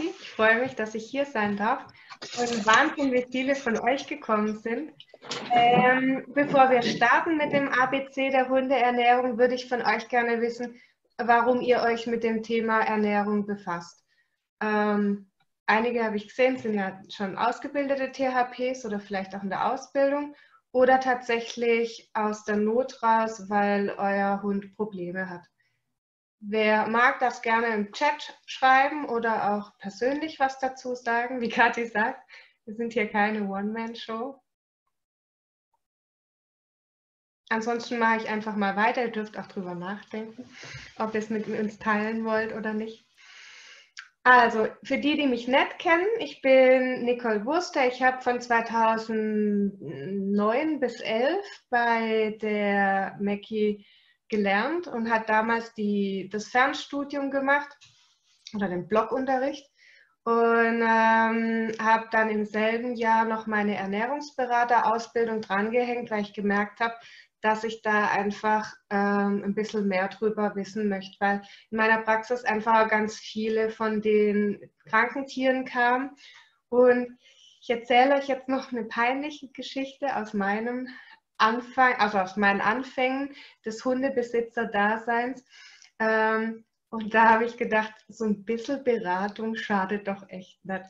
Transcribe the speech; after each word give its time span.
Ich 0.00 0.30
freue 0.30 0.60
mich, 0.60 0.74
dass 0.74 0.94
ich 0.94 1.04
hier 1.04 1.24
sein 1.24 1.56
darf 1.56 1.84
und 2.38 2.66
Wahnsinn, 2.66 3.12
wie 3.12 3.26
viele 3.30 3.54
von 3.54 3.78
euch 3.78 4.06
gekommen 4.06 4.58
sind. 4.58 4.92
Ähm, 5.52 6.24
bevor 6.28 6.70
wir 6.70 6.82
starten 6.82 7.36
mit 7.36 7.52
dem 7.52 7.68
ABC 7.68 8.30
der 8.30 8.48
Hundeernährung, 8.48 9.38
würde 9.38 9.54
ich 9.54 9.68
von 9.68 9.82
euch 9.82 10.08
gerne 10.08 10.40
wissen, 10.40 10.80
warum 11.18 11.60
ihr 11.60 11.82
euch 11.82 12.06
mit 12.06 12.24
dem 12.24 12.42
Thema 12.42 12.80
Ernährung 12.80 13.46
befasst. 13.46 14.04
Ähm, 14.60 15.30
einige 15.66 16.04
habe 16.04 16.16
ich 16.16 16.28
gesehen, 16.28 16.56
sind 16.56 16.74
ja 16.74 17.00
schon 17.08 17.36
ausgebildete 17.36 18.12
THPs 18.12 18.84
oder 18.84 19.00
vielleicht 19.00 19.34
auch 19.34 19.42
in 19.42 19.50
der 19.50 19.72
Ausbildung 19.72 20.34
oder 20.72 21.00
tatsächlich 21.00 22.10
aus 22.14 22.44
der 22.44 22.56
Not 22.56 23.02
raus, 23.02 23.48
weil 23.48 23.90
euer 23.90 24.42
Hund 24.42 24.74
Probleme 24.76 25.30
hat. 25.30 25.42
Wer 26.46 26.86
mag, 26.88 27.20
darf 27.20 27.40
gerne 27.40 27.68
im 27.68 27.90
Chat 27.92 28.38
schreiben 28.44 29.06
oder 29.06 29.54
auch 29.54 29.78
persönlich 29.78 30.38
was 30.38 30.58
dazu 30.58 30.94
sagen. 30.94 31.40
Wie 31.40 31.48
Kathi 31.54 31.86
sagt, 31.86 32.20
wir 32.66 32.74
sind 32.74 32.92
hier 32.92 33.08
keine 33.08 33.48
One-Man-Show. 33.48 34.38
Ansonsten 37.48 37.98
mache 37.98 38.18
ich 38.18 38.28
einfach 38.28 38.56
mal 38.56 38.76
weiter. 38.76 39.04
Ihr 39.04 39.12
dürft 39.12 39.38
auch 39.38 39.46
drüber 39.46 39.74
nachdenken, 39.74 40.44
ob 40.98 41.14
ihr 41.14 41.20
es 41.20 41.30
mit 41.30 41.48
uns 41.48 41.78
teilen 41.78 42.26
wollt 42.26 42.52
oder 42.52 42.74
nicht. 42.74 43.06
Also, 44.22 44.68
für 44.82 44.98
die, 44.98 45.16
die 45.16 45.26
mich 45.26 45.48
nicht 45.48 45.78
kennen, 45.78 46.06
ich 46.18 46.42
bin 46.42 47.04
Nicole 47.04 47.46
Wurster. 47.46 47.86
Ich 47.86 48.02
habe 48.02 48.20
von 48.22 48.38
2009 48.40 50.80
bis 50.80 51.00
11 51.00 51.46
bei 51.70 52.36
der 52.40 53.16
Mackie 53.20 53.86
gelernt 54.34 54.88
und 54.88 55.10
hat 55.10 55.28
damals 55.28 55.74
die, 55.74 56.28
das 56.32 56.48
Fernstudium 56.48 57.30
gemacht 57.30 57.76
oder 58.54 58.68
den 58.68 58.88
Blockunterricht 58.88 59.70
und 60.24 60.82
ähm, 60.82 61.72
habe 61.78 62.08
dann 62.10 62.30
im 62.30 62.44
selben 62.44 62.96
Jahr 62.96 63.24
noch 63.26 63.46
meine 63.46 63.76
Ernährungsberaterausbildung 63.76 65.40
drangehängt, 65.42 66.10
weil 66.10 66.22
ich 66.22 66.32
gemerkt 66.32 66.80
habe, 66.80 66.94
dass 67.42 67.62
ich 67.62 67.82
da 67.82 68.08
einfach 68.08 68.74
ähm, 68.90 69.42
ein 69.44 69.54
bisschen 69.54 69.86
mehr 69.86 70.08
drüber 70.08 70.56
wissen 70.56 70.88
möchte, 70.88 71.16
weil 71.20 71.42
in 71.70 71.76
meiner 71.76 71.98
Praxis 71.98 72.42
einfach 72.44 72.88
ganz 72.88 73.16
viele 73.16 73.68
von 73.68 74.00
den 74.00 74.70
kranken 74.88 75.26
Tieren 75.26 75.66
kamen. 75.66 76.16
Und 76.70 77.18
ich 77.60 77.68
erzähle 77.68 78.16
euch 78.16 78.28
jetzt 78.28 78.48
noch 78.48 78.72
eine 78.72 78.84
peinliche 78.84 79.48
Geschichte 79.48 80.16
aus 80.16 80.32
meinem 80.32 80.88
Anfang, 81.38 81.94
also 81.94 82.18
aus 82.18 82.36
meinen 82.36 82.60
Anfängen 82.60 83.34
des 83.64 83.84
Hundebesitzer-Daseins. 83.84 85.44
Ähm, 85.98 86.64
und 86.90 87.12
da 87.12 87.28
habe 87.30 87.44
ich 87.44 87.56
gedacht, 87.56 87.92
so 88.08 88.24
ein 88.24 88.44
bisschen 88.44 88.84
Beratung 88.84 89.56
schadet 89.56 90.06
doch 90.06 90.28
echt 90.28 90.64
nicht. 90.64 90.84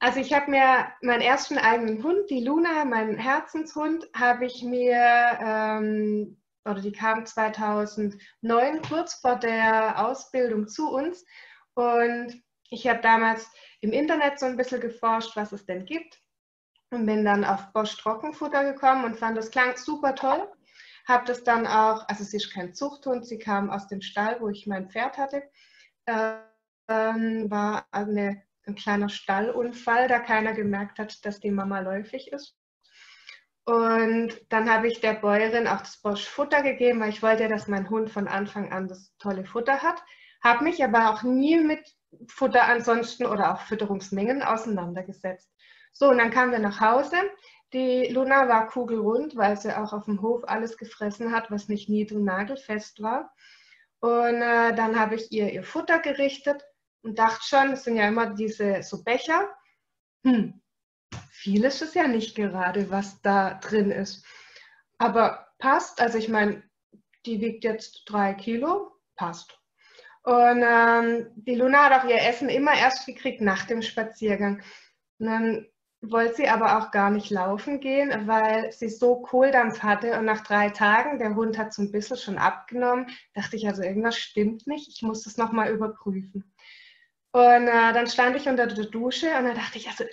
Also 0.00 0.20
ich 0.20 0.32
habe 0.32 0.50
mir 0.50 0.88
meinen 1.02 1.22
ersten 1.22 1.56
eigenen 1.56 2.02
Hund, 2.02 2.28
die 2.28 2.44
Luna, 2.44 2.84
meinen 2.84 3.16
Herzenshund, 3.16 4.06
habe 4.14 4.44
ich 4.44 4.62
mir, 4.62 4.98
ähm, 5.40 6.36
oder 6.64 6.80
die 6.80 6.92
kam 6.92 7.24
2009 7.24 8.82
kurz 8.82 9.14
vor 9.14 9.36
der 9.36 10.04
Ausbildung 10.04 10.68
zu 10.68 10.90
uns. 10.90 11.24
Und 11.74 12.42
ich 12.70 12.86
habe 12.88 13.00
damals 13.00 13.48
im 13.80 13.92
Internet 13.92 14.38
so 14.38 14.46
ein 14.46 14.56
bisschen 14.56 14.80
geforscht, 14.80 15.36
was 15.36 15.52
es 15.52 15.64
denn 15.64 15.84
gibt 15.86 16.23
und 16.94 17.06
bin 17.06 17.24
dann 17.24 17.44
auf 17.44 17.72
Bosch 17.72 17.96
Trockenfutter 17.96 18.72
gekommen 18.72 19.04
und 19.04 19.16
fand 19.16 19.36
das 19.36 19.50
klang 19.50 19.76
super 19.76 20.14
toll. 20.14 20.48
Habe 21.06 21.26
das 21.26 21.44
dann 21.44 21.66
auch, 21.66 22.08
also 22.08 22.24
sie 22.24 22.38
ist 22.38 22.52
kein 22.52 22.74
Zuchthund, 22.74 23.26
sie 23.26 23.38
kam 23.38 23.70
aus 23.70 23.88
dem 23.88 24.00
Stall, 24.00 24.40
wo 24.40 24.48
ich 24.48 24.66
mein 24.66 24.88
Pferd 24.88 25.18
hatte. 25.18 25.42
Ähm, 26.06 27.50
war 27.50 27.86
eine, 27.90 28.42
ein 28.66 28.74
kleiner 28.74 29.08
Stallunfall, 29.08 30.08
da 30.08 30.18
keiner 30.18 30.54
gemerkt 30.54 30.98
hat, 30.98 31.24
dass 31.24 31.40
die 31.40 31.50
Mama 31.50 31.80
läufig 31.80 32.32
ist. 32.32 32.56
Und 33.64 34.32
dann 34.50 34.70
habe 34.70 34.88
ich 34.88 35.00
der 35.00 35.14
Bäuerin 35.14 35.66
auch 35.66 35.80
das 35.80 35.96
Bosch 35.96 36.26
Futter 36.28 36.62
gegeben, 36.62 37.00
weil 37.00 37.08
ich 37.08 37.22
wollte 37.22 37.48
dass 37.48 37.66
mein 37.66 37.88
Hund 37.88 38.10
von 38.10 38.28
Anfang 38.28 38.72
an 38.72 38.88
das 38.88 39.14
tolle 39.18 39.44
Futter 39.44 39.82
hat. 39.82 40.02
Habe 40.42 40.64
mich 40.64 40.84
aber 40.84 41.10
auch 41.10 41.22
nie 41.22 41.58
mit 41.58 41.80
Futter 42.28 42.64
ansonsten 42.64 43.24
oder 43.24 43.54
auch 43.54 43.60
Fütterungsmengen 43.62 44.42
auseinandergesetzt. 44.42 45.50
So, 45.94 46.10
und 46.10 46.18
dann 46.18 46.30
kamen 46.30 46.52
wir 46.52 46.58
nach 46.58 46.80
Hause. 46.80 47.16
Die 47.72 48.08
Luna 48.08 48.48
war 48.48 48.68
kugelrund, 48.68 49.36
weil 49.36 49.56
sie 49.56 49.76
auch 49.76 49.92
auf 49.92 50.04
dem 50.04 50.20
Hof 50.20 50.42
alles 50.46 50.76
gefressen 50.76 51.32
hat, 51.32 51.50
was 51.50 51.68
nicht 51.68 51.88
nied- 51.88 52.12
und 52.12 52.24
nagelfest 52.24 53.00
war. 53.00 53.32
Und 54.00 54.42
äh, 54.42 54.74
dann 54.74 54.98
habe 54.98 55.14
ich 55.14 55.32
ihr 55.32 55.52
ihr 55.52 55.62
Futter 55.62 56.00
gerichtet 56.00 56.62
und 57.02 57.18
dachte 57.18 57.44
schon, 57.44 57.72
es 57.72 57.84
sind 57.84 57.96
ja 57.96 58.08
immer 58.08 58.34
diese 58.34 58.82
so 58.82 59.02
Becher. 59.02 59.48
Hm, 60.24 60.60
viel 61.30 61.64
ist 61.64 61.80
es 61.80 61.94
ja 61.94 62.06
nicht 62.06 62.34
gerade, 62.34 62.90
was 62.90 63.22
da 63.22 63.54
drin 63.54 63.90
ist. 63.90 64.24
Aber 64.98 65.48
passt, 65.58 66.00
also 66.00 66.18
ich 66.18 66.28
meine, 66.28 66.62
die 67.24 67.40
wiegt 67.40 67.64
jetzt 67.64 68.02
drei 68.06 68.34
Kilo, 68.34 68.92
passt. 69.16 69.58
Und 70.22 70.64
ähm, 70.66 71.30
die 71.36 71.54
Luna 71.54 71.84
hat 71.84 72.02
auch 72.02 72.08
ihr 72.08 72.20
Essen 72.20 72.48
immer 72.48 72.74
erst 72.74 73.06
gekriegt 73.06 73.40
nach 73.40 73.66
dem 73.66 73.82
Spaziergang. 73.82 74.62
Und 75.18 75.26
dann 75.26 75.66
wollte 76.10 76.36
sie 76.36 76.48
aber 76.48 76.78
auch 76.78 76.90
gar 76.90 77.10
nicht 77.10 77.30
laufen 77.30 77.80
gehen, 77.80 78.26
weil 78.26 78.72
sie 78.72 78.88
so 78.88 79.16
Kohldampf 79.16 79.82
hatte 79.82 80.18
und 80.18 80.24
nach 80.24 80.42
drei 80.42 80.70
Tagen, 80.70 81.18
der 81.18 81.34
Hund 81.34 81.58
hat 81.58 81.72
so 81.72 81.82
ein 81.82 81.92
bisschen 81.92 82.16
schon 82.16 82.38
abgenommen, 82.38 83.06
dachte 83.34 83.56
ich, 83.56 83.66
also 83.66 83.82
irgendwas 83.82 84.16
stimmt 84.16 84.66
nicht, 84.66 84.88
ich 84.88 85.02
muss 85.02 85.22
das 85.22 85.36
nochmal 85.36 85.70
überprüfen. 85.70 86.52
Und 87.32 87.66
äh, 87.68 87.92
dann 87.92 88.06
stand 88.06 88.36
ich 88.36 88.48
unter 88.48 88.66
der 88.66 88.86
Dusche 88.86 89.26
und 89.26 89.44
dann 89.44 89.56
dachte 89.56 89.78
ich, 89.78 89.88
also 89.88 90.04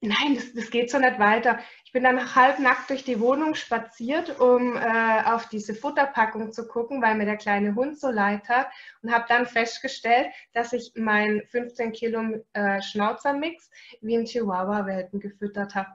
nein, 0.00 0.34
das, 0.34 0.52
das 0.52 0.70
geht 0.70 0.90
so 0.90 0.98
nicht 0.98 1.18
weiter. 1.18 1.58
Ich 1.84 1.92
bin 1.92 2.04
dann 2.04 2.34
halbnackt 2.34 2.90
durch 2.90 3.04
die 3.04 3.20
Wohnung 3.20 3.54
spaziert, 3.54 4.40
um 4.40 4.76
äh, 4.76 5.22
auf 5.24 5.48
diese 5.48 5.74
Futterpackung 5.74 6.52
zu 6.52 6.66
gucken, 6.66 7.02
weil 7.02 7.14
mir 7.14 7.24
der 7.24 7.36
kleine 7.36 7.74
Hund 7.74 7.98
so 7.98 8.10
leid 8.10 8.48
hat 8.48 8.68
und 9.02 9.12
habe 9.12 9.24
dann 9.28 9.46
festgestellt, 9.46 10.28
dass 10.52 10.72
ich 10.72 10.92
meinen 10.96 11.42
15 11.46 11.92
Kilo 11.92 12.42
äh, 12.52 12.82
Schnauzermix 12.82 13.70
wie 14.00 14.16
ein 14.16 14.26
Chihuahua-Welpen 14.26 15.20
gefüttert 15.20 15.74
habe. 15.74 15.88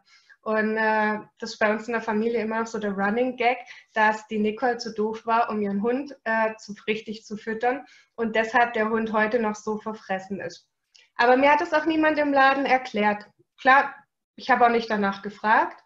Und 0.44 0.76
äh, 0.76 1.20
das 1.38 1.52
ist 1.54 1.60
bei 1.60 1.72
uns 1.72 1.88
in 1.88 1.94
der 1.94 2.02
Familie 2.02 2.42
immer 2.42 2.62
noch 2.62 2.68
so 2.68 2.80
der 2.80 2.94
Running 2.94 3.36
Gag, 3.36 3.60
dass 3.94 4.28
die 4.28 4.40
Nicole 4.40 4.78
zu 4.78 4.92
doof 4.94 5.26
war, 5.26 5.50
um 5.52 5.62
ihren 5.62 5.84
Hund 5.84 6.18
äh, 6.24 6.56
zu, 6.56 6.74
richtig 6.88 7.26
zu 7.26 7.38
füttern 7.38 7.86
und 8.16 8.36
deshalb 8.36 8.74
der 8.74 8.90
Hund 8.90 9.14
heute 9.14 9.40
noch 9.40 9.56
so 9.56 9.78
verfressen 9.78 10.40
ist. 10.40 10.68
Aber 11.16 11.38
mir 11.38 11.52
hat 11.52 11.62
es 11.62 11.74
auch 11.74 11.86
niemand 11.86 12.18
im 12.18 12.34
Laden 12.34 12.66
erklärt. 12.66 13.28
Klar, 13.62 13.96
ich 14.36 14.50
habe 14.50 14.66
auch 14.66 14.72
nicht 14.72 14.90
danach 14.90 15.22
gefragt 15.22 15.82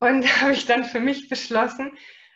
und 0.00 0.24
habe 0.42 0.52
ich 0.52 0.66
dann 0.66 0.84
für 0.84 1.00
mich 1.00 1.28
beschlossen, 1.28 1.92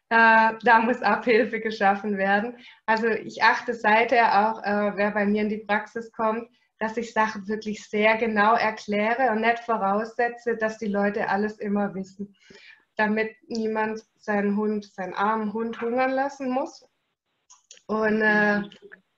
äh, 0.08 0.52
da 0.62 0.78
muss 0.80 1.02
Abhilfe 1.02 1.60
geschaffen 1.60 2.16
werden. 2.16 2.56
Also 2.86 3.08
ich 3.08 3.42
achte 3.42 3.74
seither 3.74 4.48
auch, 4.48 4.62
äh, 4.62 4.97
wer 4.97 5.10
bei 5.10 5.26
mir 5.26 5.42
in 5.42 5.48
die 5.48 5.64
Praxis 5.66 6.12
kommt, 6.12 6.48
dass 6.78 6.97
ich 6.97 7.12
Sachen 7.12 7.48
wirklich 7.48 7.88
sehr 7.88 8.16
genau 8.16 8.54
erkläre 8.54 9.30
und 9.30 9.41
nicht 9.41 9.60
voraussetze, 9.60 10.56
dass 10.56 10.78
die 10.78 10.86
Leute 10.86 11.28
alles 11.28 11.58
immer 11.58 11.94
wissen, 11.94 12.36
damit 12.97 13.34
niemand 13.48 14.04
seinen 14.18 14.56
Hund, 14.56 14.84
seinen 14.94 15.14
armen 15.14 15.53
Hund 15.53 15.80
hungern 15.80 16.12
lassen 16.12 16.50
muss. 16.50 16.88
Und 17.86 18.20
äh, 18.20 18.60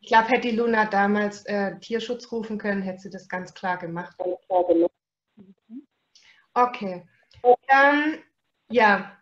ich 0.00 0.08
glaube, 0.08 0.28
hätte 0.28 0.48
die 0.48 0.56
Luna 0.56 0.86
damals 0.86 1.44
äh, 1.46 1.78
Tierschutz 1.80 2.30
rufen 2.30 2.58
können, 2.58 2.82
hätte 2.82 3.00
sie 3.00 3.10
das 3.10 3.28
ganz 3.28 3.52
klar 3.52 3.76
gemacht. 3.76 4.16
Okay. 6.58 7.04
Ähm, 7.69 8.19
ja, 8.69 9.16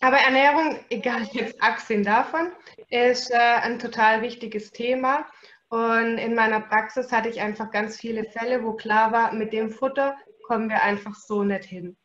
aber 0.00 0.16
Ernährung, 0.16 0.80
egal 0.90 1.22
jetzt 1.32 1.62
abgesehen 1.62 2.02
davon, 2.02 2.50
ist 2.90 3.30
äh, 3.30 3.36
ein 3.36 3.78
total 3.78 4.22
wichtiges 4.22 4.72
Thema. 4.72 5.26
Und 5.68 6.18
in 6.18 6.34
meiner 6.34 6.60
Praxis 6.60 7.12
hatte 7.12 7.28
ich 7.28 7.40
einfach 7.40 7.70
ganz 7.70 7.98
viele 7.98 8.24
Fälle, 8.24 8.64
wo 8.64 8.72
klar 8.72 9.12
war, 9.12 9.32
mit 9.32 9.52
dem 9.52 9.70
Futter 9.70 10.16
kommen 10.46 10.68
wir 10.68 10.82
einfach 10.82 11.14
so 11.14 11.44
nicht 11.44 11.64
hin. 11.64 11.96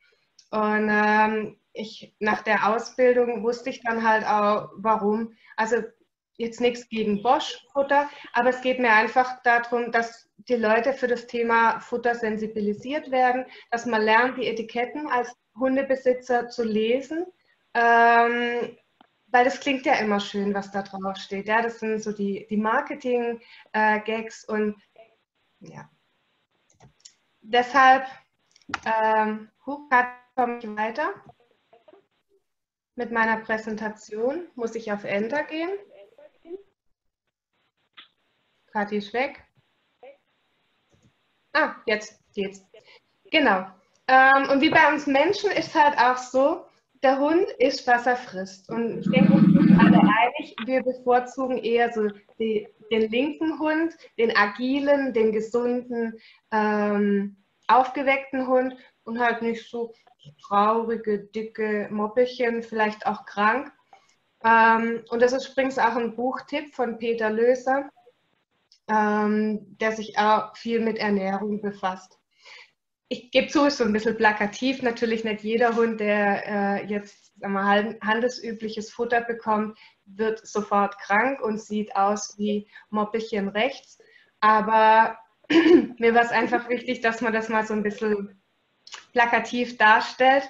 Und 0.52 0.90
ähm, 0.92 1.60
ich, 1.74 2.16
nach 2.20 2.44
der 2.44 2.70
Ausbildung 2.70 3.44
wusste 3.44 3.72
ich 3.72 3.82
dann 3.82 4.08
halt 4.08 4.26
auch, 4.26 4.70
warum. 4.76 5.34
Also 5.56 5.78
jetzt 6.38 6.62
nichts 6.62 6.88
gegen 6.90 7.22
Bosch-Futter, 7.22 8.10
aber 8.34 8.50
es 8.50 8.62
geht 8.62 8.80
mir 8.80 8.92
einfach 8.92 9.42
darum, 9.44 9.92
dass 9.92 10.30
die 10.38 10.56
Leute 10.56 10.94
für 10.94 11.08
das 11.08 11.28
Thema 11.28 11.80
Futter 11.80 12.16
sensibilisiert 12.16 13.12
werden, 13.12 13.46
dass 13.72 13.86
man 13.86 14.04
lernt, 14.04 14.38
die 14.38 14.48
Etiketten 14.48 15.08
als 15.08 15.34
Hundebesitzer 15.60 16.48
zu 16.48 16.64
lesen, 16.64 17.26
ähm, 17.74 18.78
weil 19.28 19.46
das 19.46 19.60
klingt 19.60 19.86
ja 19.86 19.96
immer 19.96 20.20
schön, 20.20 20.54
was 20.54 20.72
da 20.72 20.84
drauf 20.84 21.18
steht. 21.18 21.48
Ja, 21.48 21.62
das 21.62 21.80
sind 21.80 22.02
so 22.02 22.12
die, 22.12 22.48
die 22.50 22.58
Marketing-Gags 22.58 24.44
äh, 24.48 24.52
und 24.52 24.76
ja. 25.60 25.90
Deshalb, 27.42 28.06
ähm, 28.86 29.50
komme 29.64 30.60
ich 30.60 30.68
weiter. 30.76 31.14
Mit 32.96 33.12
meiner 33.12 33.38
Präsentation 33.38 34.48
muss 34.56 34.76
ich 34.76 34.92
auf 34.92 35.04
Enter 35.04 35.44
gehen. 35.44 35.70
Kathi 38.78 38.98
ist 38.98 39.12
weg. 39.12 39.44
Ah, 41.54 41.78
jetzt 41.88 42.22
geht's. 42.36 42.64
Genau. 43.32 43.66
Ähm, 44.08 44.50
und 44.52 44.62
wie 44.62 44.70
bei 44.70 44.88
uns 44.94 45.08
Menschen 45.08 45.50
ist 45.50 45.74
halt 45.74 45.98
auch 45.98 46.18
so, 46.18 46.64
der 47.02 47.18
Hund 47.18 47.50
isst, 47.58 47.88
was 47.88 48.06
er 48.06 48.18
frisst. 48.18 48.70
Und 48.70 49.00
ich 49.00 49.10
denke, 49.10 49.34
wir 49.34 49.62
sind 49.64 49.80
alle 49.80 50.00
einig, 50.00 50.56
wir 50.64 50.84
bevorzugen 50.84 51.58
eher 51.58 51.92
so 51.92 52.08
die, 52.38 52.68
den 52.92 53.10
linken 53.10 53.58
Hund, 53.58 53.98
den 54.20 54.38
agilen, 54.38 55.12
den 55.12 55.32
gesunden, 55.32 56.14
ähm, 56.52 57.36
aufgeweckten 57.68 58.46
Hund 58.46 58.76
und 59.06 59.20
halt 59.20 59.42
nicht 59.42 59.68
so 59.68 59.92
traurige, 60.48 61.18
dicke 61.18 61.88
Moppelchen, 61.90 62.62
vielleicht 62.62 63.08
auch 63.08 63.26
krank. 63.26 63.72
Ähm, 64.44 65.04
und 65.10 65.24
das 65.24 65.34
ist 65.34 65.50
übrigens 65.50 65.80
auch 65.80 65.96
ein 65.96 66.16
Buchtipp 66.16 66.76
von 66.76 67.00
Peter 67.00 67.32
Löser, 67.32 67.90
ähm, 68.88 69.78
der 69.78 69.92
sich 69.92 70.18
auch 70.18 70.56
viel 70.56 70.80
mit 70.80 70.98
Ernährung 70.98 71.62
befasst. 71.62 72.18
Ich 73.10 73.32
gebe 73.32 73.48
zu, 73.48 73.66
ist 73.66 73.78
so 73.78 73.86
ein 73.86 73.94
bisschen 73.94 74.18
plakativ. 74.18 74.82
Natürlich 74.82 75.24
nicht 75.24 75.44
jeder 75.44 75.76
Hund, 75.76 76.00
der 76.00 76.48
äh, 76.48 76.86
jetzt 76.88 77.34
mal, 77.40 77.98
handelsübliches 78.02 78.92
Futter 78.92 79.22
bekommt, 79.22 79.78
wird 80.06 80.46
sofort 80.46 80.98
krank 81.00 81.42
und 81.42 81.62
sieht 81.62 81.96
aus 81.96 82.38
wie 82.38 82.68
Moppelchen 82.90 83.48
rechts. 83.50 83.98
Aber 84.40 85.18
mir 85.50 86.14
war 86.14 86.24
es 86.24 86.32
einfach 86.32 86.70
wichtig, 86.70 87.02
dass 87.02 87.22
man 87.22 87.34
das 87.34 87.50
mal 87.50 87.66
so 87.66 87.74
ein 87.74 87.84
bisschen 87.84 88.42
plakativ 89.14 89.78
darstellt, 89.78 90.50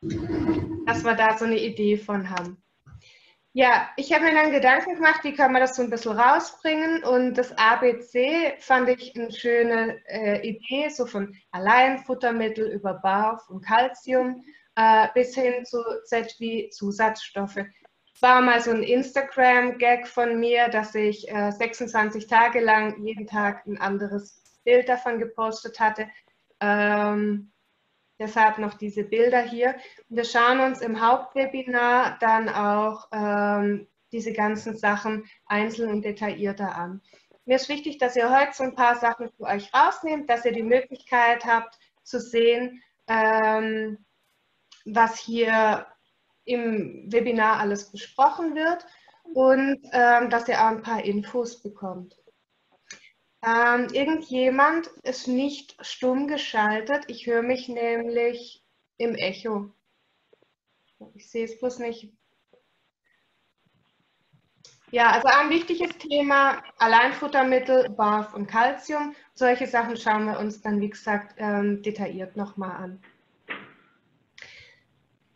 dass 0.00 1.04
wir 1.04 1.14
da 1.14 1.36
so 1.36 1.44
eine 1.44 1.58
Idee 1.58 1.96
von 1.96 2.30
haben. 2.30 2.62
Ja, 3.58 3.88
ich 3.96 4.12
habe 4.12 4.26
mir 4.26 4.34
dann 4.34 4.52
Gedanken 4.52 4.94
gemacht, 4.94 5.24
wie 5.24 5.34
kann 5.34 5.50
man 5.50 5.60
das 5.60 5.74
so 5.74 5.82
ein 5.82 5.90
bisschen 5.90 6.16
rausbringen. 6.16 7.02
Und 7.02 7.34
das 7.34 7.50
ABC 7.58 8.54
fand 8.60 8.88
ich 8.88 9.16
eine 9.16 9.32
schöne 9.32 10.00
äh, 10.06 10.48
Idee, 10.48 10.88
so 10.90 11.06
von 11.06 11.34
Alleinfuttermittel 11.50 12.68
über 12.68 12.94
Barf 12.94 13.50
und 13.50 13.66
Calcium 13.66 14.44
äh, 14.76 15.08
bis 15.12 15.34
hin 15.34 15.64
zu 15.64 15.82
Z 16.04 16.36
wie 16.38 16.68
Zusatzstoffe. 16.68 17.58
War 18.20 18.42
mal 18.42 18.60
so 18.60 18.70
ein 18.70 18.84
Instagram-Gag 18.84 20.06
von 20.06 20.38
mir, 20.38 20.68
dass 20.68 20.94
ich 20.94 21.28
äh, 21.28 21.50
26 21.50 22.28
Tage 22.28 22.60
lang 22.60 23.02
jeden 23.02 23.26
Tag 23.26 23.66
ein 23.66 23.80
anderes 23.80 24.40
Bild 24.62 24.88
davon 24.88 25.18
gepostet 25.18 25.80
hatte. 25.80 26.08
Ähm, 26.60 27.50
Deshalb 28.18 28.58
noch 28.58 28.74
diese 28.74 29.04
Bilder 29.04 29.40
hier. 29.40 29.76
Wir 30.08 30.24
schauen 30.24 30.60
uns 30.60 30.80
im 30.80 31.00
Hauptwebinar 31.00 32.18
dann 32.20 32.48
auch 32.48 33.08
ähm, 33.12 33.86
diese 34.12 34.32
ganzen 34.32 34.76
Sachen 34.76 35.24
einzeln 35.46 35.90
und 35.90 36.04
detaillierter 36.04 36.74
an. 36.74 37.00
Mir 37.44 37.56
ist 37.56 37.68
wichtig, 37.68 37.98
dass 37.98 38.16
ihr 38.16 38.30
heute 38.30 38.52
so 38.52 38.64
ein 38.64 38.74
paar 38.74 38.96
Sachen 38.96 39.30
für 39.30 39.44
euch 39.44 39.72
rausnehmt, 39.72 40.28
dass 40.28 40.44
ihr 40.44 40.52
die 40.52 40.62
Möglichkeit 40.62 41.46
habt 41.46 41.78
zu 42.02 42.20
sehen, 42.20 42.82
ähm, 43.06 44.04
was 44.84 45.18
hier 45.18 45.86
im 46.44 47.10
Webinar 47.12 47.58
alles 47.58 47.90
besprochen 47.90 48.54
wird 48.54 48.84
und 49.34 49.78
ähm, 49.92 50.30
dass 50.30 50.48
ihr 50.48 50.60
auch 50.60 50.68
ein 50.68 50.82
paar 50.82 51.04
Infos 51.04 51.62
bekommt. 51.62 52.16
Ähm, 53.42 53.88
irgendjemand 53.92 54.88
ist 55.04 55.28
nicht 55.28 55.76
stumm 55.80 56.26
geschaltet. 56.26 57.04
Ich 57.06 57.26
höre 57.26 57.42
mich 57.42 57.68
nämlich 57.68 58.64
im 58.96 59.14
Echo. 59.14 59.70
Ich 61.14 61.30
sehe 61.30 61.44
es 61.44 61.58
bloß 61.58 61.78
nicht. 61.78 62.12
Ja, 64.90 65.10
also 65.10 65.28
ein 65.28 65.50
wichtiges 65.50 65.90
Thema, 65.98 66.62
Alleinfuttermittel, 66.78 67.90
BAF 67.90 68.32
und 68.34 68.46
Calcium. 68.46 69.14
Solche 69.34 69.66
Sachen 69.66 69.96
schauen 69.96 70.24
wir 70.24 70.38
uns 70.38 70.62
dann, 70.62 70.80
wie 70.80 70.88
gesagt, 70.88 71.34
ähm, 71.36 71.82
detailliert 71.82 72.36
nochmal 72.36 72.70
an. 72.70 73.02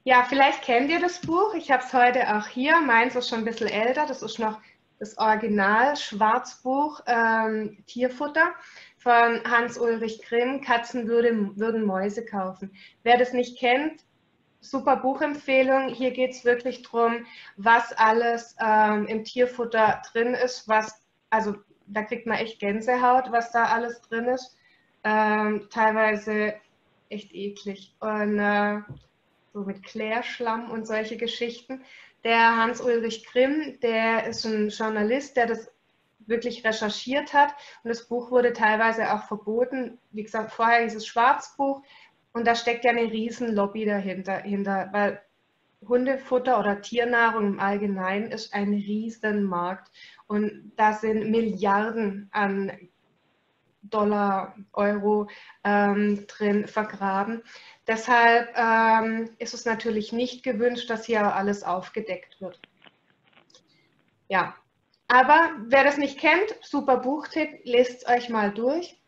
Ja, 0.05 0.25
vielleicht 0.25 0.63
kennt 0.63 0.91
ihr 0.91 1.01
das 1.01 1.21
Buch. 1.21 1.55
Ich 1.55 1.71
habe 1.71 1.85
es 1.85 1.93
heute 1.93 2.35
auch 2.35 2.47
hier. 2.47 2.81
Meins 2.81 3.15
ist 3.15 3.29
schon 3.29 3.41
ein 3.41 3.45
bisschen 3.45 3.69
älter. 3.69 4.07
Das 4.07 4.23
ist 4.23 4.39
noch 4.39 4.59
das 5.03 5.19
Original 5.19 5.97
Schwarzbuch 5.97 7.01
ähm, 7.09 7.83
Tierfutter 7.89 8.53
von 8.99 9.43
Hans-Ulrich 9.43 10.23
Grimm, 10.23 10.61
Katzen 10.61 11.09
würde, 11.09 11.51
würden 11.57 11.85
Mäuse 11.85 12.25
kaufen. 12.25 12.73
Wer 13.03 13.19
das 13.19 13.33
nicht 13.33 13.59
kennt, 13.59 14.05
super 14.61 14.99
Buchempfehlung. 14.99 15.89
Hier 15.89 16.13
geht 16.13 16.31
es 16.31 16.45
wirklich 16.45 16.83
darum, 16.83 17.27
was 17.57 17.93
alles 17.95 18.55
ähm, 18.65 19.09
im 19.09 19.25
Tierfutter 19.25 20.01
drin 20.13 20.35
ist, 20.35 20.69
was, 20.69 21.05
also 21.31 21.57
da 21.89 22.05
kriegt 22.05 22.29
man 22.29 22.39
echt 22.39 22.61
Gänsehaut, 22.61 23.33
was 23.33 23.51
da 23.51 23.65
alles 23.65 24.03
drin 24.03 24.27
ist. 24.27 24.57
Ähm, 25.03 25.67
teilweise 25.69 26.55
echt 27.09 27.35
eklig. 27.35 27.97
Und 27.99 28.39
äh, 28.39 28.83
so 29.53 29.63
mit 29.63 29.83
Klärschlamm 29.83 30.71
und 30.71 30.87
solche 30.87 31.17
Geschichten. 31.17 31.83
Der 32.25 32.57
Hans-Ulrich 32.57 33.27
Grimm, 33.27 33.79
der 33.81 34.27
ist 34.27 34.45
ein 34.45 34.69
Journalist, 34.69 35.37
der 35.37 35.47
das 35.47 35.71
wirklich 36.27 36.65
recherchiert 36.65 37.33
hat. 37.33 37.55
Und 37.83 37.89
das 37.89 38.07
Buch 38.07 38.31
wurde 38.31 38.53
teilweise 38.53 39.13
auch 39.13 39.25
verboten. 39.25 39.99
Wie 40.13 40.23
gesagt, 40.23 40.53
vorher 40.53 40.85
dieses 40.85 41.07
Schwarzbuch. 41.07 41.83
Und 42.33 42.47
da 42.47 42.55
steckt 42.55 42.85
ja 42.85 42.93
eine 42.93 43.11
riesen 43.11 43.55
Lobby 43.55 43.85
dahinter, 43.85 44.39
hinter, 44.39 44.89
weil 44.93 45.21
Hundefutter 45.87 46.59
oder 46.59 46.81
Tiernahrung 46.81 47.55
im 47.55 47.61
Allgemeinen 47.61 48.31
ist 48.31 48.55
ein 48.55 48.73
Riesenmarkt. 48.73 49.91
Und 50.27 50.73
da 50.77 50.93
sind 50.93 51.31
Milliarden 51.31 52.29
an 52.33 52.73
Dollar, 53.83 54.57
Euro 54.73 55.29
ähm, 55.65 56.27
drin 56.27 56.67
vergraben. 56.67 57.43
Deshalb 57.87 58.57
ähm, 58.57 59.31
ist 59.39 59.55
es 59.55 59.65
natürlich 59.65 60.13
nicht 60.13 60.45
gewünscht, 60.45 60.89
dass 60.89 61.05
hier 61.05 61.35
alles 61.35 61.65
aufgedeckt 61.65 62.41
wird. 62.41 62.61
Ja, 64.29 64.55
aber 65.09 65.51
wer 65.67 65.85
das 65.85 65.99
nicht 65.99 66.19
kennt, 66.19 66.57
super 66.63 66.99
Buchtipp, 66.99 67.61
lest 67.65 68.03
es 68.03 68.09
euch 68.09 68.29
mal 68.29 68.53
durch. 68.53 68.99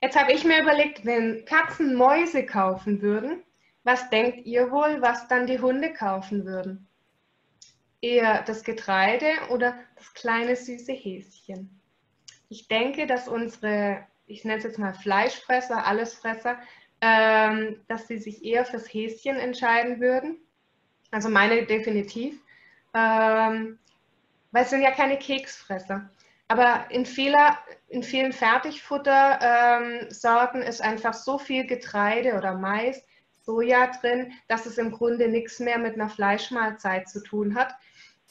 Jetzt 0.00 0.18
habe 0.18 0.32
ich 0.32 0.44
mir 0.44 0.62
überlegt, 0.62 1.04
wenn 1.04 1.44
Katzen 1.44 1.94
Mäuse 1.94 2.46
kaufen 2.46 3.02
würden, 3.02 3.42
was 3.84 4.10
denkt 4.10 4.46
ihr 4.46 4.70
wohl, 4.70 5.00
was 5.00 5.28
dann 5.28 5.46
die 5.46 5.60
Hunde 5.60 5.92
kaufen 5.92 6.44
würden? 6.44 6.88
Eher 8.00 8.42
das 8.42 8.62
Getreide 8.64 9.30
oder 9.50 9.76
das 9.96 10.14
kleine 10.14 10.56
süße 10.56 10.92
Häschen? 10.92 11.80
Ich 12.48 12.68
denke, 12.68 13.06
dass 13.06 13.28
unsere, 13.28 14.06
ich 14.26 14.44
nenne 14.44 14.58
es 14.58 14.64
jetzt 14.64 14.78
mal 14.78 14.94
Fleischfresser, 14.94 15.86
Allesfresser, 15.86 16.58
ähm, 17.00 17.80
dass 17.88 18.08
sie 18.08 18.18
sich 18.18 18.44
eher 18.44 18.64
fürs 18.64 18.92
Häschen 18.92 19.36
entscheiden 19.36 20.00
würden. 20.00 20.38
Also 21.10 21.28
meine 21.28 21.66
definitiv. 21.66 22.40
Ähm, 22.94 23.78
weil 24.50 24.64
es 24.64 24.70
sind 24.70 24.82
ja 24.82 24.90
keine 24.90 25.18
Keksfresser. 25.18 26.10
Aber 26.48 26.86
in, 26.90 27.04
vieler, 27.04 27.58
in 27.88 28.02
vielen 28.02 28.32
Fertigfuttersorten 28.32 30.62
ähm, 30.62 30.68
ist 30.68 30.80
einfach 30.80 31.14
so 31.14 31.38
viel 31.38 31.66
Getreide 31.66 32.34
oder 32.34 32.54
Mais, 32.54 33.04
Soja 33.42 33.88
drin, 34.00 34.32
dass 34.48 34.66
es 34.66 34.78
im 34.78 34.90
Grunde 34.90 35.28
nichts 35.28 35.58
mehr 35.58 35.78
mit 35.78 35.94
einer 35.94 36.08
Fleischmahlzeit 36.08 37.08
zu 37.08 37.22
tun 37.22 37.54
hat. 37.54 37.74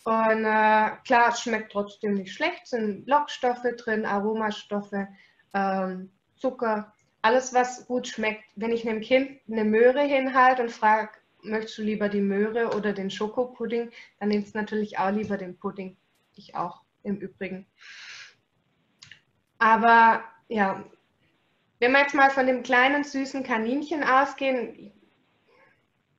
Und 0.03 0.45
äh, 0.45 0.91
klar, 1.05 1.29
es 1.29 1.41
schmeckt 1.41 1.71
trotzdem 1.71 2.15
nicht 2.15 2.33
schlecht, 2.33 2.63
es 2.63 2.71
sind 2.71 3.07
Lockstoffe 3.07 3.67
drin, 3.77 4.05
Aromastoffe, 4.05 5.07
ähm, 5.53 6.11
Zucker, 6.37 6.93
alles, 7.27 7.53
was 7.53 7.85
gut 7.87 8.07
schmeckt. 8.07 8.45
Wenn 8.55 8.71
ich 8.71 8.87
einem 8.87 9.01
Kind 9.01 9.41
eine 9.51 9.65
Möhre 9.65 10.01
hinhalte 10.01 10.61
und 10.61 10.71
frage, 10.71 11.09
möchtest 11.41 11.77
du 11.77 11.81
lieber 11.81 12.07
die 12.07 12.21
Möhre 12.21 12.75
oder 12.75 12.93
den 12.93 13.11
Schokopudding, 13.11 13.91
dann 14.19 14.29
nimmst 14.29 14.55
du 14.55 14.59
natürlich 14.59 14.97
auch 14.97 15.11
lieber 15.11 15.37
den 15.37 15.57
Pudding. 15.57 15.97
Ich 16.35 16.55
auch 16.55 16.83
im 17.03 17.17
Übrigen. 17.17 17.67
Aber 19.59 20.23
ja, 20.47 20.85
wenn 21.79 21.91
wir 21.91 21.99
jetzt 21.99 22.15
mal 22.15 22.29
von 22.29 22.47
dem 22.47 22.63
kleinen 22.63 23.03
süßen 23.03 23.43
Kaninchen 23.43 24.03
ausgehen, 24.03 24.93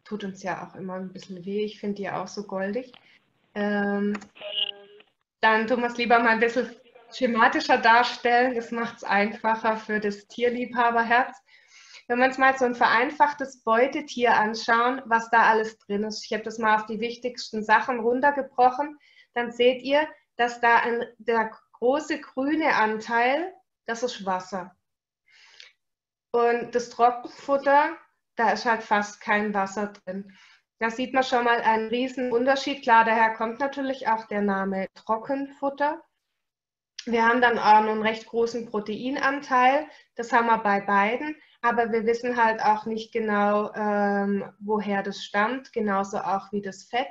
tut 0.05 0.25
uns 0.25 0.43
ja 0.43 0.69
auch 0.69 0.75
immer 0.75 0.95
ein 0.95 1.13
bisschen 1.13 1.43
weh. 1.47 1.65
Ich 1.65 1.81
finde 1.81 1.97
die 1.97 2.11
auch 2.11 2.29
so 2.29 2.43
goldig. 2.43 2.93
Ähm, 3.55 4.13
dann 5.41 5.67
tun 5.67 5.81
wir 5.81 5.87
es 5.87 5.97
lieber 5.97 6.19
mal 6.19 6.31
ein 6.31 6.41
bisschen 6.41 6.69
schematischer 7.13 7.79
darstellen. 7.79 8.55
Das 8.55 8.71
macht 8.71 8.99
es 8.99 9.05
einfacher 9.05 9.77
für 9.77 10.01
das 10.01 10.27
Tierliebhaberherz. 10.29 11.37
Wenn 12.07 12.19
wir 12.19 12.27
uns 12.27 12.39
mal 12.39 12.57
so 12.57 12.65
ein 12.65 12.75
vereinfachtes 12.75 13.63
Beutetier 13.63 14.35
anschauen, 14.35 15.03
was 15.05 15.29
da 15.31 15.43
alles 15.43 15.79
drin 15.79 16.05
ist, 16.05 16.25
ich 16.25 16.33
habe 16.33 16.43
das 16.43 16.59
mal 16.59 16.77
auf 16.77 16.87
die 16.87 17.01
wichtigsten 17.01 17.63
Sachen 17.63 18.01
runtergebrochen, 18.01 18.99
dann 19.35 19.53
seht 19.53 19.83
ihr, 19.83 20.09
dass 20.37 20.61
da 20.61 20.77
ein, 20.77 21.05
der 21.19 21.51
große 21.73 22.21
grüne 22.21 22.75
Anteil, 22.75 23.53
das 23.87 24.03
ist 24.03 24.25
Wasser. 24.25 24.75
Und 26.31 26.75
das 26.75 26.91
Trockenfutter, 26.91 27.97
da 28.37 28.51
ist 28.53 28.65
halt 28.65 28.83
fast 28.83 29.21
kein 29.21 29.53
Wasser 29.53 29.89
drin. 29.89 30.33
Da 30.79 30.91
sieht 30.91 31.13
man 31.13 31.25
schon 31.25 31.45
mal 31.45 31.61
einen 31.61 31.89
riesen 31.89 32.33
Unterschied. 32.33 32.83
Klar, 32.83 33.05
daher 33.05 33.35
kommt 33.35 33.59
natürlich 33.59 34.09
auch 34.09 34.27
der 34.27 34.43
Name 34.43 34.87
Trockenfutter. 34.95 36.01
Wir 37.11 37.27
haben 37.27 37.41
dann 37.41 37.59
auch 37.59 37.87
einen 37.89 38.03
recht 38.03 38.27
großen 38.27 38.67
Proteinanteil. 38.67 39.87
Das 40.15 40.33
haben 40.33 40.47
wir 40.47 40.59
bei 40.59 40.81
beiden. 40.81 41.37
Aber 41.63 41.91
wir 41.91 42.05
wissen 42.05 42.43
halt 42.43 42.63
auch 42.63 42.87
nicht 42.87 43.13
genau, 43.13 43.73
ähm, 43.75 44.45
woher 44.61 45.03
das 45.03 45.25
stammt. 45.25 45.73
Genauso 45.73 46.19
auch 46.19 46.53
wie 46.53 46.61
das 46.61 46.85
Fett. 46.85 47.09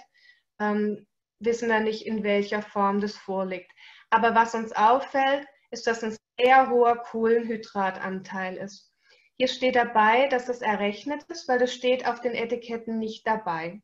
Ähm, 0.59 1.07
wissen 1.39 1.69
wir 1.69 1.79
nicht, 1.79 2.05
in 2.05 2.23
welcher 2.23 2.61
Form 2.61 3.01
das 3.01 3.17
vorliegt. 3.17 3.71
Aber 4.09 4.35
was 4.35 4.55
uns 4.55 4.71
auffällt, 4.71 5.47
ist, 5.71 5.87
dass 5.87 6.03
ein 6.03 6.15
sehr 6.39 6.69
hoher 6.69 6.97
Kohlenhydratanteil 6.97 8.57
ist. 8.57 8.91
Hier 9.35 9.47
steht 9.47 9.75
dabei, 9.75 10.27
dass 10.27 10.47
es 10.49 10.61
errechnet 10.61 11.23
ist, 11.23 11.47
weil 11.47 11.59
das 11.59 11.73
steht 11.73 12.07
auf 12.07 12.21
den 12.21 12.33
Etiketten 12.33 12.99
nicht 12.99 13.27
dabei. 13.27 13.81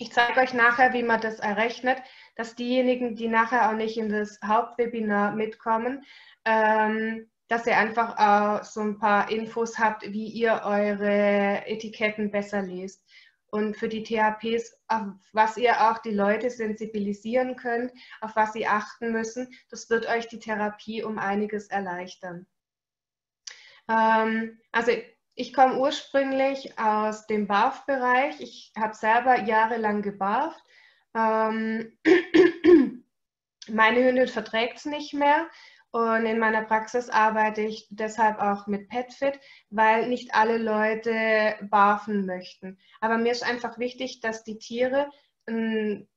Ich 0.00 0.12
zeige 0.12 0.38
euch 0.38 0.54
nachher, 0.54 0.92
wie 0.92 1.02
man 1.02 1.20
das 1.20 1.40
errechnet, 1.40 2.00
dass 2.36 2.54
diejenigen, 2.54 3.16
die 3.16 3.26
nachher 3.26 3.68
auch 3.68 3.74
nicht 3.74 3.98
in 3.98 4.08
das 4.08 4.38
Hauptwebinar 4.44 5.34
mitkommen, 5.34 6.04
ähm, 6.44 7.28
dass 7.48 7.66
ihr 7.66 7.76
einfach 7.76 8.16
auch 8.16 8.64
so 8.64 8.80
ein 8.80 8.98
paar 8.98 9.28
Infos 9.28 9.76
habt, 9.76 10.04
wie 10.04 10.28
ihr 10.28 10.62
eure 10.64 11.66
Etiketten 11.66 12.30
besser 12.30 12.62
lest. 12.62 13.04
Und 13.50 13.76
für 13.76 13.88
die 13.88 14.04
THPs, 14.04 14.78
auf 14.86 15.14
was 15.32 15.56
ihr 15.56 15.90
auch 15.90 15.98
die 15.98 16.14
Leute 16.14 16.50
sensibilisieren 16.50 17.56
könnt, 17.56 17.90
auf 18.20 18.36
was 18.36 18.52
sie 18.52 18.68
achten 18.68 19.10
müssen, 19.10 19.48
das 19.68 19.90
wird 19.90 20.06
euch 20.06 20.28
die 20.28 20.38
Therapie 20.38 21.02
um 21.02 21.18
einiges 21.18 21.68
erleichtern. 21.68 22.46
Ähm, 23.88 24.60
also 24.70 24.92
ich 25.38 25.54
komme 25.54 25.78
ursprünglich 25.78 26.76
aus 26.80 27.28
dem 27.28 27.46
BAF-Bereich. 27.46 28.40
Ich 28.40 28.72
habe 28.76 28.94
selber 28.94 29.44
jahrelang 29.44 30.02
gebarft. 30.02 30.60
Ähm, 31.14 31.96
meine 33.68 34.04
Hündin 34.04 34.26
verträgt 34.26 34.78
es 34.78 34.84
nicht 34.84 35.14
mehr. 35.14 35.46
Und 35.92 36.26
in 36.26 36.40
meiner 36.40 36.64
Praxis 36.64 37.08
arbeite 37.08 37.62
ich 37.62 37.86
deshalb 37.88 38.40
auch 38.40 38.66
mit 38.66 38.88
PetFit, 38.88 39.38
weil 39.70 40.08
nicht 40.08 40.34
alle 40.34 40.58
Leute 40.58 41.54
barfen 41.70 42.26
möchten. 42.26 42.76
Aber 43.00 43.16
mir 43.16 43.30
ist 43.30 43.44
einfach 43.44 43.78
wichtig, 43.78 44.20
dass 44.20 44.42
die 44.42 44.58
Tiere 44.58 45.08
ein, 45.46 46.08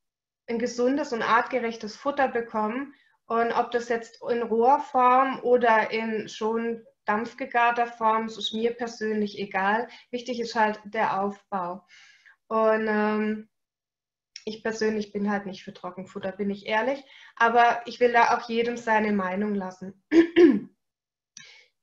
ein 0.48 0.58
gesundes 0.58 1.14
und 1.14 1.22
artgerechtes 1.22 1.96
Futter 1.96 2.28
bekommen. 2.28 2.96
Und 3.28 3.52
ob 3.52 3.70
das 3.70 3.88
jetzt 3.88 4.20
in 4.32 4.42
roher 4.42 4.80
Form 4.80 5.42
oder 5.44 5.92
in 5.92 6.28
schon 6.28 6.84
dampfgegarter 7.06 7.88
Form, 7.88 8.28
das 8.28 8.38
ist 8.38 8.54
mir 8.54 8.74
persönlich 8.74 9.40
egal. 9.40 9.88
Wichtig 10.12 10.40
ist 10.40 10.56
halt 10.56 10.80
der 10.86 11.22
Aufbau. 11.22 11.86
Und 12.48 12.88
ähm, 12.88 13.50
ich 14.46 14.64
persönlich 14.64 15.12
bin 15.12 15.30
halt 15.30 15.46
nicht 15.46 15.64
für 15.64 15.74
Trockenfutter, 15.74 16.32
bin 16.32 16.50
ich 16.50 16.66
ehrlich. 16.66 17.04
Aber 17.36 17.82
ich 17.86 18.00
will 18.00 18.12
da 18.12 18.36
auch 18.36 18.50
jedem 18.50 18.78
seine 18.78 19.12
Meinung 19.12 19.56
lassen. 19.56 20.04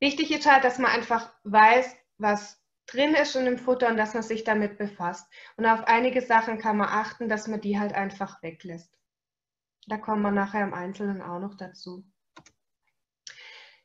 Wichtig 0.00 0.30
ist 0.30 0.50
halt, 0.50 0.64
dass 0.64 0.78
man 0.78 0.90
einfach 0.90 1.32
weiß, 1.44 1.96
was 2.18 2.62
drin 2.86 3.14
ist 3.14 3.36
in 3.36 3.44
dem 3.44 3.58
Futter 3.58 3.88
und 3.88 3.96
dass 3.96 4.14
man 4.14 4.22
sich 4.22 4.44
damit 4.44 4.78
befasst. 4.78 5.30
Und 5.56 5.66
auf 5.66 5.84
einige 5.84 6.20
Sachen 6.20 6.58
kann 6.58 6.76
man 6.76 6.88
achten, 6.88 7.28
dass 7.28 7.46
man 7.48 7.60
die 7.60 7.78
halt 7.78 7.92
einfach 7.92 8.42
weglässt. 8.42 8.96
Da 9.86 9.96
kommen 9.98 10.22
wir 10.22 10.30
nachher 10.30 10.64
im 10.64 10.74
Einzelnen 10.74 11.22
auch 11.22 11.38
noch 11.38 11.54
dazu. 11.54 12.04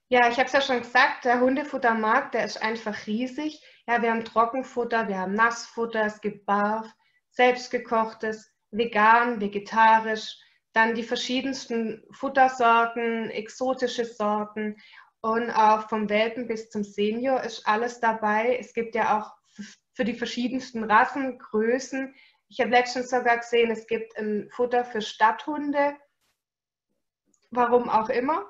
Ja, 0.10 0.29
ich 0.29 0.38
habe 0.38 0.45
es 0.45 0.53
ja 0.53 0.62
schon 0.62 0.79
gesagt, 0.79 1.25
der 1.25 1.39
Hundefuttermarkt, 1.39 2.33
der 2.33 2.45
ist 2.45 2.62
einfach 2.62 3.07
riesig. 3.07 3.62
Ja, 3.88 4.01
wir 4.01 4.12
haben 4.12 4.25
Trockenfutter, 4.25 5.07
wir 5.07 5.17
haben 5.17 5.33
Nassfutter, 5.33 6.05
es 6.05 6.22
gibt 6.22 6.45
Barf, 6.45 6.88
selbstgekochtes, 7.31 8.51
vegan, 8.72 9.41
vegetarisch, 9.41 10.38
dann 10.74 10.95
die 10.95 11.03
verschiedensten 11.03 12.03
Futtersorten, 12.12 13.29
exotische 13.29 14.05
Sorten 14.05 14.77
und 15.22 15.51
auch 15.51 15.88
vom 15.89 16.10
Welpen 16.10 16.48
bis 16.48 16.69
zum 16.69 16.83
Senior 16.83 17.41
ist 17.43 17.65
alles 17.65 18.00
dabei. 18.00 18.57
Es 18.60 18.74
gibt 18.74 18.95
ja 18.95 19.17
auch 19.19 19.31
für 19.93 20.03
die 20.03 20.15
verschiedensten 20.15 20.83
Rassen, 20.83 21.38
Größen. 21.39 22.13
Ich 22.50 22.60
habe 22.60 22.72
letztens 22.72 23.10
sogar 23.10 23.38
gesehen, 23.38 23.72
es 23.72 23.88
gibt 23.88 24.17
ein 24.17 24.50
Futter 24.51 24.83
für 24.83 25.01
Stadthunde, 25.01 25.95
warum 27.51 27.89
auch 27.89 28.10
immer. 28.10 28.45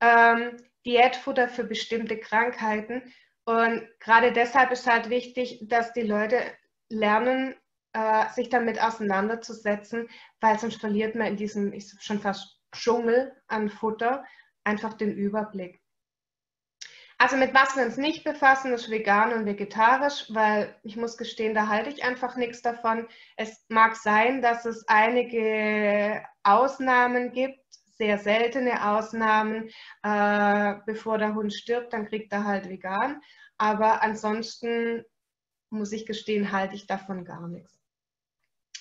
Ähm, 0.00 0.56
Diätfutter 0.88 1.48
für 1.48 1.64
bestimmte 1.64 2.18
Krankheiten. 2.18 3.12
Und 3.44 3.86
gerade 4.00 4.32
deshalb 4.32 4.72
ist 4.72 4.86
halt 4.86 5.10
wichtig, 5.10 5.60
dass 5.68 5.92
die 5.92 6.02
Leute 6.02 6.40
lernen, 6.88 7.54
äh, 7.92 8.28
sich 8.30 8.48
damit 8.48 8.80
auseinanderzusetzen, 8.80 10.08
weil 10.40 10.58
sonst 10.58 10.80
verliert 10.80 11.14
man 11.14 11.26
in 11.28 11.36
diesem 11.36 11.72
ich 11.72 11.92
schon 12.00 12.20
fast 12.20 12.58
Dschungel 12.72 13.36
an 13.46 13.68
Futter 13.68 14.24
einfach 14.64 14.94
den 14.94 15.14
Überblick. 15.14 15.80
Also 17.20 17.36
mit 17.36 17.52
was 17.52 17.76
wir 17.76 17.84
uns 17.84 17.96
nicht 17.96 18.22
befassen, 18.22 18.72
ist 18.72 18.90
vegan 18.90 19.32
und 19.32 19.44
vegetarisch, 19.44 20.26
weil 20.28 20.74
ich 20.84 20.96
muss 20.96 21.16
gestehen, 21.18 21.52
da 21.52 21.66
halte 21.66 21.90
ich 21.90 22.04
einfach 22.04 22.36
nichts 22.36 22.62
davon. 22.62 23.08
Es 23.36 23.64
mag 23.68 23.96
sein, 23.96 24.40
dass 24.40 24.64
es 24.64 24.86
einige 24.86 26.24
Ausnahmen 26.44 27.32
gibt, 27.32 27.58
sehr 27.98 28.18
seltene 28.18 28.90
Ausnahmen. 28.90 29.70
Äh, 30.02 30.74
bevor 30.86 31.18
der 31.18 31.34
Hund 31.34 31.52
stirbt, 31.52 31.92
dann 31.92 32.06
kriegt 32.06 32.32
er 32.32 32.44
halt 32.44 32.68
vegan. 32.68 33.20
Aber 33.58 34.02
ansonsten 34.02 35.04
muss 35.70 35.92
ich 35.92 36.06
gestehen, 36.06 36.52
halte 36.52 36.74
ich 36.74 36.86
davon 36.86 37.24
gar 37.24 37.46
nichts. 37.48 37.78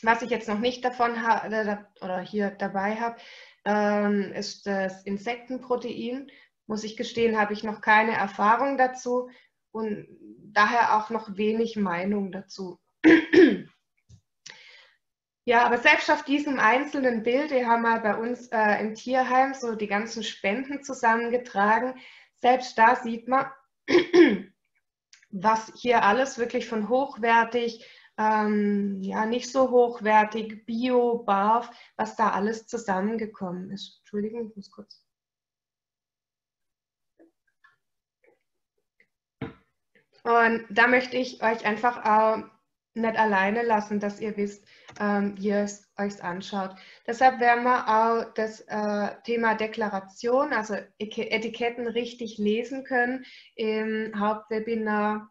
Was 0.03 0.21
ich 0.21 0.29
jetzt 0.29 0.47
noch 0.47 0.59
nicht 0.59 0.86
davon 0.86 1.24
habe 1.24 1.86
oder 2.01 2.19
hier 2.19 2.51
dabei 2.51 2.95
habe, 2.95 3.17
ähm, 3.65 4.31
ist 4.33 4.67
das 4.67 5.03
Insektenprotein. 5.03 6.29
Muss 6.67 6.83
ich 6.83 6.95
gestehen, 6.95 7.39
habe 7.39 7.53
ich 7.53 7.63
noch 7.63 7.81
keine 7.81 8.13
Erfahrung 8.13 8.77
dazu 8.77 9.29
und 9.71 10.07
daher 10.53 10.97
auch 10.97 11.09
noch 11.09 11.38
wenig 11.38 11.75
Meinung 11.75 12.31
dazu. 12.31 12.79
Ja, 15.47 15.65
aber 15.65 15.77
selbst 15.77 16.11
auf 16.11 16.23
diesem 16.23 16.59
einzelnen 16.59 17.23
Bild, 17.23 17.51
die 17.51 17.65
haben 17.65 17.83
wir 17.83 18.01
bei 18.01 18.17
uns 18.17 18.49
äh, 18.49 18.81
im 18.81 18.95
Tierheim 18.95 19.53
so 19.53 19.75
die 19.75 19.87
ganzen 19.87 20.21
Spenden 20.21 20.83
zusammengetragen. 20.83 21.97
Selbst 22.35 22.77
da 22.77 22.97
sieht 22.97 23.29
man, 23.29 23.49
was 25.29 25.71
hier 25.73 26.03
alles 26.03 26.37
wirklich 26.37 26.67
von 26.67 26.89
hochwertig, 26.89 27.85
ähm, 28.17 29.01
ja, 29.01 29.25
nicht 29.25 29.49
so 29.49 29.71
hochwertig, 29.71 30.65
Bio, 30.65 31.19
BAF, 31.19 31.71
was 31.95 32.17
da 32.17 32.31
alles 32.31 32.67
zusammengekommen 32.67 33.71
ist. 33.71 33.99
Entschuldigung, 33.99 34.49
ich 34.49 34.55
muss 34.57 34.69
kurz. 34.69 35.01
Und 40.23 40.65
da 40.69 40.87
möchte 40.89 41.15
ich 41.15 41.41
euch 41.41 41.65
einfach 41.65 42.03
äh, 42.03 42.43
nicht 42.97 43.17
alleine 43.17 43.63
lassen, 43.63 43.99
dass 43.99 44.19
ihr 44.19 44.35
wisst, 44.37 44.67
ähm, 44.99 45.35
wie 45.37 45.49
ihr 45.49 45.59
es 45.59 45.89
euch 45.97 46.23
anschaut. 46.23 46.75
Deshalb 47.05 47.39
werden 47.39 47.63
wir 47.63 47.87
auch 47.87 48.33
das 48.33 48.61
äh, 48.61 49.15
Thema 49.23 49.55
Deklaration, 49.55 50.53
also 50.53 50.75
Etiketten 50.97 51.87
richtig 51.87 52.37
lesen 52.37 52.83
können, 52.83 53.25
im 53.55 54.19
Hauptwebinar 54.19 55.29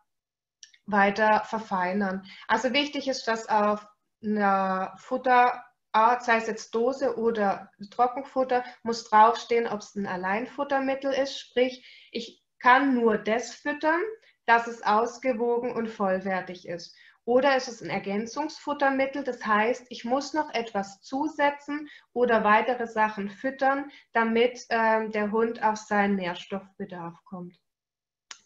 weiter 0.87 1.43
verfeinern. 1.45 2.25
Also 2.49 2.73
wichtig 2.73 3.09
ist, 3.09 3.27
dass 3.27 3.49
auf 3.49 3.87
einer 4.25 4.95
Futterart, 4.99 6.25
sei 6.25 6.37
es 6.37 6.47
jetzt 6.47 6.75
Dose 6.75 7.17
oder 7.19 7.71
Trockenfutter, 7.91 8.65
muss 8.83 9.09
draufstehen, 9.09 9.67
ob 9.67 9.81
es 9.81 9.95
ein 9.95 10.07
Alleinfuttermittel 10.07 11.13
ist, 11.13 11.39
sprich, 11.39 12.09
ich 12.13 12.43
kann 12.61 12.95
nur 12.95 13.19
das 13.19 13.55
füttern, 13.55 14.01
dass 14.47 14.69
es 14.69 14.83
ausgewogen 14.83 15.73
und 15.73 15.89
vollwertig 15.89 16.69
ist. 16.69 16.97
Oder 17.27 17.57
ist 17.57 17.67
es 17.67 17.83
ein 17.83 17.91
Ergänzungsfuttermittel? 17.91 19.25
Das 19.25 19.45
heißt, 19.45 19.87
ich 19.91 20.05
muss 20.05 20.33
noch 20.33 20.55
etwas 20.55 21.03
zusetzen 21.03 21.89
oder 22.13 22.45
weitere 22.45 22.87
Sachen 22.87 23.31
füttern, 23.31 23.91
damit 24.13 24.65
äh, 24.69 25.09
der 25.11 25.33
Hund 25.33 25.61
auf 25.61 25.77
seinen 25.77 26.15
Nährstoffbedarf 26.15 27.17
kommt. 27.25 27.59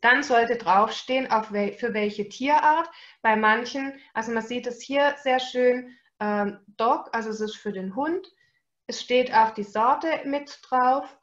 Dann 0.00 0.22
sollte 0.22 0.56
draufstehen, 0.56 1.30
auf 1.30 1.52
wel 1.52 1.74
für 1.74 1.92
welche 1.92 2.30
Tierart. 2.30 2.90
Bei 3.20 3.36
manchen, 3.36 4.00
also 4.14 4.32
man 4.32 4.42
sieht 4.42 4.66
es 4.66 4.80
hier 4.80 5.14
sehr 5.22 5.40
schön, 5.40 5.94
ähm, 6.18 6.60
Dog, 6.78 7.10
also 7.12 7.28
es 7.28 7.40
ist 7.40 7.56
für 7.56 7.72
den 7.72 7.94
Hund. 7.94 8.26
Es 8.86 9.02
steht 9.02 9.34
auch 9.34 9.50
die 9.50 9.62
Sorte 9.62 10.22
mit 10.24 10.58
drauf. 10.62 11.18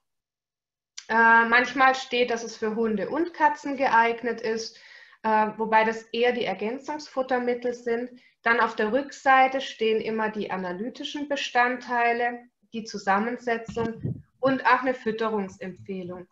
Äh, 1.10 1.46
manchmal 1.46 1.96
steht, 1.96 2.30
dass 2.30 2.44
es 2.44 2.56
für 2.56 2.76
Hunde 2.76 3.10
und 3.10 3.34
Katzen 3.34 3.78
geeignet 3.78 4.42
ist. 4.42 4.80
Äh, 5.24 5.52
wobei 5.58 5.84
das 5.84 6.04
eher 6.14 6.32
die 6.32 6.46
Ergänzungsfuttermittel 6.46 7.74
sind. 7.74 8.12
Dann 8.44 8.60
auf 8.60 8.76
der 8.76 8.92
Rückseite 8.94 9.62
stehen 9.62 10.02
immer 10.02 10.30
die 10.30 10.52
analytischen 10.52 11.28
Bestandteile, 11.28 12.40
die 12.74 12.84
Zusammensetzung 12.84 14.24
und 14.40 14.66
auch 14.66 14.82
eine 14.82 14.94
Fütterungsempfehlung. 14.94 16.28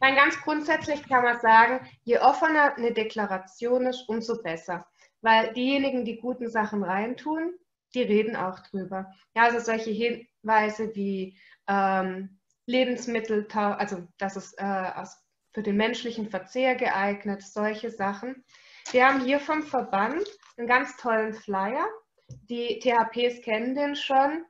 Nein, 0.00 0.14
ganz 0.14 0.40
grundsätzlich 0.40 1.02
kann 1.08 1.24
man 1.24 1.40
sagen, 1.40 1.88
je 2.04 2.18
offener 2.18 2.76
eine 2.76 2.92
Deklaration 2.92 3.86
ist, 3.86 4.08
umso 4.08 4.40
besser. 4.42 4.86
Weil 5.22 5.52
diejenigen, 5.52 6.04
die 6.04 6.20
guten 6.20 6.48
Sachen 6.48 6.84
reintun, 6.84 7.54
die 7.94 8.02
reden 8.02 8.36
auch 8.36 8.60
drüber. 8.60 9.12
Ja, 9.34 9.44
also 9.44 9.58
solche 9.58 9.90
Hinweise 9.90 10.94
wie 10.94 11.36
ähm, 11.66 12.38
Lebensmittel, 12.66 13.48
also 13.52 14.06
das 14.18 14.36
ist 14.36 14.58
äh, 14.58 14.62
für 15.58 15.64
den 15.64 15.76
menschlichen 15.76 16.30
Verzehr 16.30 16.76
geeignet, 16.76 17.42
solche 17.42 17.90
Sachen. 17.90 18.44
Wir 18.92 19.08
haben 19.08 19.24
hier 19.24 19.40
vom 19.40 19.64
Verband 19.64 20.22
einen 20.56 20.68
ganz 20.68 20.96
tollen 20.96 21.34
Flyer. 21.34 21.84
Die 22.48 22.78
THPs 22.78 23.42
kennen 23.42 23.74
den 23.74 23.96
schon. 23.96 24.44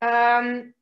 Ähm, 0.00 0.72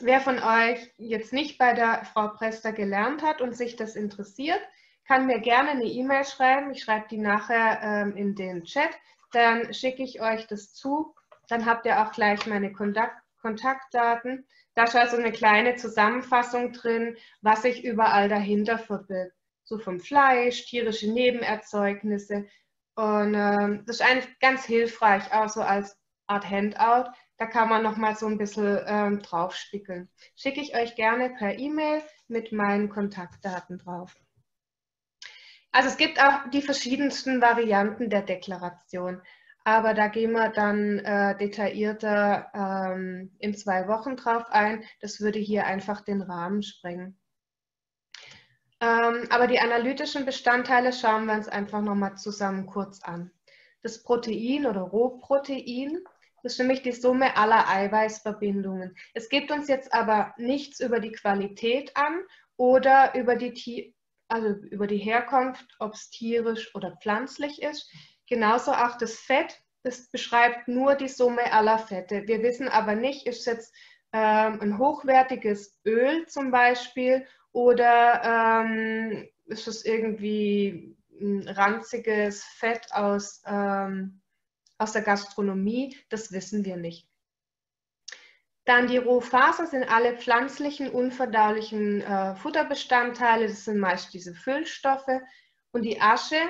wer 0.00 0.20
von 0.20 0.40
euch 0.40 0.92
jetzt 0.96 1.32
nicht 1.32 1.56
bei 1.56 1.72
der 1.72 2.04
Frau 2.04 2.26
Prester 2.30 2.72
gelernt 2.72 3.22
hat 3.22 3.40
und 3.40 3.56
sich 3.56 3.76
das 3.76 3.94
interessiert, 3.94 4.60
kann 5.06 5.26
mir 5.26 5.38
gerne 5.38 5.70
eine 5.70 5.84
E-Mail 5.84 6.24
schreiben. 6.24 6.72
Ich 6.72 6.82
schreibe 6.82 7.06
die 7.08 7.18
nachher 7.18 7.80
ähm, 7.84 8.16
in 8.16 8.34
den 8.34 8.64
Chat. 8.64 8.90
Dann 9.30 9.72
schicke 9.72 10.02
ich 10.02 10.20
euch 10.20 10.48
das 10.48 10.74
zu. 10.74 11.14
Dann 11.46 11.64
habt 11.64 11.86
ihr 11.86 12.02
auch 12.02 12.10
gleich 12.10 12.44
meine 12.48 12.72
Kontakt 12.72 13.22
Kontaktdaten. 13.40 14.48
Da 14.76 14.84
ist 14.84 14.94
also 14.94 15.16
eine 15.16 15.32
kleine 15.32 15.76
Zusammenfassung 15.76 16.72
drin, 16.72 17.16
was 17.40 17.62
sich 17.62 17.82
überall 17.82 18.28
dahinter 18.28 18.78
verbirgt. 18.78 19.34
So 19.64 19.78
vom 19.78 19.98
Fleisch, 19.98 20.66
tierische 20.66 21.10
Nebenerzeugnisse. 21.10 22.46
Und 22.94 23.34
ähm, 23.34 23.84
das 23.86 23.96
ist 23.96 24.02
eigentlich 24.02 24.38
ganz 24.38 24.66
hilfreich, 24.66 25.32
auch 25.32 25.48
so 25.48 25.62
als 25.62 25.98
Art 26.26 26.48
Handout. 26.48 27.10
Da 27.38 27.46
kann 27.46 27.70
man 27.70 27.82
nochmal 27.82 28.16
so 28.16 28.26
ein 28.26 28.36
bisschen 28.36 28.78
ähm, 28.86 29.22
draufspickeln. 29.22 30.10
Schicke 30.34 30.60
ich 30.60 30.76
euch 30.76 30.94
gerne 30.94 31.30
per 31.30 31.58
E-Mail 31.58 32.02
mit 32.28 32.52
meinen 32.52 32.90
Kontaktdaten 32.90 33.78
drauf. 33.78 34.14
Also 35.72 35.88
es 35.88 35.96
gibt 35.96 36.22
auch 36.22 36.50
die 36.50 36.62
verschiedensten 36.62 37.40
Varianten 37.40 38.10
der 38.10 38.22
Deklaration, 38.22 39.22
aber 39.66 39.94
da 39.94 40.06
gehen 40.06 40.30
wir 40.30 40.50
dann 40.50 41.00
äh, 41.00 41.36
detaillierter 41.36 42.52
ähm, 42.54 43.32
in 43.40 43.52
zwei 43.52 43.88
Wochen 43.88 44.14
drauf 44.14 44.44
ein. 44.50 44.84
Das 45.00 45.20
würde 45.20 45.40
hier 45.40 45.66
einfach 45.66 46.02
den 46.02 46.22
Rahmen 46.22 46.62
sprengen. 46.62 47.18
Ähm, 48.80 49.26
aber 49.28 49.48
die 49.48 49.58
analytischen 49.58 50.24
Bestandteile 50.24 50.92
schauen 50.92 51.26
wir 51.26 51.34
uns 51.34 51.48
einfach 51.48 51.82
nochmal 51.82 52.16
zusammen 52.16 52.66
kurz 52.66 53.02
an. 53.02 53.32
Das 53.82 54.04
Protein 54.04 54.66
oder 54.66 54.82
Rohprotein, 54.82 55.98
das 56.44 56.52
ist 56.52 56.58
nämlich 56.60 56.82
die 56.82 56.92
Summe 56.92 57.36
aller 57.36 57.68
Eiweißverbindungen. 57.68 58.96
Es 59.14 59.28
gibt 59.28 59.50
uns 59.50 59.66
jetzt 59.66 59.92
aber 59.92 60.32
nichts 60.36 60.78
über 60.78 61.00
die 61.00 61.10
Qualität 61.10 61.90
an 61.96 62.20
oder 62.56 63.16
über 63.16 63.34
die 63.34 63.96
also 64.28 64.48
über 64.48 64.86
die 64.86 64.98
Herkunft, 64.98 65.76
ob 65.80 65.94
es 65.94 66.10
tierisch 66.10 66.72
oder 66.74 66.96
pflanzlich 67.00 67.62
ist. 67.62 67.90
Genauso 68.26 68.72
auch 68.72 68.98
das 68.98 69.16
Fett, 69.16 69.60
das 69.82 70.08
beschreibt 70.08 70.68
nur 70.68 70.94
die 70.94 71.08
Summe 71.08 71.52
aller 71.52 71.78
Fette. 71.78 72.26
Wir 72.26 72.42
wissen 72.42 72.68
aber 72.68 72.94
nicht, 72.94 73.26
ist 73.26 73.40
es 73.40 73.46
jetzt 73.46 73.74
ähm, 74.12 74.60
ein 74.60 74.78
hochwertiges 74.78 75.78
Öl 75.84 76.26
zum 76.26 76.50
Beispiel 76.50 77.26
oder 77.52 78.64
ähm, 78.64 79.28
ist 79.46 79.68
es 79.68 79.84
irgendwie 79.84 80.96
ein 81.20 81.48
ranziges 81.48 82.44
Fett 82.44 82.92
aus, 82.92 83.42
ähm, 83.46 84.20
aus 84.78 84.92
der 84.92 85.02
Gastronomie? 85.02 85.96
Das 86.08 86.32
wissen 86.32 86.64
wir 86.64 86.76
nicht. 86.76 87.08
Dann 88.66 88.88
die 88.88 88.98
Rohfaser 88.98 89.66
sind 89.66 89.84
alle 89.84 90.16
pflanzlichen, 90.16 90.90
unverdaulichen 90.90 92.00
äh, 92.02 92.34
Futterbestandteile. 92.34 93.46
Das 93.46 93.64
sind 93.64 93.78
meist 93.78 94.12
diese 94.12 94.34
Füllstoffe. 94.34 95.20
Und 95.70 95.82
die 95.82 96.00
Asche, 96.00 96.40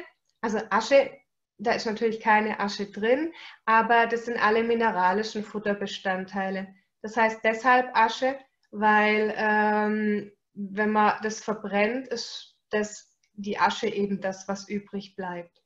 also 0.41 0.59
Asche, 0.71 1.11
da 1.59 1.73
ist 1.73 1.87
natürlich 1.87 2.21
keine 2.21 2.61
Asche 2.61 2.87
drin, 2.91 3.33
aber 3.65 4.07
das 4.07 4.27
sind 4.27 4.39
alle 4.39 4.63
mineralischen 4.63 5.43
Futterbestandteile. 5.43 6.75
Das 7.03 7.17
heißt 7.17 7.41
deshalb 7.45 7.97
Asche, 7.97 8.39
weil 8.71 9.35
ähm, 9.37 10.33
wenn 10.55 10.91
man 10.91 11.15
das 11.23 11.43
verbrennt, 11.43 12.09
ist 12.09 12.57
das, 12.71 13.11
die 13.35 13.59
Asche 13.59 13.89
eben 13.89 14.21
das, 14.21 14.49
was 14.49 14.69
übrig 14.69 15.17
bleibt. 15.17 15.63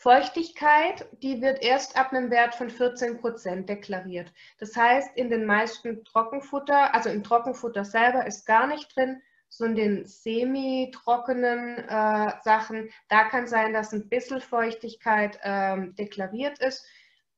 Feuchtigkeit, 0.00 1.08
die 1.22 1.42
wird 1.42 1.60
erst 1.60 1.96
ab 1.96 2.12
einem 2.12 2.30
Wert 2.30 2.54
von 2.54 2.70
14 2.70 3.18
Prozent 3.18 3.68
deklariert. 3.68 4.32
Das 4.58 4.76
heißt, 4.76 5.16
in 5.16 5.28
den 5.28 5.44
meisten 5.44 6.04
Trockenfutter, 6.04 6.94
also 6.94 7.10
im 7.10 7.24
Trockenfutter 7.24 7.84
selber 7.84 8.24
ist 8.24 8.46
gar 8.46 8.68
nicht 8.68 8.94
drin, 8.94 9.20
so 9.48 9.64
in 9.64 9.74
den 9.74 10.04
semi-trockenen 10.06 11.78
äh, 11.88 12.32
Sachen, 12.42 12.90
da 13.08 13.24
kann 13.24 13.46
sein, 13.46 13.72
dass 13.72 13.92
ein 13.92 14.08
bisschen 14.08 14.40
Feuchtigkeit 14.40 15.38
ähm, 15.42 15.94
deklariert 15.94 16.58
ist, 16.58 16.86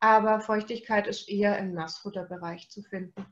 aber 0.01 0.41
Feuchtigkeit 0.41 1.07
ist 1.07 1.29
eher 1.29 1.59
im 1.59 1.73
Nassfutterbereich 1.73 2.71
zu 2.71 2.83
finden. 2.83 3.27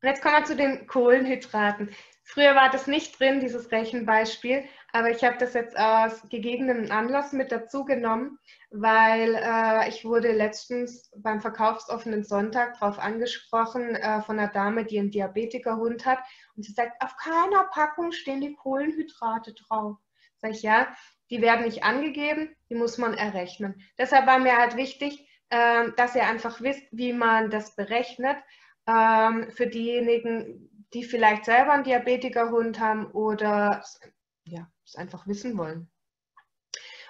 Und 0.00 0.08
jetzt 0.08 0.22
kommen 0.22 0.36
wir 0.36 0.44
zu 0.44 0.56
den 0.56 0.86
Kohlenhydraten. 0.86 1.90
Früher 2.22 2.54
war 2.54 2.70
das 2.70 2.86
nicht 2.86 3.18
drin, 3.18 3.40
dieses 3.40 3.72
Rechenbeispiel, 3.72 4.64
aber 4.92 5.10
ich 5.10 5.22
habe 5.22 5.36
das 5.38 5.52
jetzt 5.54 5.78
aus 5.78 6.28
gegebenem 6.30 6.90
Anlass 6.90 7.32
mit 7.32 7.52
dazu 7.52 7.84
genommen, 7.84 8.38
weil 8.70 9.34
äh, 9.34 9.88
ich 9.88 10.04
wurde 10.04 10.32
letztens 10.32 11.10
beim 11.16 11.40
verkaufsoffenen 11.40 12.24
Sonntag 12.24 12.78
darauf 12.78 12.98
angesprochen 12.98 13.96
äh, 13.96 14.22
von 14.22 14.38
einer 14.38 14.50
Dame, 14.50 14.84
die 14.84 14.98
einen 14.98 15.10
Diabetikerhund 15.10 16.06
hat 16.06 16.20
und 16.56 16.64
sie 16.64 16.72
sagt, 16.72 17.02
auf 17.02 17.16
keiner 17.16 17.64
Packung 17.70 18.12
stehen 18.12 18.40
die 18.40 18.54
Kohlenhydrate 18.54 19.54
drauf. 19.54 19.96
Sag 20.38 20.52
ich, 20.52 20.62
ja, 20.62 20.88
die 21.30 21.42
werden 21.42 21.64
nicht 21.64 21.84
angegeben, 21.84 22.54
die 22.70 22.74
muss 22.74 22.96
man 22.96 23.12
errechnen. 23.12 23.82
Deshalb 23.98 24.26
war 24.26 24.38
mir 24.38 24.56
halt 24.56 24.76
wichtig, 24.76 25.28
äh, 25.50 25.90
dass 25.96 26.14
ihr 26.14 26.26
einfach 26.26 26.62
wisst, 26.62 26.84
wie 26.92 27.12
man 27.12 27.50
das 27.50 27.76
berechnet. 27.76 28.36
Ähm, 28.86 29.50
für 29.50 29.66
diejenigen, 29.66 30.70
die 30.94 31.04
vielleicht 31.04 31.44
selber 31.44 31.72
einen 31.72 31.84
Diabetikerhund 31.84 32.80
haben 32.80 33.10
oder 33.10 33.84
ja, 34.50 34.70
es 34.84 34.96
einfach 34.96 35.26
wissen 35.26 35.56
wollen. 35.56 35.90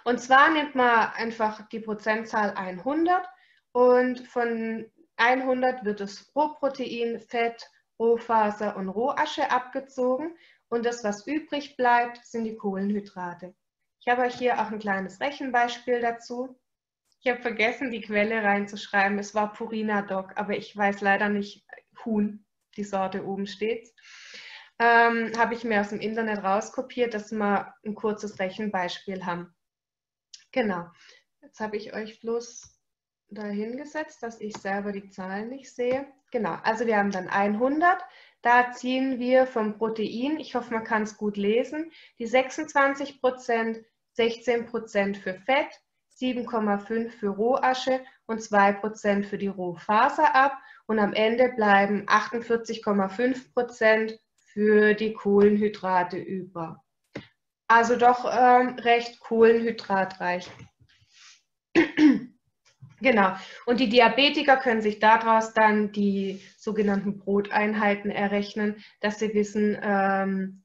Und 0.05 0.20
zwar 0.20 0.51
nimmt 0.51 0.74
man 0.74 1.12
einfach 1.12 1.68
die 1.68 1.81
Prozentzahl 1.81 2.53
100 2.55 3.27
und 3.72 4.20
von 4.20 4.90
100 5.16 5.85
wird 5.85 6.01
das 6.01 6.31
Rohprotein, 6.35 7.20
Fett, 7.20 7.68
Rohfaser 7.98 8.77
und 8.77 8.88
Rohasche 8.88 9.51
abgezogen 9.51 10.37
und 10.68 10.87
das, 10.87 11.03
was 11.03 11.27
übrig 11.27 11.77
bleibt, 11.77 12.24
sind 12.24 12.44
die 12.44 12.57
Kohlenhydrate. 12.57 13.55
Ich 14.01 14.09
habe 14.09 14.22
euch 14.22 14.37
hier 14.37 14.61
auch 14.61 14.70
ein 14.70 14.79
kleines 14.79 15.20
Rechenbeispiel 15.20 16.01
dazu. 16.01 16.59
Ich 17.20 17.31
habe 17.31 17.42
vergessen, 17.42 17.90
die 17.90 18.01
Quelle 18.01 18.42
reinzuschreiben. 18.42 19.18
Es 19.18 19.35
war 19.35 19.53
Purina 19.53 20.03
Doc, 20.03 20.33
aber 20.37 20.57
ich 20.57 20.77
weiß 20.77 21.01
leider 21.01 21.29
nicht 21.29 21.66
Huhn 22.05 22.44
die 22.77 22.85
Sorte 22.85 23.27
oben 23.27 23.46
steht, 23.46 23.92
ähm, 24.78 25.32
habe 25.36 25.54
ich 25.54 25.64
mir 25.64 25.80
aus 25.80 25.90
dem 25.90 26.00
Internet 26.00 26.42
rauskopiert, 26.42 27.14
dass 27.14 27.32
wir 27.32 27.74
ein 27.84 27.94
kurzes 27.94 28.38
Rechenbeispiel 28.38 29.26
haben. 29.26 29.54
Genau. 30.52 30.86
Jetzt 31.42 31.60
habe 31.60 31.76
ich 31.76 31.94
euch 31.94 32.20
bloß 32.20 32.78
dahingesetzt, 33.28 34.22
dass 34.22 34.40
ich 34.40 34.56
selber 34.56 34.92
die 34.92 35.08
Zahlen 35.10 35.48
nicht 35.50 35.74
sehe. 35.74 36.06
Genau, 36.30 36.56
also 36.62 36.86
wir 36.86 36.96
haben 36.96 37.10
dann 37.10 37.28
100. 37.28 38.02
Da 38.42 38.70
ziehen 38.72 39.18
wir 39.18 39.46
vom 39.46 39.78
Protein, 39.78 40.38
ich 40.38 40.54
hoffe, 40.54 40.72
man 40.72 40.84
kann 40.84 41.02
es 41.02 41.16
gut 41.16 41.36
lesen, 41.36 41.90
die 42.18 42.26
26 42.26 43.20
Prozent, 43.20 43.84
16 44.12 44.66
Prozent 44.66 45.16
für 45.16 45.34
Fett, 45.34 45.68
7,5 46.20 47.10
für 47.10 47.28
Rohasche 47.28 48.04
und 48.26 48.42
2 48.42 48.72
Prozent 48.74 49.26
für 49.26 49.38
die 49.38 49.48
Rohfaser 49.48 50.34
ab 50.34 50.58
und 50.86 50.98
am 50.98 51.12
Ende 51.12 51.50
bleiben 51.50 52.06
48,5 52.06 53.52
Prozent 53.52 54.20
für 54.59 54.94
die 54.94 55.12
Kohlenhydrate 55.12 56.18
über. 56.18 56.83
Also 57.68 57.94
doch 57.94 58.25
ähm, 58.25 58.71
recht 58.81 59.21
kohlenhydratreich. 59.21 60.51
genau. 63.01 63.37
Und 63.66 63.79
die 63.79 63.88
Diabetiker 63.88 64.57
können 64.57 64.83
sich 64.83 64.99
daraus 64.99 65.55
dann 65.55 65.92
die 65.92 66.42
sogenannten 66.57 67.18
Broteinheiten 67.18 68.11
errechnen, 68.11 68.83
dass 69.01 69.21
sie 69.21 69.33
wissen, 69.33 69.79
ähm, 69.81 70.64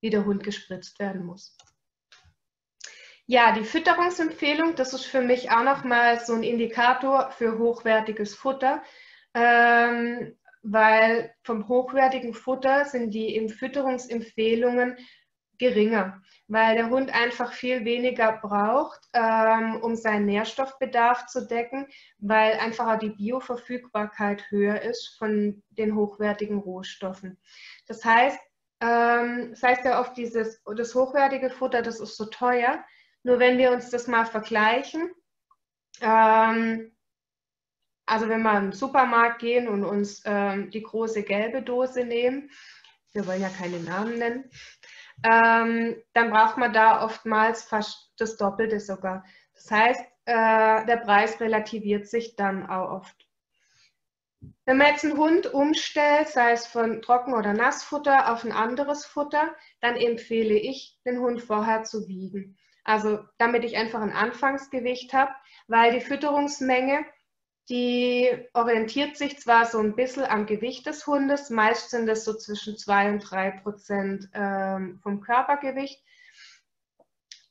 wie 0.00 0.10
der 0.10 0.24
Hund 0.24 0.42
gespritzt 0.42 0.98
werden 0.98 1.24
muss. 1.24 1.56
Ja, 3.26 3.52
die 3.52 3.62
Fütterungsempfehlung, 3.62 4.74
das 4.74 4.94
ist 4.94 5.04
für 5.04 5.20
mich 5.20 5.52
auch 5.52 5.62
nochmal 5.62 6.18
so 6.18 6.34
ein 6.34 6.42
Indikator 6.42 7.30
für 7.30 7.56
hochwertiges 7.56 8.34
Futter 8.34 8.82
ähm, 9.32 10.36
weil 10.68 11.32
vom 11.42 11.68
hochwertigen 11.68 12.34
Futter 12.34 12.84
sind 12.84 13.10
die 13.14 13.48
Fütterungsempfehlungen 13.48 14.96
geringer, 15.58 16.22
weil 16.48 16.74
der 16.74 16.90
Hund 16.90 17.14
einfach 17.14 17.52
viel 17.52 17.84
weniger 17.84 18.32
braucht, 18.32 19.00
ähm, 19.14 19.80
um 19.82 19.96
seinen 19.96 20.26
Nährstoffbedarf 20.26 21.26
zu 21.26 21.46
decken, 21.46 21.86
weil 22.18 22.54
einfach 22.54 22.94
auch 22.94 22.98
die 22.98 23.10
Bioverfügbarkeit 23.10 24.50
höher 24.50 24.82
ist 24.82 25.16
von 25.18 25.62
den 25.70 25.94
hochwertigen 25.94 26.58
Rohstoffen. 26.58 27.38
Das 27.86 28.04
heißt, 28.04 28.38
ähm, 28.80 29.50
das 29.50 29.62
heißt 29.62 29.84
ja 29.84 30.00
oft, 30.00 30.16
dieses, 30.16 30.62
das 30.64 30.94
hochwertige 30.94 31.50
Futter, 31.50 31.80
das 31.80 32.00
ist 32.00 32.16
so 32.16 32.26
teuer. 32.26 32.84
Nur 33.22 33.38
wenn 33.38 33.56
wir 33.56 33.72
uns 33.72 33.90
das 33.90 34.06
mal 34.06 34.26
vergleichen, 34.26 35.10
ähm, 36.00 36.95
also 38.06 38.28
wenn 38.28 38.42
wir 38.42 38.60
den 38.60 38.72
Supermarkt 38.72 39.40
gehen 39.40 39.68
und 39.68 39.84
uns 39.84 40.22
ähm, 40.24 40.70
die 40.70 40.82
große 40.82 41.22
gelbe 41.22 41.62
Dose 41.62 42.04
nehmen, 42.04 42.50
wir 43.12 43.26
wollen 43.26 43.42
ja 43.42 43.48
keine 43.48 43.80
Namen 43.80 44.18
nennen, 44.18 44.50
ähm, 45.24 45.96
dann 46.12 46.30
braucht 46.30 46.56
man 46.56 46.72
da 46.72 47.04
oftmals 47.04 47.64
fast 47.64 48.12
das 48.18 48.36
Doppelte 48.36 48.80
sogar. 48.80 49.24
Das 49.54 49.70
heißt, 49.70 50.04
äh, 50.26 50.86
der 50.86 50.98
Preis 51.04 51.40
relativiert 51.40 52.06
sich 52.06 52.36
dann 52.36 52.68
auch 52.68 52.90
oft. 52.90 53.26
Wenn 54.64 54.76
man 54.76 54.88
jetzt 54.88 55.04
einen 55.04 55.16
Hund 55.16 55.52
umstellt, 55.52 56.28
sei 56.28 56.52
es 56.52 56.66
von 56.66 57.00
Trocken- 57.00 57.34
oder 57.34 57.52
Nassfutter 57.52 58.32
auf 58.32 58.44
ein 58.44 58.52
anderes 58.52 59.06
Futter, 59.06 59.54
dann 59.80 59.96
empfehle 59.96 60.54
ich, 60.54 60.98
den 61.04 61.20
Hund 61.20 61.42
vorher 61.42 61.84
zu 61.84 62.06
wiegen. 62.06 62.58
Also 62.84 63.20
damit 63.38 63.64
ich 63.64 63.76
einfach 63.76 64.00
ein 64.00 64.12
Anfangsgewicht 64.12 65.12
habe, 65.12 65.32
weil 65.66 65.92
die 65.92 66.00
Fütterungsmenge, 66.00 67.04
die 67.68 68.30
orientiert 68.52 69.16
sich 69.16 69.38
zwar 69.38 69.66
so 69.66 69.78
ein 69.78 69.96
bisschen 69.96 70.24
am 70.24 70.46
Gewicht 70.46 70.86
des 70.86 71.06
Hundes, 71.06 71.50
meist 71.50 71.90
sind 71.90 72.08
es 72.08 72.24
so 72.24 72.34
zwischen 72.34 72.76
2 72.76 73.10
und 73.10 73.18
3 73.20 73.50
Prozent 73.62 74.28
ähm, 74.34 75.00
vom 75.02 75.20
Körpergewicht, 75.20 76.02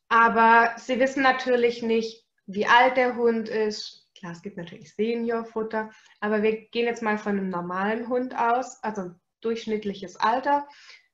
aber 0.07 0.75
sie 0.77 0.99
wissen 0.99 1.23
natürlich 1.23 1.81
nicht, 1.81 2.25
wie 2.45 2.67
alt 2.67 2.95
der 2.97 3.15
Hund 3.15 3.49
ist, 3.49 4.05
Klar, 4.17 4.31
es 4.31 4.41
gibt 4.41 4.55
natürlich 4.57 4.93
Seniorfutter, 4.95 5.91
aber 6.21 6.41
wir 6.41 6.67
gehen 6.69 6.85
jetzt 6.85 7.01
mal 7.01 7.17
von 7.17 7.33
einem 7.33 7.49
normalen 7.49 8.07
Hund 8.07 8.35
aus, 8.37 8.81
also 8.81 9.11
durchschnittliches 9.41 10.15
Alter, 10.15 10.67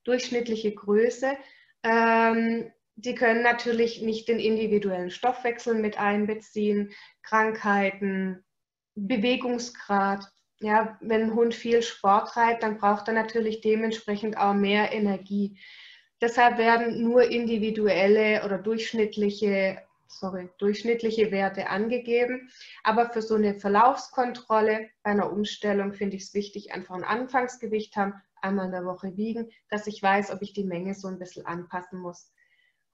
durchschnittliche 0.04 0.74
Größe. 0.74 1.36
Ähm, 1.84 2.72
die 2.96 3.16
können 3.16 3.42
natürlich 3.42 4.02
nicht 4.02 4.28
den 4.28 4.40
individuellen 4.40 5.10
Stoffwechsel 5.10 5.76
mit 5.76 6.00
einbeziehen, 6.00 6.92
Krankheiten, 7.24 8.44
Bewegungsgrad. 8.96 10.32
Ja, 10.60 10.98
wenn 11.02 11.24
ein 11.24 11.34
Hund 11.34 11.56
viel 11.56 11.82
Sport 11.82 12.30
treibt, 12.30 12.64
dann 12.64 12.78
braucht 12.78 13.08
er 13.08 13.16
natürlich 13.16 13.62
dementsprechend 13.62 14.38
auch 14.38 14.54
mehr 14.54 14.92
Energie. 14.92 15.58
Deshalb 16.22 16.60
werden 16.60 17.02
nur 17.02 17.24
individuelle 17.24 18.46
oder 18.46 18.60
durchschnittliche 18.60 19.82
sorry, 20.12 20.50
durchschnittliche 20.58 21.32
Werte 21.32 21.70
angegeben. 21.70 22.50
Aber 22.84 23.10
für 23.10 23.22
so 23.22 23.36
eine 23.36 23.60
Verlaufskontrolle 23.60 24.90
bei 25.04 25.12
einer 25.12 25.32
Umstellung 25.32 25.94
finde 25.94 26.18
ich 26.18 26.24
es 26.24 26.34
wichtig, 26.34 26.74
einfach 26.74 26.96
ein 26.96 27.04
Anfangsgewicht 27.04 27.96
haben, 27.96 28.14
einmal 28.42 28.66
in 28.66 28.72
der 28.72 28.86
Woche 28.86 29.16
wiegen, 29.18 29.52
dass 29.70 29.88
ich 29.88 30.02
weiß, 30.02 30.32
ob 30.32 30.42
ich 30.42 30.54
die 30.54 30.64
Menge 30.64 30.96
so 30.96 31.08
ein 31.08 31.20
bisschen 31.20 31.46
anpassen 31.46 32.00
muss. 32.00 32.32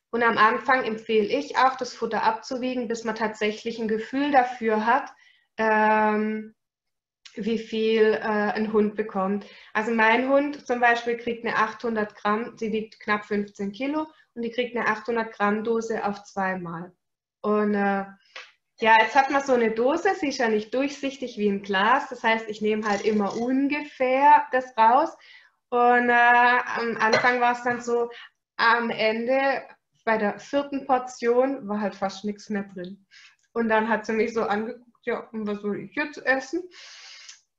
Und 0.09 0.23
am 0.23 0.37
Anfang 0.37 0.83
empfehle 0.83 1.27
ich 1.27 1.57
auch, 1.57 1.75
das 1.75 1.93
Futter 1.93 2.23
abzuwiegen, 2.23 2.87
bis 2.87 3.03
man 3.03 3.15
tatsächlich 3.15 3.79
ein 3.79 3.87
Gefühl 3.87 4.31
dafür 4.31 4.85
hat, 4.85 5.09
ähm, 5.57 6.55
wie 7.35 7.59
viel 7.59 8.13
äh, 8.13 8.19
ein 8.19 8.73
Hund 8.73 8.95
bekommt. 8.95 9.45
Also 9.73 9.91
mein 9.91 10.29
Hund 10.29 10.65
zum 10.65 10.79
Beispiel 10.79 11.17
kriegt 11.17 11.45
eine 11.45 11.55
800 11.55 12.15
Gramm, 12.15 12.57
sie 12.57 12.71
wiegt 12.71 12.99
knapp 12.99 13.25
15 13.25 13.71
Kilo 13.71 14.07
und 14.33 14.41
die 14.41 14.51
kriegt 14.51 14.75
eine 14.75 14.87
800 14.87 15.31
Gramm 15.31 15.63
Dose 15.63 16.03
auf 16.03 16.23
zweimal. 16.23 16.91
Und 17.41 17.75
äh, 17.75 18.05
ja, 18.79 18.95
jetzt 18.99 19.15
hat 19.15 19.31
man 19.31 19.43
so 19.43 19.53
eine 19.53 19.71
Dose, 19.71 20.09
sie 20.19 20.29
ist 20.29 20.37
ja 20.37 20.49
nicht 20.49 20.73
durchsichtig 20.73 21.37
wie 21.37 21.49
ein 21.49 21.63
Glas. 21.63 22.09
Das 22.09 22.23
heißt, 22.23 22.47
ich 22.47 22.61
nehme 22.61 22.87
halt 22.87 23.05
immer 23.05 23.35
ungefähr 23.37 24.45
das 24.51 24.77
raus. 24.77 25.15
Und 25.69 26.09
äh, 26.09 26.59
am 26.75 26.97
Anfang 26.97 27.39
war 27.41 27.53
es 27.53 27.63
dann 27.63 27.81
so, 27.81 28.09
am 28.57 28.89
Ende 28.89 29.63
bei 30.05 30.17
der 30.17 30.39
vierten 30.39 30.85
Portion 30.85 31.67
war 31.67 31.81
halt 31.81 31.95
fast 31.95 32.23
nichts 32.23 32.49
mehr 32.49 32.63
drin. 32.63 33.05
Und 33.53 33.69
dann 33.69 33.89
hat 33.89 34.05
sie 34.05 34.13
mich 34.13 34.33
so 34.33 34.43
angeguckt, 34.43 34.86
ja, 35.07 35.21
und 35.31 35.47
was 35.47 35.61
soll 35.61 35.79
ich 35.79 35.95
jetzt 35.95 36.17
essen? 36.25 36.61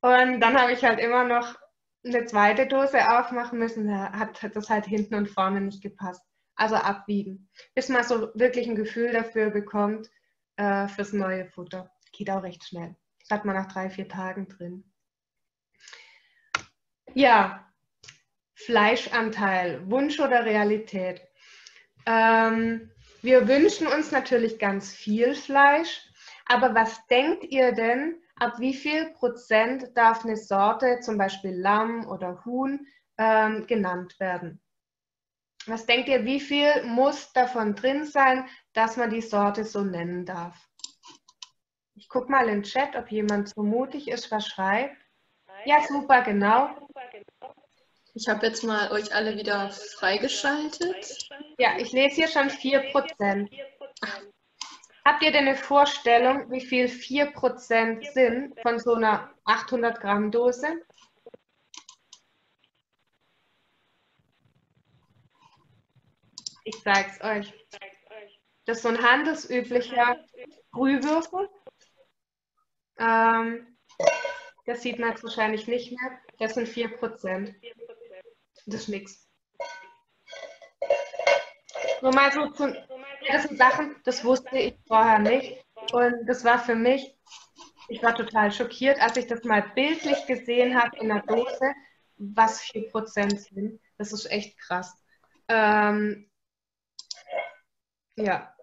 Und 0.02 0.40
dann 0.40 0.60
habe 0.60 0.72
ich 0.72 0.84
halt 0.84 1.00
immer 1.00 1.24
noch 1.24 1.56
eine 2.04 2.24
zweite 2.26 2.66
Dose 2.66 3.18
aufmachen 3.18 3.58
müssen. 3.58 3.88
Da 3.88 4.12
hat 4.12 4.54
das 4.54 4.68
halt 4.70 4.86
hinten 4.86 5.14
und 5.14 5.30
vorne 5.30 5.60
nicht 5.60 5.82
gepasst. 5.82 6.22
Also 6.54 6.76
abwiegen, 6.76 7.48
bis 7.74 7.88
man 7.88 8.04
so 8.04 8.30
wirklich 8.34 8.68
ein 8.68 8.74
Gefühl 8.74 9.12
dafür 9.12 9.50
bekommt 9.50 10.10
äh, 10.56 10.88
fürs 10.88 11.12
neue 11.12 11.46
Futter. 11.46 11.90
Geht 12.12 12.30
auch 12.30 12.42
recht 12.42 12.64
schnell. 12.64 12.96
Das 13.20 13.30
hat 13.30 13.44
man 13.44 13.54
nach 13.54 13.72
drei, 13.72 13.90
vier 13.90 14.08
Tagen 14.08 14.48
drin. 14.48 14.84
Ja, 17.14 17.64
Fleischanteil, 18.54 19.88
Wunsch 19.90 20.18
oder 20.20 20.44
Realität. 20.44 21.22
Ähm, 22.06 22.90
wir 23.22 23.48
wünschen 23.48 23.86
uns 23.86 24.10
natürlich 24.10 24.58
ganz 24.58 24.92
viel 24.92 25.34
Fleisch, 25.34 26.07
aber 26.48 26.74
was 26.74 27.06
denkt 27.06 27.44
ihr 27.44 27.72
denn, 27.72 28.20
ab 28.36 28.58
wie 28.58 28.74
viel 28.74 29.10
Prozent 29.12 29.96
darf 29.96 30.24
eine 30.24 30.36
Sorte, 30.36 31.00
zum 31.00 31.18
Beispiel 31.18 31.52
Lamm 31.52 32.08
oder 32.08 32.44
Huhn, 32.44 32.86
ähm, 33.18 33.66
genannt 33.66 34.18
werden? 34.18 34.60
Was 35.66 35.84
denkt 35.84 36.08
ihr, 36.08 36.24
wie 36.24 36.40
viel 36.40 36.82
muss 36.84 37.32
davon 37.32 37.74
drin 37.74 38.06
sein, 38.06 38.48
dass 38.72 38.96
man 38.96 39.10
die 39.10 39.20
Sorte 39.20 39.64
so 39.64 39.82
nennen 39.82 40.24
darf? 40.24 40.56
Ich 41.94 42.08
gucke 42.08 42.30
mal 42.30 42.48
im 42.48 42.62
Chat, 42.62 42.96
ob 42.96 43.10
jemand 43.10 43.50
so 43.50 43.62
mutig 43.62 44.08
ist, 44.08 44.30
was 44.30 44.46
schreibt. 44.46 44.96
Ja, 45.66 45.82
super, 45.86 46.22
genau. 46.22 46.70
Ich 48.14 48.28
habe 48.28 48.46
jetzt 48.46 48.64
mal 48.64 48.90
euch 48.92 49.14
alle 49.14 49.36
wieder 49.36 49.70
freigeschaltet. 49.70 51.28
Ja, 51.58 51.76
ich 51.78 51.92
lese 51.92 52.14
hier 52.14 52.28
schon 52.28 52.48
4%. 52.48 53.50
Habt 55.08 55.22
ihr 55.22 55.32
denn 55.32 55.48
eine 55.48 55.56
Vorstellung, 55.56 56.50
wie 56.50 56.60
viel 56.60 56.84
4% 56.84 58.12
sind 58.12 58.60
von 58.60 58.78
so 58.78 58.92
einer 58.92 59.32
800 59.44 60.02
Gramm 60.02 60.30
Dose? 60.30 60.82
Ich 66.62 66.82
zeig's 66.82 67.18
euch. 67.22 67.54
Das 68.66 68.76
ist 68.76 68.82
so 68.82 68.90
ein 68.90 69.02
handelsüblicher 69.02 70.22
Brühwürfel. 70.72 71.48
Ähm, 72.98 73.78
das 74.66 74.82
sieht 74.82 74.98
man 74.98 75.12
jetzt 75.12 75.24
wahrscheinlich 75.24 75.66
nicht 75.66 75.90
mehr. 75.90 76.20
Das 76.38 76.52
sind 76.52 76.68
4%. 76.68 77.54
Das 78.66 78.74
ist 78.82 78.88
nichts. 78.88 79.26
Nur 82.02 82.12
mal 82.12 82.30
so 82.30 82.52
das 83.32 83.44
sind 83.44 83.58
Sachen, 83.58 83.96
das 84.04 84.24
wusste 84.24 84.58
ich 84.58 84.74
vorher 84.86 85.18
nicht. 85.18 85.64
Und 85.92 86.26
das 86.26 86.44
war 86.44 86.58
für 86.58 86.74
mich, 86.74 87.16
ich 87.88 88.02
war 88.02 88.14
total 88.14 88.52
schockiert, 88.52 89.00
als 89.00 89.16
ich 89.16 89.26
das 89.26 89.44
mal 89.44 89.62
bildlich 89.74 90.26
gesehen 90.26 90.80
habe 90.80 90.96
in 90.98 91.08
der 91.08 91.22
Dose, 91.22 91.72
was 92.16 92.62
4% 92.62 93.38
sind. 93.38 93.80
Das 93.96 94.12
ist 94.12 94.30
echt 94.30 94.58
krass. 94.58 94.94
Ähm, 95.48 96.30
ja. 98.16 98.54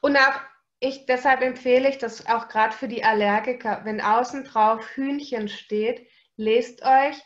Und 0.00 0.16
auch 0.16 0.40
ich, 0.80 1.06
deshalb 1.06 1.42
empfehle 1.42 1.88
ich 1.88 1.98
das 1.98 2.26
auch 2.26 2.48
gerade 2.48 2.74
für 2.74 2.88
die 2.88 3.04
Allergiker, 3.04 3.80
wenn 3.84 4.00
außen 4.00 4.44
drauf 4.44 4.86
Hühnchen 4.94 5.48
steht, 5.48 6.08
lest 6.36 6.82
euch 6.82 7.16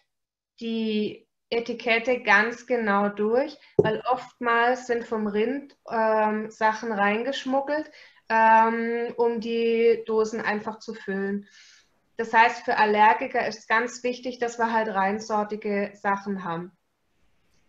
die 0.60 1.28
Etikette 1.52 2.22
ganz 2.22 2.66
genau 2.66 3.08
durch, 3.08 3.58
weil 3.76 4.02
oftmals 4.10 4.86
sind 4.86 5.04
vom 5.04 5.26
Rind 5.26 5.76
ähm, 5.90 6.50
Sachen 6.50 6.92
reingeschmuggelt, 6.92 7.90
ähm, 8.28 9.12
um 9.16 9.40
die 9.40 10.02
Dosen 10.06 10.40
einfach 10.40 10.78
zu 10.78 10.94
füllen. 10.94 11.46
Das 12.16 12.32
heißt, 12.32 12.64
für 12.64 12.76
Allergiker 12.76 13.46
ist 13.46 13.68
ganz 13.68 14.02
wichtig, 14.02 14.38
dass 14.38 14.58
wir 14.58 14.72
halt 14.72 14.88
reinsortige 14.88 15.92
Sachen 15.94 16.44
haben. 16.44 16.72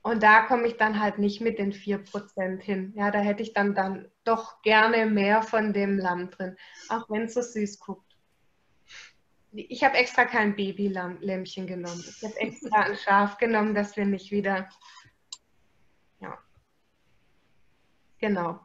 Und 0.02 0.22
da 0.22 0.41
komme 0.41 0.67
ich 0.67 0.76
dann 0.76 1.02
halt 1.02 1.17
nicht 1.17 1.39
mit 1.39 1.60
den 1.60 1.72
4% 1.72 2.62
hin. 2.62 2.93
Ja, 2.96 3.10
da 3.10 3.19
hätte 3.19 3.41
ich 3.41 3.54
dann, 3.54 3.74
dann 3.74 4.10
doch 4.26 4.62
gerne 4.62 5.06
mehr 5.06 5.41
von 5.41 5.72
dem 5.74 5.98
Lamm 5.98 6.30
drin, 6.30 6.58
auch 6.89 7.10
wenn 7.10 7.24
es 7.24 7.34
so 7.34 7.41
süß 7.41 7.80
guckt. 7.80 8.12
Ich 9.55 9.83
habe 9.83 9.97
extra 9.97 10.25
kein 10.25 10.55
Babylämmchen 10.55 11.67
genommen. 11.67 12.03
Ich 12.07 12.23
habe 12.23 12.39
extra 12.39 12.81
ein 12.81 12.97
Schaf 12.97 13.37
genommen, 13.37 13.75
dass 13.75 13.95
wir 13.95 14.05
nicht 14.05 14.31
wieder. 14.31 14.67
Ja. 16.19 16.37
Genau. 18.19 18.59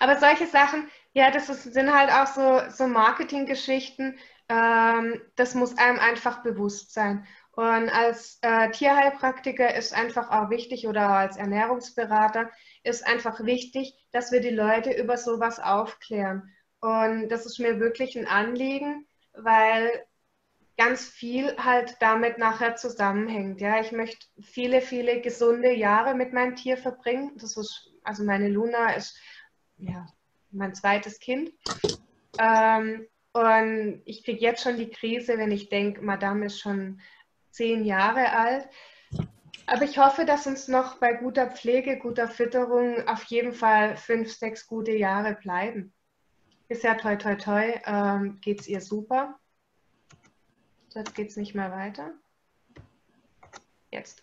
Aber 0.00 0.18
solche 0.18 0.46
Sachen, 0.46 0.90
ja, 1.12 1.30
das 1.30 1.48
ist, 1.48 1.72
sind 1.72 1.94
halt 1.94 2.10
auch 2.10 2.26
so, 2.26 2.68
so 2.70 2.88
Marketinggeschichten. 2.88 4.18
Ähm, 4.48 5.22
das 5.36 5.54
muss 5.54 5.78
einem 5.78 6.00
einfach 6.00 6.42
bewusst 6.42 6.92
sein. 6.92 7.26
Und 7.52 7.88
als 7.88 8.38
äh, 8.42 8.70
Tierheilpraktiker 8.70 9.74
ist 9.74 9.94
einfach 9.94 10.30
auch 10.30 10.50
wichtig 10.50 10.88
oder 10.88 11.08
als 11.10 11.36
Ernährungsberater 11.36 12.50
ist 12.82 13.06
einfach 13.06 13.44
wichtig, 13.44 13.94
dass 14.10 14.32
wir 14.32 14.40
die 14.40 14.50
Leute 14.50 14.90
über 14.90 15.16
sowas 15.16 15.60
aufklären. 15.60 16.52
Und 16.80 17.28
das 17.28 17.46
ist 17.46 17.60
mir 17.60 17.78
wirklich 17.78 18.18
ein 18.18 18.26
Anliegen, 18.26 19.06
weil 19.32 20.04
ganz 20.76 21.06
viel 21.06 21.56
halt 21.56 21.96
damit 22.00 22.38
nachher 22.38 22.76
zusammenhängt. 22.76 23.60
Ja, 23.60 23.80
ich 23.80 23.92
möchte 23.92 24.26
viele, 24.40 24.80
viele 24.80 25.20
gesunde 25.20 25.72
Jahre 25.72 26.14
mit 26.14 26.32
meinem 26.32 26.56
Tier 26.56 26.76
verbringen. 26.76 27.32
Das 27.36 27.56
ist, 27.56 27.92
also 28.02 28.24
meine 28.24 28.48
Luna 28.48 28.94
ist 28.94 29.16
ja 29.78 30.06
mein 30.50 30.74
zweites 30.74 31.18
Kind. 31.18 31.52
Ähm, 32.38 33.06
Und 33.36 34.02
ich 34.04 34.22
kriege 34.24 34.40
jetzt 34.40 34.62
schon 34.62 34.76
die 34.76 34.90
Krise, 34.90 35.38
wenn 35.38 35.50
ich 35.50 35.68
denke, 35.68 36.00
Madame 36.02 36.46
ist 36.46 36.60
schon 36.60 37.00
zehn 37.50 37.84
Jahre 37.84 38.30
alt. 38.30 38.68
Aber 39.66 39.82
ich 39.82 39.98
hoffe, 39.98 40.24
dass 40.24 40.46
uns 40.46 40.68
noch 40.68 40.98
bei 40.98 41.14
guter 41.14 41.50
Pflege, 41.50 41.98
guter 41.98 42.28
Fütterung 42.28 43.08
auf 43.08 43.24
jeden 43.24 43.52
Fall 43.52 43.96
fünf, 43.96 44.32
sechs 44.32 44.68
gute 44.68 44.92
Jahre 44.92 45.34
bleiben. 45.34 45.92
Bisher 46.68 46.96
toi 46.96 47.16
toi 47.16 47.34
toi 47.34 47.80
ähm, 47.84 48.38
geht 48.40 48.60
es 48.60 48.68
ihr 48.68 48.80
super. 48.80 49.40
Jetzt 50.94 51.14
geht 51.14 51.30
es 51.30 51.36
nicht 51.36 51.54
mehr 51.54 51.70
weiter. 51.72 52.12
Jetzt. 53.90 54.22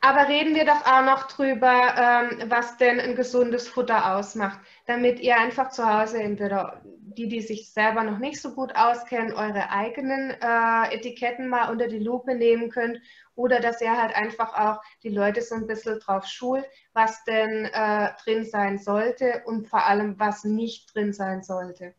Aber 0.00 0.28
reden 0.28 0.54
wir 0.54 0.64
doch 0.64 0.86
auch 0.86 1.04
noch 1.04 1.26
drüber, 1.26 1.94
ähm, 1.96 2.50
was 2.50 2.76
denn 2.76 3.00
ein 3.00 3.16
gesundes 3.16 3.66
Futter 3.66 4.16
ausmacht, 4.16 4.60
damit 4.86 5.18
ihr 5.20 5.36
einfach 5.36 5.70
zu 5.70 5.84
Hause 5.84 6.22
entweder 6.22 6.80
die, 6.84 7.28
die 7.28 7.40
sich 7.40 7.72
selber 7.72 8.04
noch 8.04 8.18
nicht 8.18 8.40
so 8.40 8.54
gut 8.54 8.76
auskennen, 8.76 9.32
eure 9.32 9.70
eigenen 9.70 10.30
äh, 10.30 10.94
Etiketten 10.94 11.48
mal 11.48 11.70
unter 11.70 11.88
die 11.88 11.98
Lupe 11.98 12.36
nehmen 12.36 12.70
könnt 12.70 13.00
oder 13.34 13.58
dass 13.58 13.80
ihr 13.80 14.00
halt 14.00 14.14
einfach 14.14 14.54
auch 14.54 14.80
die 15.02 15.08
Leute 15.08 15.42
so 15.42 15.56
ein 15.56 15.66
bisschen 15.66 15.98
drauf 15.98 16.26
schult, 16.26 16.64
was 16.92 17.24
denn 17.24 17.64
äh, 17.66 18.10
drin 18.22 18.44
sein 18.44 18.78
sollte 18.78 19.42
und 19.46 19.66
vor 19.66 19.84
allem, 19.84 20.18
was 20.20 20.44
nicht 20.44 20.94
drin 20.94 21.12
sein 21.12 21.42
sollte. 21.42 21.94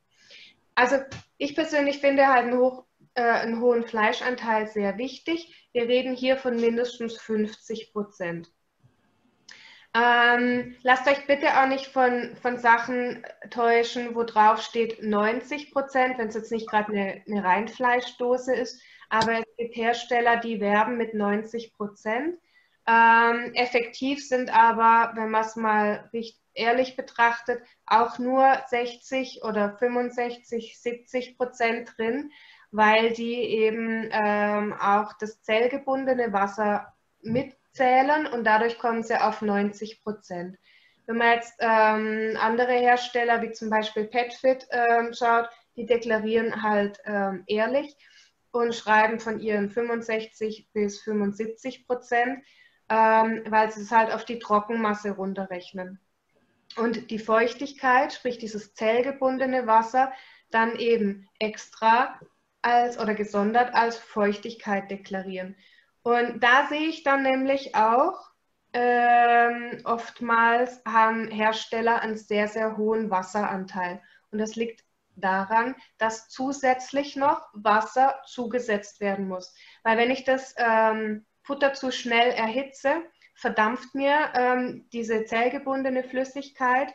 Also 0.73 0.97
ich 1.37 1.55
persönlich 1.55 1.99
finde 1.99 2.27
halt 2.27 2.45
einen, 2.45 2.57
hoch, 2.57 2.85
äh, 3.19 3.21
einen 3.21 3.61
hohen 3.61 3.83
Fleischanteil 3.83 4.67
sehr 4.67 4.97
wichtig 4.97 5.55
wir 5.71 5.87
reden 5.87 6.15
hier 6.15 6.37
von 6.37 6.59
mindestens 6.59 7.19
50 7.21 7.93
Prozent. 7.93 8.51
Ähm, 9.93 10.75
lasst 10.83 11.07
euch 11.07 11.25
bitte 11.25 11.59
auch 11.59 11.67
nicht 11.67 11.87
von, 11.87 12.35
von 12.41 12.57
Sachen 12.57 13.25
täuschen, 13.49 14.15
wo 14.15 14.23
drauf 14.23 14.61
steht 14.61 15.01
90 15.01 15.71
Prozent, 15.71 16.17
wenn 16.17 16.27
es 16.27 16.35
jetzt 16.35 16.51
nicht 16.51 16.69
gerade 16.69 16.91
eine, 16.91 17.23
eine 17.27 17.43
Reinfleischdose 17.43 18.55
ist. 18.55 18.81
Aber 19.09 19.39
es 19.39 19.45
gibt 19.57 19.75
Hersteller, 19.75 20.37
die 20.37 20.59
werben 20.59 20.97
mit 20.97 21.15
90 21.15 21.73
Prozent. 21.73 22.39
Ähm, 22.87 23.53
effektiv 23.53 24.27
sind 24.27 24.51
aber, 24.55 25.13
wenn 25.15 25.29
man 25.29 25.41
es 25.41 25.55
mal 25.55 26.09
ehrlich 26.53 26.95
betrachtet, 26.95 27.61
auch 27.85 28.19
nur 28.19 28.59
60 28.67 29.43
oder 29.43 29.77
65, 29.77 30.79
70 30.79 31.37
Prozent 31.37 31.93
drin 31.97 32.31
weil 32.71 33.13
die 33.13 33.35
eben 33.35 34.09
ähm, 34.11 34.73
auch 34.73 35.13
das 35.13 35.41
zellgebundene 35.41 36.31
Wasser 36.33 36.93
mitzählen 37.21 38.27
und 38.27 38.43
dadurch 38.43 38.77
kommen 38.77 39.03
sie 39.03 39.19
auf 39.19 39.41
90 39.41 40.03
Prozent. 40.03 40.57
Wenn 41.05 41.17
man 41.17 41.33
jetzt 41.33 41.55
ähm, 41.59 42.37
andere 42.39 42.73
Hersteller 42.73 43.41
wie 43.41 43.51
zum 43.51 43.69
Beispiel 43.69 44.05
PetFit 44.05 44.67
ähm, 44.69 45.13
schaut, 45.13 45.49
die 45.75 45.85
deklarieren 45.85 46.61
halt 46.61 46.99
ähm, 47.05 47.43
ehrlich 47.47 47.95
und 48.51 48.75
schreiben 48.75 49.19
von 49.19 49.39
ihren 49.39 49.69
65 49.69 50.69
bis 50.71 51.01
75 51.01 51.87
Prozent, 51.87 52.43
ähm, 52.89 53.43
weil 53.47 53.71
sie 53.71 53.81
es 53.81 53.91
halt 53.91 54.13
auf 54.13 54.25
die 54.25 54.39
Trockenmasse 54.39 55.11
runterrechnen. 55.11 55.99
Und 56.75 57.09
die 57.09 57.19
Feuchtigkeit, 57.19 58.13
sprich 58.13 58.37
dieses 58.37 58.73
zellgebundene 58.73 59.65
Wasser, 59.65 60.11
dann 60.51 60.75
eben 60.75 61.27
extra 61.39 62.19
als 62.61 62.99
oder 62.99 63.15
gesondert 63.15 63.73
als 63.73 63.97
Feuchtigkeit 63.97 64.89
deklarieren. 64.91 65.55
Und 66.03 66.41
da 66.43 66.67
sehe 66.67 66.87
ich 66.87 67.03
dann 67.03 67.23
nämlich 67.23 67.75
auch, 67.75 68.31
ähm, 68.73 69.81
oftmals 69.83 70.81
haben 70.85 71.29
Hersteller 71.29 72.01
einen 72.01 72.17
sehr, 72.17 72.47
sehr 72.47 72.77
hohen 72.77 73.09
Wasseranteil. 73.09 74.01
Und 74.31 74.39
das 74.39 74.55
liegt 74.55 74.83
daran, 75.15 75.75
dass 75.97 76.29
zusätzlich 76.29 77.15
noch 77.15 77.49
Wasser 77.53 78.21
zugesetzt 78.25 79.01
werden 79.01 79.27
muss. 79.27 79.53
Weil 79.83 79.97
wenn 79.97 80.11
ich 80.11 80.23
das 80.23 80.55
ähm, 80.57 81.25
Futter 81.41 81.73
zu 81.73 81.91
schnell 81.91 82.31
erhitze, 82.31 83.03
verdampft 83.33 83.95
mir 83.95 84.31
ähm, 84.35 84.87
diese 84.91 85.25
zellgebundene 85.25 86.03
Flüssigkeit. 86.03 86.93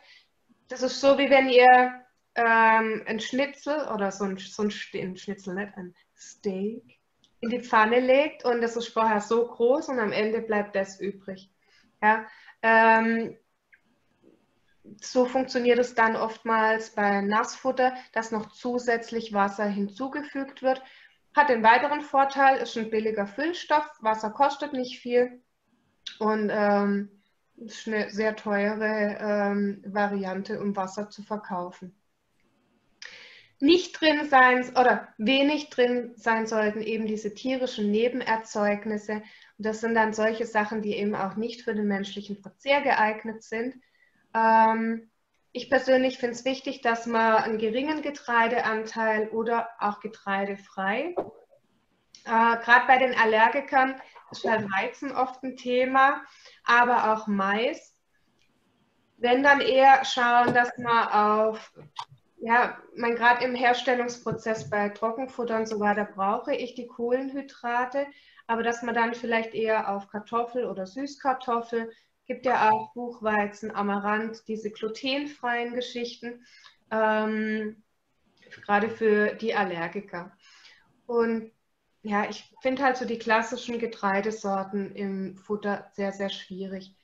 Das 0.67 0.81
ist 0.81 1.01
so, 1.01 1.17
wie 1.17 1.29
wenn 1.29 1.49
ihr 1.49 2.04
ähm, 2.35 3.03
ein 3.05 3.19
Schnitzel 3.19 3.87
oder 3.93 4.11
so 4.11 4.25
ein, 4.25 4.37
so 4.37 4.63
ein, 4.63 4.71
Schnitzel, 4.71 5.55
nicht 5.55 5.77
ein 5.77 5.95
Steak, 6.17 6.99
in 7.39 7.49
die 7.49 7.61
Pfanne 7.61 7.99
legt 7.99 8.43
und 8.45 8.61
das 8.61 8.75
ist 8.75 8.89
vorher 8.89 9.21
so 9.21 9.47
groß 9.47 9.89
und 9.89 9.99
am 9.99 10.11
Ende 10.11 10.41
bleibt 10.41 10.75
das 10.75 10.99
übrig. 10.99 11.49
Ja, 12.01 12.25
ähm, 12.61 13.37
so 15.01 15.25
funktioniert 15.25 15.79
es 15.79 15.95
dann 15.95 16.15
oftmals 16.15 16.91
bei 16.91 17.21
Nassfutter, 17.21 17.95
dass 18.13 18.31
noch 18.31 18.51
zusätzlich 18.51 19.33
Wasser 19.33 19.65
hinzugefügt 19.65 20.61
wird. 20.61 20.81
Hat 21.35 21.49
den 21.49 21.63
weiteren 21.63 22.01
Vorteil, 22.01 22.57
ist 22.57 22.77
ein 22.77 22.89
billiger 22.89 23.27
Füllstoff, 23.27 23.89
Wasser 24.01 24.29
kostet 24.29 24.73
nicht 24.73 24.99
viel 24.99 25.41
und 26.19 26.49
ähm, 26.51 27.09
ist 27.57 27.87
eine 27.87 28.09
sehr 28.09 28.35
teure 28.35 29.17
ähm, 29.19 29.83
Variante, 29.85 30.59
um 30.59 30.75
Wasser 30.75 31.09
zu 31.09 31.23
verkaufen 31.23 31.95
nicht 33.59 33.99
drin 33.99 34.29
sein 34.29 34.69
oder 34.77 35.07
wenig 35.17 35.69
drin 35.69 36.13
sein 36.15 36.45
sollten 36.45 36.81
eben 36.81 37.07
diese 37.07 37.33
tierischen 37.33 37.89
Nebenerzeugnisse. 37.91 39.13
Und 39.57 39.65
das 39.65 39.81
sind 39.81 39.95
dann 39.95 40.13
solche 40.13 40.45
Sachen, 40.45 40.81
die 40.81 40.95
eben 40.95 41.15
auch 41.15 41.35
nicht 41.35 41.61
für 41.61 41.73
den 41.73 41.87
menschlichen 41.87 42.37
Verzehr 42.37 42.81
geeignet 42.81 43.43
sind. 43.43 43.75
Ähm, 44.33 45.09
ich 45.53 45.69
persönlich 45.69 46.17
finde 46.17 46.35
es 46.35 46.43
wichtig, 46.43 46.81
dass 46.81 47.05
man 47.05 47.37
einen 47.37 47.57
geringen 47.57 48.01
Getreideanteil 48.01 49.29
oder 49.29 49.69
auch 49.79 50.01
getreidefrei. 50.01 51.15
Äh, 52.25 52.57
Gerade 52.57 52.87
bei 52.87 52.97
den 52.97 53.17
Allergikern 53.17 54.01
ist 54.31 54.43
halt 54.43 54.69
Weizen 54.69 55.13
oft 55.15 55.41
ein 55.43 55.55
Thema, 55.55 56.21
aber 56.65 57.13
auch 57.13 57.27
Mais. 57.27 57.95
Wenn 59.17 59.43
dann 59.43 59.61
eher 59.61 60.03
schauen, 60.03 60.53
dass 60.53 60.77
man 60.77 61.07
auf 61.07 61.71
ja, 62.45 62.77
mein 62.95 63.15
gerade 63.15 63.43
im 63.43 63.55
Herstellungsprozess 63.55 64.69
bei 64.69 64.89
Trockenfutter 64.89 65.57
und 65.57 65.67
so 65.67 65.79
weiter 65.79 66.05
brauche 66.05 66.53
ich 66.55 66.75
die 66.75 66.85
Kohlenhydrate, 66.85 68.05
aber 68.45 68.61
dass 68.61 68.83
man 68.83 68.93
dann 68.93 69.15
vielleicht 69.15 69.55
eher 69.55 69.89
auf 69.89 70.07
Kartoffel 70.09 70.65
oder 70.65 70.85
Süßkartoffel, 70.85 71.91
gibt 72.27 72.45
ja 72.45 72.69
auch 72.69 72.93
Buchweizen, 72.93 73.73
Amaranth, 73.73 74.47
diese 74.47 74.69
glutenfreien 74.69 75.73
Geschichten, 75.73 76.45
ähm, 76.91 77.81
gerade 78.63 78.89
für 78.89 79.33
die 79.33 79.55
Allergiker. 79.55 80.31
Und 81.07 81.51
ja, 82.03 82.29
ich 82.29 82.53
finde 82.61 82.83
halt 82.83 82.97
so 82.97 83.05
die 83.05 83.17
klassischen 83.17 83.79
Getreidesorten 83.79 84.95
im 84.95 85.35
Futter 85.35 85.89
sehr, 85.93 86.11
sehr 86.11 86.29
schwierig. 86.29 86.95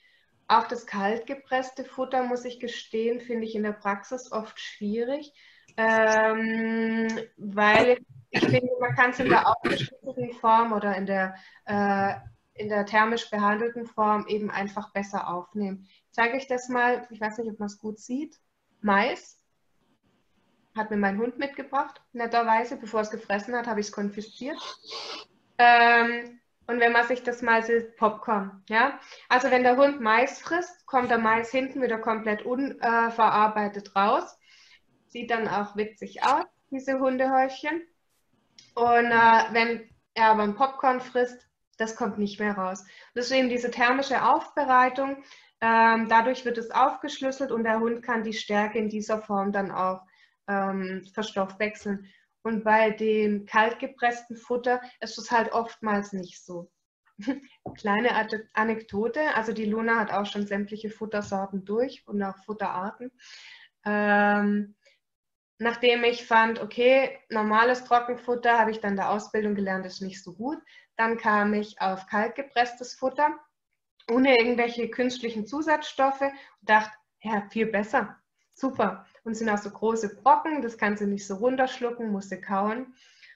Auch 0.52 0.68
das 0.68 0.86
kaltgepresste 0.86 1.86
Futter, 1.86 2.24
muss 2.24 2.44
ich 2.44 2.60
gestehen, 2.60 3.22
finde 3.22 3.46
ich 3.46 3.56
in 3.56 3.64
der 3.64 3.72
Praxis 3.72 4.34
oft 4.34 4.60
schwierig, 4.60 5.32
ähm, 5.78 7.08
weil 7.38 8.00
ich 8.32 8.42
finde, 8.42 8.70
man 8.82 8.94
kann 8.94 9.12
es 9.12 9.20
in 9.22 9.30
der 9.30 9.48
aufgeschnittenen 9.48 10.34
Form 10.34 10.74
oder 10.74 10.94
in 10.98 11.06
der, 11.06 11.36
äh, 11.64 12.16
in 12.54 12.68
der 12.68 12.86
thermisch 12.86 13.30
behandelten 13.30 13.86
Form 13.86 14.28
eben 14.28 14.52
einfach 14.52 14.92
besser 14.92 15.30
aufnehmen. 15.34 15.88
Ich 16.08 16.12
zeige 16.12 16.36
euch 16.36 16.48
das 16.48 16.68
mal, 16.68 17.08
ich 17.12 17.22
weiß 17.22 17.38
nicht, 17.38 17.50
ob 17.50 17.58
man 17.58 17.68
es 17.68 17.80
gut 17.80 18.00
sieht. 18.00 18.38
Mais 18.82 19.40
hat 20.76 20.92
mir 20.92 20.98
mein 20.98 21.18
Hund 21.18 21.40
mitgebracht, 21.40 22.02
netterweise. 22.12 22.76
Bevor 22.76 23.00
es 23.00 23.10
gefressen 23.10 23.56
hat, 23.56 23.68
habe 23.68 23.80
ich 23.80 23.86
es 23.86 23.94
konfisziert. 23.94 24.60
Ähm, 25.58 26.41
und 26.72 26.80
wenn 26.80 26.94
man 26.94 27.06
sich 27.06 27.22
das 27.22 27.42
mal 27.42 27.64
sieht, 27.64 27.98
Popcorn. 27.98 28.64
Ja? 28.70 29.00
Also 29.28 29.52
wenn 29.52 29.64
der 29.64 29.76
Hund 29.76 30.00
Mais 30.00 30.40
frisst, 30.40 30.86
kommt 30.86 31.12
der 31.12 31.18
Mais 31.18 31.52
hinten 31.52 31.82
wieder 31.82 31.98
komplett 31.98 32.44
unverarbeitet 32.44 33.96
raus. 33.96 34.38
Sieht 35.08 35.30
dann 35.32 35.50
auch 35.50 35.76
witzig 35.76 36.24
aus, 36.24 36.46
diese 36.70 37.00
Hundehäufchen. 37.00 37.82
Und 38.76 39.12
äh, 39.12 39.44
wenn 39.52 39.90
er 40.14 40.28
aber 40.28 40.44
ein 40.44 40.56
Popcorn 40.56 41.02
frisst, 41.02 41.46
das 41.78 41.96
kommt 41.96 42.18
nicht 42.18 42.40
mehr 42.40 42.58
raus. 42.58 42.86
Deswegen 43.16 43.50
diese 43.50 43.70
thermische 43.70 44.24
Aufbereitung, 44.24 45.24
ähm, 45.60 46.08
dadurch 46.08 46.46
wird 46.46 46.58
es 46.58 46.72
aufgeschlüsselt 46.72 47.52
und 47.52 47.66
der 47.66 47.80
Hund 47.80 48.02
kann 48.02 48.24
die 48.24 48.34
Stärke 48.34 48.78
in 48.80 48.88
dieser 48.88 49.22
Form 49.22 49.52
dann 49.52 49.72
auch 49.72 50.04
ähm, 50.48 51.04
verstoffwechseln. 51.14 52.08
Und 52.44 52.64
bei 52.64 52.92
dem 52.92 53.46
kaltgepressten 53.46 54.36
Futter 54.36 54.82
ist 55.00 55.18
es 55.18 55.32
halt 55.32 55.52
oftmals 55.52 56.14
nicht 56.14 56.44
so. 56.44 56.72
Kleine 57.76 58.10
Anekdote, 58.54 59.36
also 59.36 59.54
die 59.54 59.66
Luna 59.66 60.00
hat 60.00 60.12
auch 60.12 60.26
schon 60.26 60.48
sämtliche 60.48 60.90
Futtersorten 60.90 61.66
durch 61.66 62.04
und 62.08 62.22
auch 62.24 62.38
Futterarten. 62.46 63.12
Ähm, 63.86 64.76
nachdem 65.60 66.04
ich 66.04 66.26
fand, 66.26 66.60
okay, 66.60 67.20
normales 67.30 67.84
Trockenfutter 67.84 68.58
habe 68.58 68.72
ich 68.72 68.80
dann 68.80 68.96
der 68.96 69.12
Ausbildung 69.12 69.54
gelernt, 69.54 69.86
ist 69.86 70.02
nicht 70.02 70.24
so 70.24 70.34
gut. 70.34 70.58
Dann 70.98 71.18
kam 71.18 71.54
ich 71.54 71.80
auf 71.80 72.08
kaltgepresstes 72.08 72.96
Futter 72.96 73.40
ohne 74.10 74.38
irgendwelche 74.38 74.90
künstlichen 74.90 75.46
Zusatzstoffe 75.46 76.22
und 76.22 76.70
dachte, 76.70 76.92
ja, 77.22 77.48
viel 77.50 77.68
besser. 77.68 78.18
Super. 78.54 79.06
Und 79.24 79.36
sind 79.36 79.50
auch 79.50 79.58
so 79.58 79.70
große 79.70 80.16
Brocken, 80.16 80.62
das 80.62 80.78
kannst 80.78 81.02
du 81.02 81.08
nicht 81.08 81.28
so 81.28 81.36
runterschlucken, 81.36 82.12
musst 82.12 82.32
du 82.32 82.40
kauen. 82.40 82.94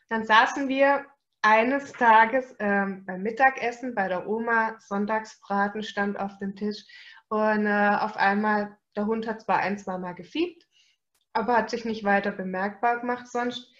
Dann 0.10 0.26
saßen 0.26 0.67
wir 0.67 1.06
eines 1.41 1.91
Tages 1.91 2.56
ähm, 2.60 3.06
beim 3.06 3.21
Mittagessen 3.21 3.93
bei 3.93 4.08
der 4.08 4.28
Oma, 4.28 4.80
Sonntagsbraten 4.80 5.84
stand 5.84 6.19
auf 6.19 6.38
dem 6.39 6.56
Tisch 6.56 6.84
und 7.30 7.67
äh, 7.67 7.98
auf 8.00 8.17
einmal, 8.17 8.78
der 8.95 9.06
Hund 9.06 9.28
hat 9.28 9.41
zwar 9.41 9.60
ein, 9.60 9.78
zwei 9.78 9.98
Mal 9.98 10.13
gefiebt, 10.13 10.65
aber 11.34 11.58
hat 11.58 11.69
sich 11.69 11.86
nicht 11.86 12.04
weiter 12.04 12.32
bemerkbar 12.32 13.00
gemacht 13.00 13.28
sonst. 13.28 13.71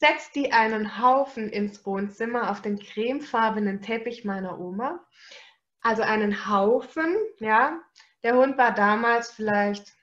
Setzt 0.00 0.36
die 0.36 0.52
einen 0.52 1.02
Haufen 1.02 1.48
ins 1.48 1.84
Wohnzimmer 1.84 2.50
auf 2.50 2.62
den 2.62 2.78
cremefarbenen 2.78 3.82
Teppich 3.82 4.24
meiner 4.24 4.60
Oma. 4.60 5.04
Also 5.80 6.02
einen 6.02 6.48
Haufen, 6.48 7.16
ja. 7.38 7.80
Der 8.22 8.36
Hund 8.36 8.58
war 8.58 8.74
damals 8.74 9.32
vielleicht 9.32 9.97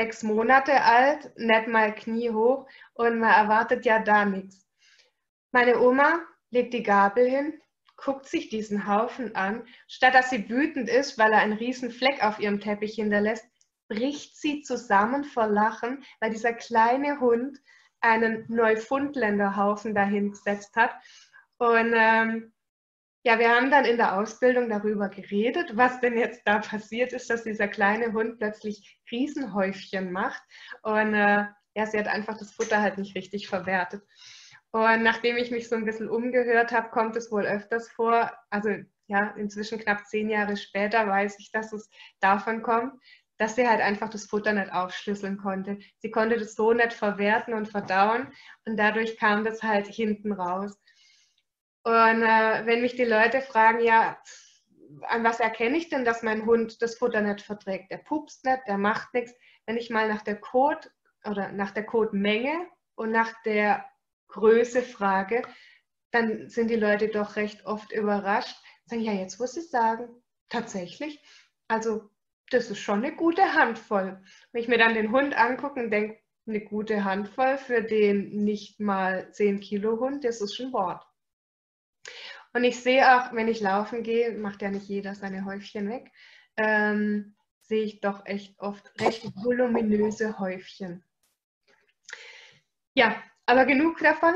sechs 0.00 0.22
Monate 0.22 0.82
alt, 0.82 1.30
nicht 1.36 1.68
mal 1.68 1.94
kniehoch 1.94 2.66
und 2.94 3.18
man 3.18 3.34
erwartet 3.34 3.84
ja 3.84 3.98
da 3.98 4.24
nichts. 4.24 4.66
Meine 5.52 5.78
Oma 5.78 6.20
legt 6.50 6.72
die 6.72 6.82
Gabel 6.82 7.28
hin, 7.28 7.60
guckt 7.96 8.26
sich 8.26 8.48
diesen 8.48 8.86
Haufen 8.86 9.36
an. 9.36 9.66
Statt 9.88 10.14
dass 10.14 10.30
sie 10.30 10.48
wütend 10.48 10.88
ist, 10.88 11.18
weil 11.18 11.32
er 11.32 11.40
einen 11.40 11.52
riesen 11.52 11.90
Fleck 11.90 12.24
auf 12.24 12.40
ihrem 12.40 12.60
Teppich 12.60 12.94
hinterlässt, 12.94 13.44
bricht 13.88 14.38
sie 14.38 14.62
zusammen 14.62 15.24
vor 15.24 15.48
Lachen, 15.48 16.02
weil 16.18 16.30
dieser 16.30 16.54
kleine 16.54 17.20
Hund 17.20 17.58
einen 18.00 18.46
Neufundländerhaufen 18.48 19.94
dahin 19.94 20.30
gesetzt 20.30 20.76
hat. 20.76 20.94
Und 21.58 21.92
ähm, 21.94 22.52
ja, 23.22 23.38
wir 23.38 23.50
haben 23.50 23.70
dann 23.70 23.84
in 23.84 23.98
der 23.98 24.18
Ausbildung 24.18 24.68
darüber 24.70 25.08
geredet, 25.08 25.76
was 25.76 26.00
denn 26.00 26.16
jetzt 26.16 26.42
da 26.46 26.58
passiert 26.60 27.12
ist, 27.12 27.28
dass 27.28 27.42
dieser 27.42 27.68
kleine 27.68 28.12
Hund 28.12 28.38
plötzlich 28.38 28.98
Riesenhäufchen 29.10 30.10
macht. 30.10 30.42
Und 30.82 31.14
äh, 31.14 31.44
ja, 31.74 31.86
sie 31.86 31.98
hat 31.98 32.08
einfach 32.08 32.38
das 32.38 32.52
Futter 32.52 32.80
halt 32.80 32.98
nicht 32.98 33.14
richtig 33.14 33.48
verwertet. 33.48 34.02
Und 34.72 35.02
nachdem 35.02 35.36
ich 35.36 35.50
mich 35.50 35.68
so 35.68 35.76
ein 35.76 35.84
bisschen 35.84 36.08
umgehört 36.08 36.72
habe, 36.72 36.90
kommt 36.90 37.16
es 37.16 37.30
wohl 37.30 37.44
öfters 37.44 37.90
vor. 37.90 38.32
Also 38.48 38.70
ja, 39.08 39.30
inzwischen 39.36 39.80
knapp 39.80 40.06
zehn 40.06 40.30
Jahre 40.30 40.56
später 40.56 41.06
weiß 41.06 41.38
ich, 41.40 41.50
dass 41.50 41.72
es 41.72 41.90
davon 42.20 42.62
kommt, 42.62 42.94
dass 43.36 43.56
sie 43.56 43.68
halt 43.68 43.80
einfach 43.80 44.08
das 44.08 44.26
Futter 44.26 44.52
nicht 44.52 44.72
aufschlüsseln 44.72 45.38
konnte. 45.38 45.78
Sie 45.98 46.10
konnte 46.10 46.38
das 46.38 46.54
so 46.54 46.72
nicht 46.72 46.92
verwerten 46.92 47.52
und 47.54 47.68
verdauen 47.68 48.28
und 48.64 48.76
dadurch 48.76 49.16
kam 49.16 49.44
das 49.44 49.62
halt 49.62 49.88
hinten 49.88 50.32
raus. 50.32 50.78
Und 51.82 52.22
äh, 52.22 52.66
wenn 52.66 52.82
mich 52.82 52.96
die 52.96 53.04
Leute 53.04 53.40
fragen, 53.40 53.80
ja, 53.80 54.18
an 55.02 55.24
was 55.24 55.40
erkenne 55.40 55.76
ich 55.76 55.88
denn, 55.88 56.04
dass 56.04 56.22
mein 56.22 56.44
Hund 56.46 56.82
das 56.82 56.96
Futter 56.96 57.20
nicht 57.20 57.40
verträgt? 57.40 57.90
Der 57.90 57.98
pupst 57.98 58.44
nicht, 58.44 58.60
der 58.66 58.78
macht 58.78 59.14
nichts. 59.14 59.34
Wenn 59.66 59.76
ich 59.76 59.90
mal 59.90 60.08
nach 60.08 60.22
der 60.22 60.36
Kot 60.36 60.90
oder 61.24 61.52
nach 61.52 61.70
der 61.70 61.84
Kotmenge 61.84 62.66
und 62.96 63.12
nach 63.12 63.32
der 63.44 63.84
Größe 64.28 64.82
frage, 64.82 65.42
dann 66.10 66.48
sind 66.48 66.68
die 66.68 66.76
Leute 66.76 67.08
doch 67.08 67.36
recht 67.36 67.66
oft 67.66 67.92
überrascht. 67.92 68.56
Sagen, 68.86 69.02
ja, 69.02 69.12
jetzt 69.12 69.38
muss 69.38 69.56
ich 69.56 69.70
sagen, 69.70 70.08
tatsächlich, 70.48 71.22
also 71.68 72.10
das 72.50 72.70
ist 72.70 72.80
schon 72.80 73.04
eine 73.04 73.14
gute 73.14 73.54
Handvoll. 73.54 74.20
Wenn 74.52 74.62
ich 74.62 74.68
mir 74.68 74.78
dann 74.78 74.94
den 74.94 75.12
Hund 75.12 75.36
angucke 75.36 75.80
und 75.80 75.90
denke, 75.90 76.18
eine 76.46 76.60
gute 76.60 77.04
Handvoll 77.04 77.58
für 77.58 77.82
den 77.82 78.44
nicht 78.44 78.80
mal 78.80 79.30
10 79.32 79.60
Kilo 79.60 80.00
Hund, 80.00 80.24
das 80.24 80.40
ist 80.40 80.56
schon 80.56 80.72
Wort. 80.72 81.06
Und 82.52 82.64
ich 82.64 82.80
sehe 82.82 83.16
auch, 83.16 83.32
wenn 83.32 83.48
ich 83.48 83.60
laufen 83.60 84.02
gehe, 84.02 84.32
macht 84.32 84.62
ja 84.62 84.70
nicht 84.70 84.88
jeder 84.88 85.14
seine 85.14 85.44
Häufchen 85.44 85.88
weg, 85.88 86.10
ähm, 86.56 87.36
sehe 87.62 87.84
ich 87.84 88.00
doch 88.00 88.26
echt 88.26 88.58
oft 88.58 88.90
recht 89.00 89.24
voluminöse 89.36 90.38
Häufchen. 90.38 91.04
Ja, 92.94 93.14
aber 93.46 93.66
genug 93.66 93.98
davon. 93.98 94.34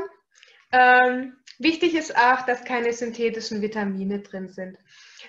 Ähm, 0.71 1.35
wichtig 1.59 1.95
ist 1.95 2.17
auch, 2.17 2.43
dass 2.45 2.63
keine 2.63 2.93
synthetischen 2.93 3.61
Vitamine 3.61 4.21
drin 4.21 4.47
sind, 4.47 4.77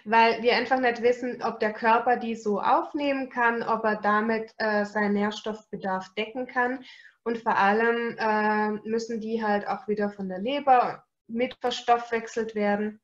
weil 0.05 0.43
wir 0.43 0.55
einfach 0.55 0.79
nicht 0.79 1.03
wissen, 1.03 1.43
ob 1.43 1.59
der 1.59 1.73
Körper 1.73 2.17
die 2.17 2.37
so 2.37 2.61
aufnehmen 2.61 3.29
kann, 3.31 3.65
ob 3.65 3.85
er 3.85 3.97
damit 3.97 4.55
äh, 4.59 4.85
seinen 4.85 5.15
Nährstoffbedarf 5.15 6.15
decken 6.15 6.47
kann. 6.47 6.85
Und 7.25 7.39
vor 7.39 7.57
allem 7.57 8.17
äh, 8.19 8.89
müssen 8.89 9.21
die 9.21 9.43
halt 9.43 9.67
auch 9.67 9.89
wieder 9.89 10.11
von 10.11 10.29
der 10.29 10.39
Leber 10.39 11.06
mit 11.29 11.57
verstoffwechselt 11.61 12.55
werden. 12.55 13.01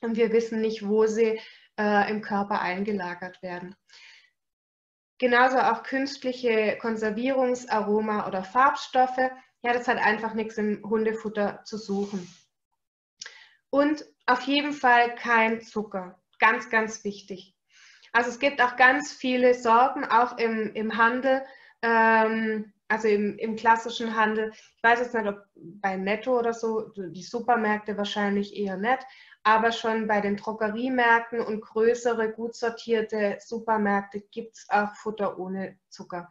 Und 0.00 0.16
wir 0.16 0.32
wissen 0.32 0.60
nicht, 0.60 0.86
wo 0.86 1.06
sie 1.06 1.40
äh, 1.78 2.10
im 2.10 2.22
Körper 2.22 2.60
eingelagert 2.60 3.42
werden. 3.42 3.76
Genauso 5.18 5.58
auch 5.58 5.84
künstliche 5.84 6.76
Konservierungsaroma 6.80 8.26
oder 8.26 8.42
Farbstoffe 8.42 9.30
ja, 9.62 9.72
das 9.72 9.86
hat 9.86 9.98
einfach 9.98 10.34
nichts 10.34 10.58
im 10.58 10.82
Hundefutter 10.84 11.62
zu 11.64 11.78
suchen. 11.78 12.28
Und 13.70 14.04
auf 14.26 14.42
jeden 14.42 14.72
Fall 14.72 15.14
kein 15.14 15.60
Zucker. 15.60 16.20
Ganz, 16.38 16.68
ganz 16.68 17.04
wichtig. 17.04 17.54
Also 18.12 18.30
es 18.30 18.40
gibt 18.40 18.60
auch 18.60 18.76
ganz 18.76 19.12
viele 19.12 19.54
Sorten, 19.54 20.04
auch 20.04 20.36
im, 20.36 20.74
im 20.74 20.98
Handel, 20.98 21.44
ähm, 21.80 22.71
also 22.92 23.08
im, 23.08 23.38
im 23.38 23.56
klassischen 23.56 24.14
Handel. 24.14 24.52
Ich 24.76 24.82
weiß 24.82 25.00
jetzt 25.00 25.14
nicht, 25.14 25.26
ob 25.26 25.42
bei 25.54 25.96
Netto 25.96 26.38
oder 26.38 26.52
so, 26.52 26.90
die 26.90 27.22
Supermärkte 27.22 27.96
wahrscheinlich 27.96 28.54
eher 28.54 28.76
nicht, 28.76 28.98
aber 29.44 29.72
schon 29.72 30.06
bei 30.06 30.20
den 30.20 30.36
Drogeriemärkten 30.36 31.40
und 31.40 31.62
größere, 31.62 32.32
gut 32.32 32.54
sortierte 32.54 33.38
Supermärkte 33.40 34.20
gibt 34.20 34.58
es 34.58 34.66
auch 34.68 34.94
Futter 34.96 35.38
ohne 35.38 35.78
Zucker. 35.88 36.30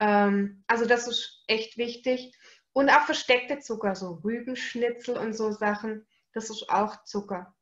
Ähm, 0.00 0.64
also 0.66 0.86
das 0.86 1.06
ist 1.06 1.44
echt 1.46 1.76
wichtig. 1.76 2.34
Und 2.72 2.88
auch 2.88 3.02
versteckte 3.02 3.58
Zucker, 3.58 3.94
so 3.94 4.20
Rübenschnitzel 4.24 5.18
und 5.18 5.34
so 5.34 5.52
Sachen, 5.52 6.06
das 6.32 6.48
ist 6.48 6.70
auch 6.70 7.04
Zucker. 7.04 7.54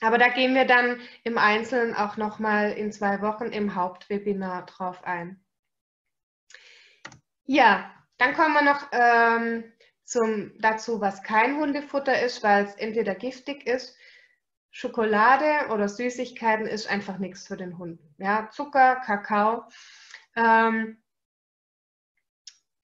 Aber 0.00 0.16
da 0.16 0.28
gehen 0.28 0.54
wir 0.54 0.64
dann 0.64 0.98
im 1.24 1.36
Einzelnen 1.36 1.94
auch 1.94 2.16
nochmal 2.16 2.72
in 2.72 2.90
zwei 2.90 3.20
Wochen 3.20 3.46
im 3.46 3.74
Hauptwebinar 3.74 4.64
drauf 4.64 5.04
ein. 5.04 5.43
Ja, 7.46 7.90
dann 8.18 8.34
kommen 8.34 8.54
wir 8.54 8.62
noch 8.62 8.88
ähm, 8.92 9.64
zum, 10.04 10.52
dazu, 10.60 11.00
was 11.00 11.22
kein 11.22 11.56
Hundefutter 11.56 12.22
ist, 12.22 12.42
weil 12.42 12.64
es 12.64 12.74
entweder 12.76 13.14
giftig 13.14 13.66
ist. 13.66 13.96
Schokolade 14.70 15.72
oder 15.72 15.88
Süßigkeiten 15.88 16.66
ist 16.66 16.90
einfach 16.90 17.18
nichts 17.18 17.46
für 17.46 17.56
den 17.56 17.78
Hund. 17.78 18.00
Ja, 18.18 18.48
Zucker, 18.50 18.96
Kakao. 18.96 19.64
Ähm, 20.36 20.98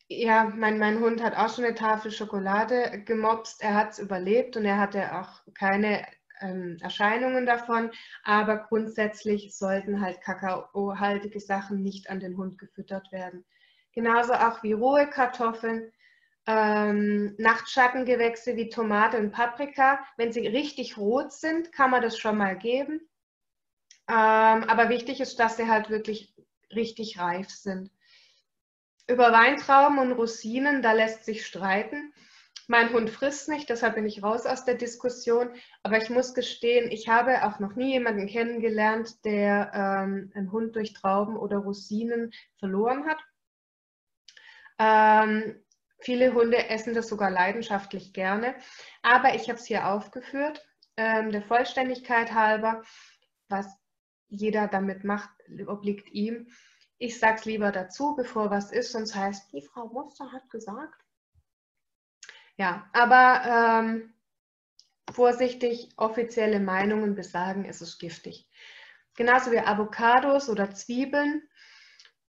ja, 0.09 0.45
mein, 0.45 0.79
mein 0.79 1.01
Hund 1.01 1.23
hat 1.23 1.37
auch 1.37 1.55
schon 1.55 1.65
eine 1.65 1.75
Tafel 1.75 2.11
Schokolade 2.11 3.03
gemopst. 3.05 3.63
Er 3.63 3.75
hat 3.75 3.93
es 3.93 3.99
überlebt 3.99 4.57
und 4.57 4.65
er 4.65 4.79
hatte 4.79 5.17
auch 5.17 5.41
keine 5.55 6.07
ähm, 6.41 6.79
Erscheinungen 6.81 7.47
davon. 7.47 7.91
Aber 8.25 8.59
grundsätzlich 8.59 9.57
sollten 9.57 10.01
halt 10.01 10.21
kakaohaltige 10.21 11.41
Sachen 11.41 11.83
nicht 11.83 12.11
an 12.11 12.21
den 12.21 12.37
Hund 12.37 12.59
gefüttert 12.59 13.11
werden. 13.13 13.45
Genauso 13.93 14.35
auch 14.35 14.63
wie 14.63 14.73
rohe 14.73 15.09
Kartoffeln, 15.09 15.93
ähm, 16.47 17.35
Nachtschattengewächse 17.39 18.57
wie 18.57 18.69
Tomate 18.69 19.19
und 19.19 19.33
Paprika. 19.33 20.01
Wenn 20.17 20.33
sie 20.33 20.47
richtig 20.47 20.97
rot 20.97 21.33
sind, 21.33 21.73
kann 21.73 21.91
man 21.91 22.03
das 22.03 22.19
schon 22.19 22.37
mal 22.37 22.57
geben. 22.57 23.01
Ähm, 24.09 24.65
aber 24.65 24.89
wichtig 24.89 25.21
ist, 25.21 25.39
dass 25.39 25.57
sie 25.57 25.69
halt 25.69 25.91
wirklich 25.91 26.35
richtig 26.75 27.19
reif 27.19 27.51
sind. 27.51 27.91
Über 29.07 29.33
Weintrauben 29.33 29.99
und 29.99 30.13
Rosinen, 30.13 30.83
da 30.83 30.93
lässt 30.93 31.25
sich 31.25 31.45
streiten. 31.47 32.13
Mein 32.69 32.93
Hund 32.93 33.11
frisst 33.11 33.49
nicht, 33.49 33.69
deshalb 33.69 33.97
bin 33.97 34.07
ich 34.07 34.23
raus 34.23 34.47
aus 34.47 34.65
der 34.65 34.77
Diskussion. 34.77 35.51
Aber 35.83 35.99
ich 35.99 36.11
muss 36.11 36.35
gestehen, 36.35 36.91
ich 36.93 37.09
habe 37.09 37.45
auch 37.45 37.59
noch 37.59 37.75
nie 37.75 37.93
jemanden 37.93 38.29
kennengelernt, 38.29 39.25
der 39.25 39.73
ähm, 39.75 40.31
einen 40.35 40.53
Hund 40.53 40.77
durch 40.77 40.93
Trauben 40.93 41.37
oder 41.37 41.59
Rosinen 41.59 42.33
verloren 42.59 43.07
hat. 43.07 43.19
Ähm, 44.81 45.63
viele 45.99 46.33
Hunde 46.33 46.69
essen 46.71 46.95
das 46.95 47.09
sogar 47.09 47.31
leidenschaftlich 47.31 48.15
gerne. 48.15 48.57
Aber 49.03 49.35
ich 49.35 49.49
habe 49.49 49.59
es 49.59 49.67
hier 49.67 49.87
aufgeführt, 49.87 50.67
ähm, 50.97 51.31
der 51.31 51.43
Vollständigkeit 51.43 52.33
halber. 52.33 52.83
Was 53.49 53.67
jeder 54.29 54.69
damit 54.69 55.05
macht, 55.05 55.31
obliegt 55.67 56.09
ihm. 56.11 56.49
Ich 56.99 57.19
sage 57.19 57.37
es 57.39 57.45
lieber 57.45 57.73
dazu, 57.73 58.15
bevor 58.17 58.51
was 58.51 58.73
ist, 58.73 58.93
sonst 58.93 59.15
heißt, 59.15 59.53
die 59.53 59.63
Frau 59.63 59.89
Muster 59.89 60.33
hat 60.33 60.49
gesagt. 60.51 61.03
Ja, 62.57 62.89
aber 62.93 63.83
ähm, 63.83 64.15
vorsichtig, 65.11 65.91
offizielle 65.97 66.61
Meinungen 66.61 67.15
besagen, 67.15 67.65
es 67.65 67.81
ist 67.81 67.99
giftig. 67.99 68.49
Genauso 69.17 69.51
wie 69.51 69.59
Avocados 69.59 70.49
oder 70.49 70.71
Zwiebeln. 70.71 71.43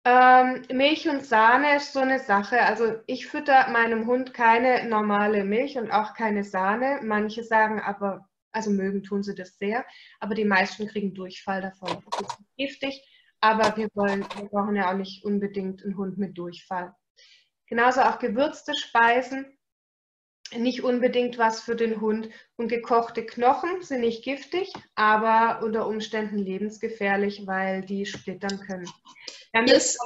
Ähm, 0.07 0.61
Milch 0.71 1.09
und 1.09 1.25
Sahne 1.25 1.75
ist 1.75 1.91
so 1.91 1.99
eine 1.99 2.19
Sache. 2.19 2.61
Also 2.61 2.95
ich 3.07 3.27
fütter 3.27 3.69
meinem 3.71 4.07
Hund 4.07 4.33
keine 4.33 4.87
normale 4.87 5.43
Milch 5.43 5.77
und 5.77 5.91
auch 5.91 6.13
keine 6.13 6.45
Sahne. 6.45 7.01
Manche 7.03 7.43
sagen 7.43 7.81
aber, 7.81 8.29
also 8.53 8.71
mögen 8.71 9.03
tun 9.03 9.21
sie 9.23 9.35
das 9.35 9.57
sehr, 9.57 9.85
aber 10.21 10.33
die 10.33 10.45
meisten 10.45 10.87
kriegen 10.87 11.13
Durchfall 11.13 11.61
davon. 11.61 12.01
Das 12.11 12.21
ist 12.21 12.57
giftig 12.57 13.03
aber 13.41 13.75
wir, 13.77 13.89
wollen, 13.93 14.25
wir 14.35 14.49
brauchen 14.49 14.75
ja 14.75 14.91
auch 14.91 14.97
nicht 14.97 15.23
unbedingt 15.23 15.83
einen 15.83 15.97
Hund 15.97 16.17
mit 16.17 16.37
Durchfall. 16.37 16.95
Genauso 17.67 18.01
auch 18.01 18.19
gewürzte 18.19 18.73
Speisen, 18.75 19.56
nicht 20.55 20.83
unbedingt 20.83 21.37
was 21.37 21.61
für 21.61 21.75
den 21.75 22.01
Hund. 22.01 22.29
Und 22.55 22.67
gekochte 22.69 23.25
Knochen 23.25 23.81
sind 23.81 24.01
nicht 24.01 24.23
giftig, 24.23 24.71
aber 24.95 25.63
unter 25.63 25.87
Umständen 25.87 26.37
lebensgefährlich, 26.37 27.45
weil 27.45 27.81
die 27.81 28.05
splittern 28.05 28.59
können. 28.59 28.89
Hier 29.53 29.75
ist 29.75 29.99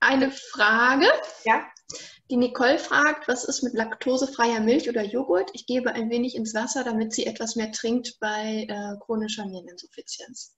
eine 0.00 0.30
Frage. 0.30 1.06
Ja? 1.44 1.66
Die 2.30 2.36
Nicole 2.36 2.78
fragt, 2.78 3.28
was 3.28 3.44
ist 3.44 3.62
mit 3.62 3.74
laktosefreier 3.74 4.60
Milch 4.60 4.88
oder 4.88 5.02
Joghurt? 5.02 5.50
Ich 5.52 5.66
gebe 5.66 5.92
ein 5.92 6.10
wenig 6.10 6.36
ins 6.36 6.54
Wasser, 6.54 6.82
damit 6.82 7.12
sie 7.12 7.26
etwas 7.26 7.54
mehr 7.54 7.70
trinkt 7.70 8.18
bei 8.18 8.66
äh, 8.68 8.98
chronischer 9.04 9.44
Niereninsuffizienz. 9.44 10.56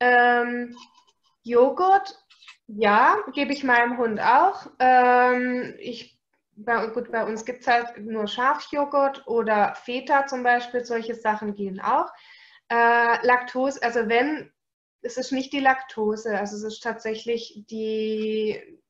Ähm, 0.00 0.76
Joghurt, 1.42 2.18
ja, 2.66 3.16
gebe 3.32 3.52
ich 3.52 3.64
meinem 3.64 3.98
Hund 3.98 4.20
auch. 4.20 4.70
Ähm, 4.78 5.74
ich, 5.78 6.13
bei, 6.56 6.86
gut, 6.88 7.10
bei 7.10 7.24
uns 7.24 7.44
gibt 7.44 7.62
es 7.62 7.66
halt 7.66 7.98
nur 7.98 8.26
Schafjoghurt 8.26 9.26
oder 9.26 9.74
Feta 9.74 10.26
zum 10.26 10.42
Beispiel, 10.42 10.84
solche 10.84 11.14
Sachen 11.14 11.54
gehen 11.54 11.80
auch. 11.80 12.10
Äh, 12.68 13.26
Laktose, 13.26 13.82
also 13.82 14.08
wenn, 14.08 14.52
es 15.02 15.16
ist 15.16 15.32
nicht 15.32 15.52
die 15.52 15.60
Laktose, 15.60 16.38
also 16.38 16.56
es 16.56 16.62
ist 16.62 16.82
tatsächlich 16.82 17.64
die, 17.68 18.80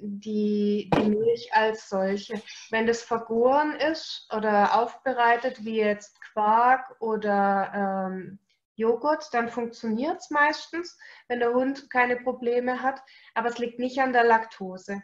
die, 0.00 0.90
die 0.94 1.08
Milch 1.08 1.50
als 1.52 1.88
solche. 1.88 2.40
Wenn 2.70 2.86
das 2.86 3.02
vergoren 3.02 3.74
ist 3.76 4.28
oder 4.34 4.78
aufbereitet, 4.78 5.64
wie 5.64 5.76
jetzt 5.76 6.20
Quark 6.20 6.96
oder 7.00 8.10
ähm, 8.10 8.38
Joghurt, 8.74 9.32
dann 9.32 9.48
funktioniert 9.48 10.18
es 10.18 10.30
meistens, 10.30 10.98
wenn 11.28 11.40
der 11.40 11.54
Hund 11.54 11.88
keine 11.88 12.16
Probleme 12.16 12.82
hat. 12.82 13.02
Aber 13.34 13.48
es 13.48 13.58
liegt 13.58 13.78
nicht 13.78 13.98
an 14.00 14.12
der 14.12 14.24
Laktose. 14.24 15.02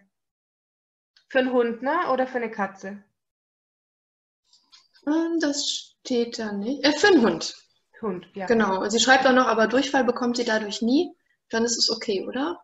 Für 1.33 1.39
einen 1.39 1.53
Hund, 1.55 1.81
ne? 1.81 2.11
Oder 2.13 2.27
für 2.27 2.37
eine 2.37 2.51
Katze? 2.51 3.03
Ähm, 5.07 5.39
das 5.41 5.67
steht 5.67 6.39
da 6.39 6.53
nicht. 6.53 6.85
Äh, 6.85 6.93
für 6.93 7.07
einen 7.07 7.23
Hund. 7.23 7.57
Hund, 8.03 8.29
ja. 8.35 8.45
Genau. 8.45 8.87
Sie 8.91 9.01
schreibt 9.01 9.27
auch 9.27 9.33
noch, 9.33 9.47
aber 9.47 9.67
Durchfall 9.67 10.05
bekommt 10.05 10.37
sie 10.37 10.45
dadurch 10.45 10.83
nie. 10.83 11.11
Dann 11.49 11.65
ist 11.65 11.79
es 11.79 11.89
okay, 11.89 12.27
oder? 12.29 12.63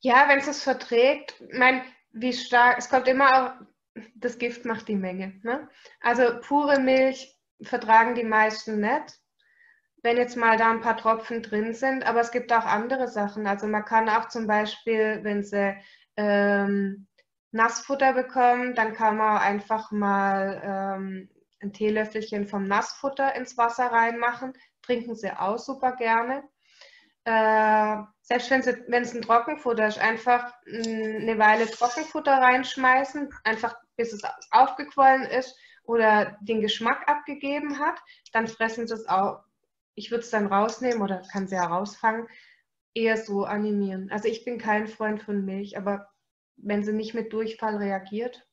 Ja, 0.00 0.28
wenn 0.28 0.40
es 0.40 0.48
es 0.48 0.64
verträgt, 0.64 1.40
ich 1.48 1.56
meine, 1.56 1.84
wie 2.10 2.32
stark, 2.32 2.78
es 2.78 2.88
kommt 2.88 3.06
immer 3.06 3.60
auch, 3.94 4.02
das 4.16 4.38
Gift 4.38 4.64
macht 4.64 4.88
die 4.88 4.96
Menge. 4.96 5.40
Ne? 5.44 5.68
Also 6.00 6.40
pure 6.40 6.80
Milch 6.80 7.38
vertragen 7.62 8.16
die 8.16 8.24
meisten 8.24 8.80
nicht, 8.80 9.20
wenn 10.02 10.16
jetzt 10.16 10.36
mal 10.36 10.56
da 10.56 10.72
ein 10.72 10.80
paar 10.80 10.96
Tropfen 10.96 11.40
drin 11.40 11.72
sind, 11.72 12.04
aber 12.04 12.18
es 12.18 12.32
gibt 12.32 12.52
auch 12.52 12.64
andere 12.64 13.06
Sachen. 13.06 13.46
Also 13.46 13.68
man 13.68 13.84
kann 13.84 14.08
auch 14.08 14.26
zum 14.26 14.48
Beispiel, 14.48 15.20
wenn 15.22 15.44
sie 15.44 15.76
ähm, 16.18 17.06
Nassfutter 17.52 18.12
bekommen, 18.12 18.74
dann 18.74 18.92
kann 18.92 19.16
man 19.16 19.38
einfach 19.38 19.90
mal 19.90 20.60
ähm, 20.62 21.30
ein 21.60 21.72
Teelöffelchen 21.72 22.46
vom 22.46 22.64
Nassfutter 22.64 23.34
ins 23.34 23.56
Wasser 23.56 23.86
reinmachen. 23.86 24.52
Trinken 24.82 25.14
sie 25.14 25.32
auch 25.32 25.58
super 25.58 25.96
gerne 25.96 26.44
äh, 27.28 27.96
selbst 28.22 28.50
wenn 28.50 29.02
es 29.02 29.14
ein 29.14 29.20
Trockenfutter 29.20 29.86
ist, 29.86 29.98
einfach 29.98 30.54
eine 30.66 31.36
Weile 31.36 31.70
Trockenfutter 31.70 32.32
reinschmeißen, 32.32 33.28
einfach 33.44 33.76
bis 33.96 34.14
es 34.14 34.22
aufgequollen 34.50 35.24
ist 35.24 35.54
oder 35.84 36.38
den 36.40 36.62
Geschmack 36.62 37.06
abgegeben 37.06 37.78
hat, 37.78 38.00
dann 38.32 38.48
fressen 38.48 38.86
sie 38.88 38.94
es 38.94 39.08
auch. 39.08 39.42
Ich 39.94 40.10
würde 40.10 40.24
es 40.24 40.30
dann 40.30 40.46
rausnehmen 40.46 41.02
oder 41.02 41.22
kann 41.30 41.48
sie 41.48 41.56
herausfangen, 41.56 42.28
eher 42.98 43.16
so 43.16 43.44
animieren. 43.44 44.10
Also 44.10 44.28
ich 44.28 44.44
bin 44.44 44.58
kein 44.58 44.86
Freund 44.88 45.22
von 45.22 45.44
Milch, 45.44 45.76
aber 45.78 46.08
wenn 46.56 46.82
sie 46.82 46.92
nicht 46.92 47.14
mit 47.14 47.32
Durchfall 47.32 47.76
reagiert. 47.76 48.46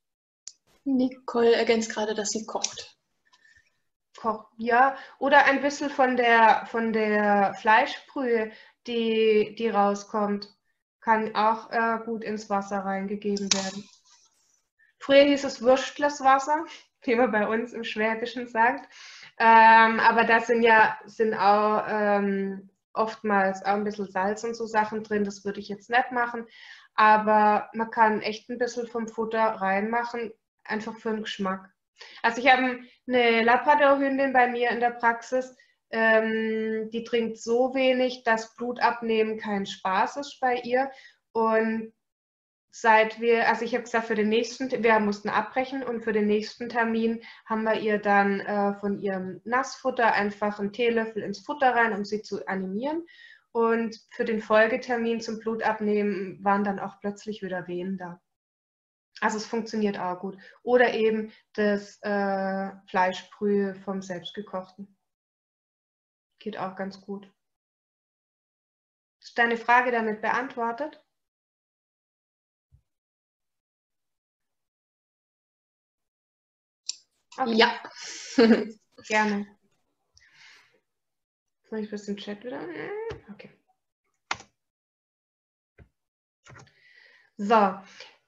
Nicole 0.84 1.56
ergänzt 1.56 1.92
gerade, 1.92 2.14
dass 2.14 2.30
sie 2.30 2.46
kocht. 2.46 2.98
Koch, 4.18 4.46
ja. 4.58 4.96
Oder 5.18 5.46
ein 5.46 5.62
bisschen 5.62 5.90
von 5.90 6.16
der, 6.16 6.68
von 6.68 6.94
der 6.94 7.56
Fleischbrühe, 7.60 8.52
die, 8.88 9.56
die 9.58 9.70
rauskommt, 9.70 10.56
kann 11.02 11.36
auch 11.36 11.72
äh, 11.72 12.00
gut 12.06 12.24
ins 12.24 12.50
Wasser 12.50 12.80
reingegeben 12.80 13.52
werden. 13.54 13.88
Früher 15.00 15.24
hieß 15.24 15.44
es 15.44 15.62
Würstleswasser, 15.62 16.66
wie 17.04 17.16
man 17.16 17.32
bei 17.32 17.48
uns 17.48 17.74
im 17.74 17.84
Schwäbischen 17.84 18.48
sagt. 18.48 18.92
Ähm, 19.38 20.00
aber 20.00 20.24
da 20.24 20.40
sind 20.40 20.64
ja 20.64 20.98
sind 21.06 21.34
auch 21.34 21.84
ähm, 21.88 22.70
oftmals 22.96 23.64
auch 23.64 23.74
ein 23.74 23.84
bisschen 23.84 24.10
Salz 24.10 24.44
und 24.44 24.56
so 24.56 24.66
Sachen 24.66 25.04
drin. 25.04 25.24
Das 25.24 25.46
würde 25.46 25.60
ich 25.60 25.70
jetzt 25.70 25.90
nicht 25.90 26.12
machen. 26.12 26.46
Aber 26.96 27.70
man 27.74 27.92
kann 27.92 28.22
echt 28.22 28.50
ein 28.50 28.58
bisschen 28.58 28.88
vom 28.88 29.08
Futter 29.08 29.42
reinmachen, 29.42 30.32
einfach 30.64 30.96
für 30.98 31.12
den 31.12 31.24
Geschmack. 31.24 31.70
Also 32.22 32.42
ich 32.42 32.52
habe 32.52 32.80
eine 33.08 33.44
Labrador-Hündin 33.44 34.34
bei 34.34 34.48
mir 34.48 34.70
in 34.70 34.80
der 34.80 34.92
Praxis, 34.92 35.56
ähm, 35.92 36.90
die 36.92 37.04
trinkt 37.04 37.38
so 37.38 37.74
wenig, 37.74 38.24
dass 38.24 38.56
Blutabnehmen 38.56 39.38
kein 39.38 39.66
Spaß 39.66 40.18
ist 40.18 40.40
bei 40.40 40.56
ihr. 40.56 40.92
Und 41.32 41.94
seit 42.78 43.22
wir, 43.22 43.48
also 43.48 43.64
ich 43.64 43.74
habe 43.74 43.86
gesagt, 43.86 44.08
für 44.08 44.16
den 44.16 44.28
nächsten, 44.28 44.70
wir 44.70 45.00
mussten 45.00 45.30
abbrechen 45.30 45.82
und 45.82 46.04
für 46.04 46.12
den 46.12 46.28
nächsten 46.28 46.68
Termin 46.68 47.24
haben 47.46 47.64
wir 47.64 47.80
ihr 47.80 48.00
dann 48.00 48.42
äh, 48.42 48.74
von 48.82 49.00
ihrem 49.00 49.40
Nassfutter 49.46 50.12
einfach 50.12 50.60
einen 50.60 50.74
Teelöffel 50.74 51.24
ins 51.24 51.40
Futter 51.40 51.74
rein, 51.74 51.94
um 51.94 52.04
sie 52.04 52.22
zu 52.22 52.46
animieren. 52.50 53.06
Und 53.54 53.98
für 54.10 54.26
den 54.26 54.42
Folgetermin 54.42 55.22
zum 55.22 55.40
Blutabnehmen 55.40 56.44
waren 56.44 56.66
dann 56.66 56.82
auch 56.82 57.00
plötzlich 57.00 57.42
wieder 57.42 57.66
Wehen 57.70 57.98
da. 57.98 58.22
Also 59.22 59.38
es 59.38 59.46
funktioniert 59.46 59.98
auch 59.98 60.20
gut. 60.20 60.38
Oder 60.62 60.94
eben 60.96 61.32
das 61.54 61.98
äh, 62.02 62.72
Fleischbrühe 62.90 63.76
vom 63.86 64.02
selbstgekochten. 64.02 64.98
Geht 66.40 66.58
auch 66.58 66.76
ganz 66.76 67.00
gut. 67.00 67.32
Ist 69.22 69.38
deine 69.38 69.56
Frage 69.56 69.92
damit 69.92 70.22
beantwortet? 70.22 71.05
Okay. 77.38 77.54
Ja. 77.54 77.82
Gerne. 79.08 79.48
Soll 81.64 81.80
ich 81.80 81.88
ein 81.88 81.92
bisschen 81.92 82.18
Chat 82.18 82.44
wieder? 82.44 82.62
Okay. 83.32 83.52
So, 87.38 87.76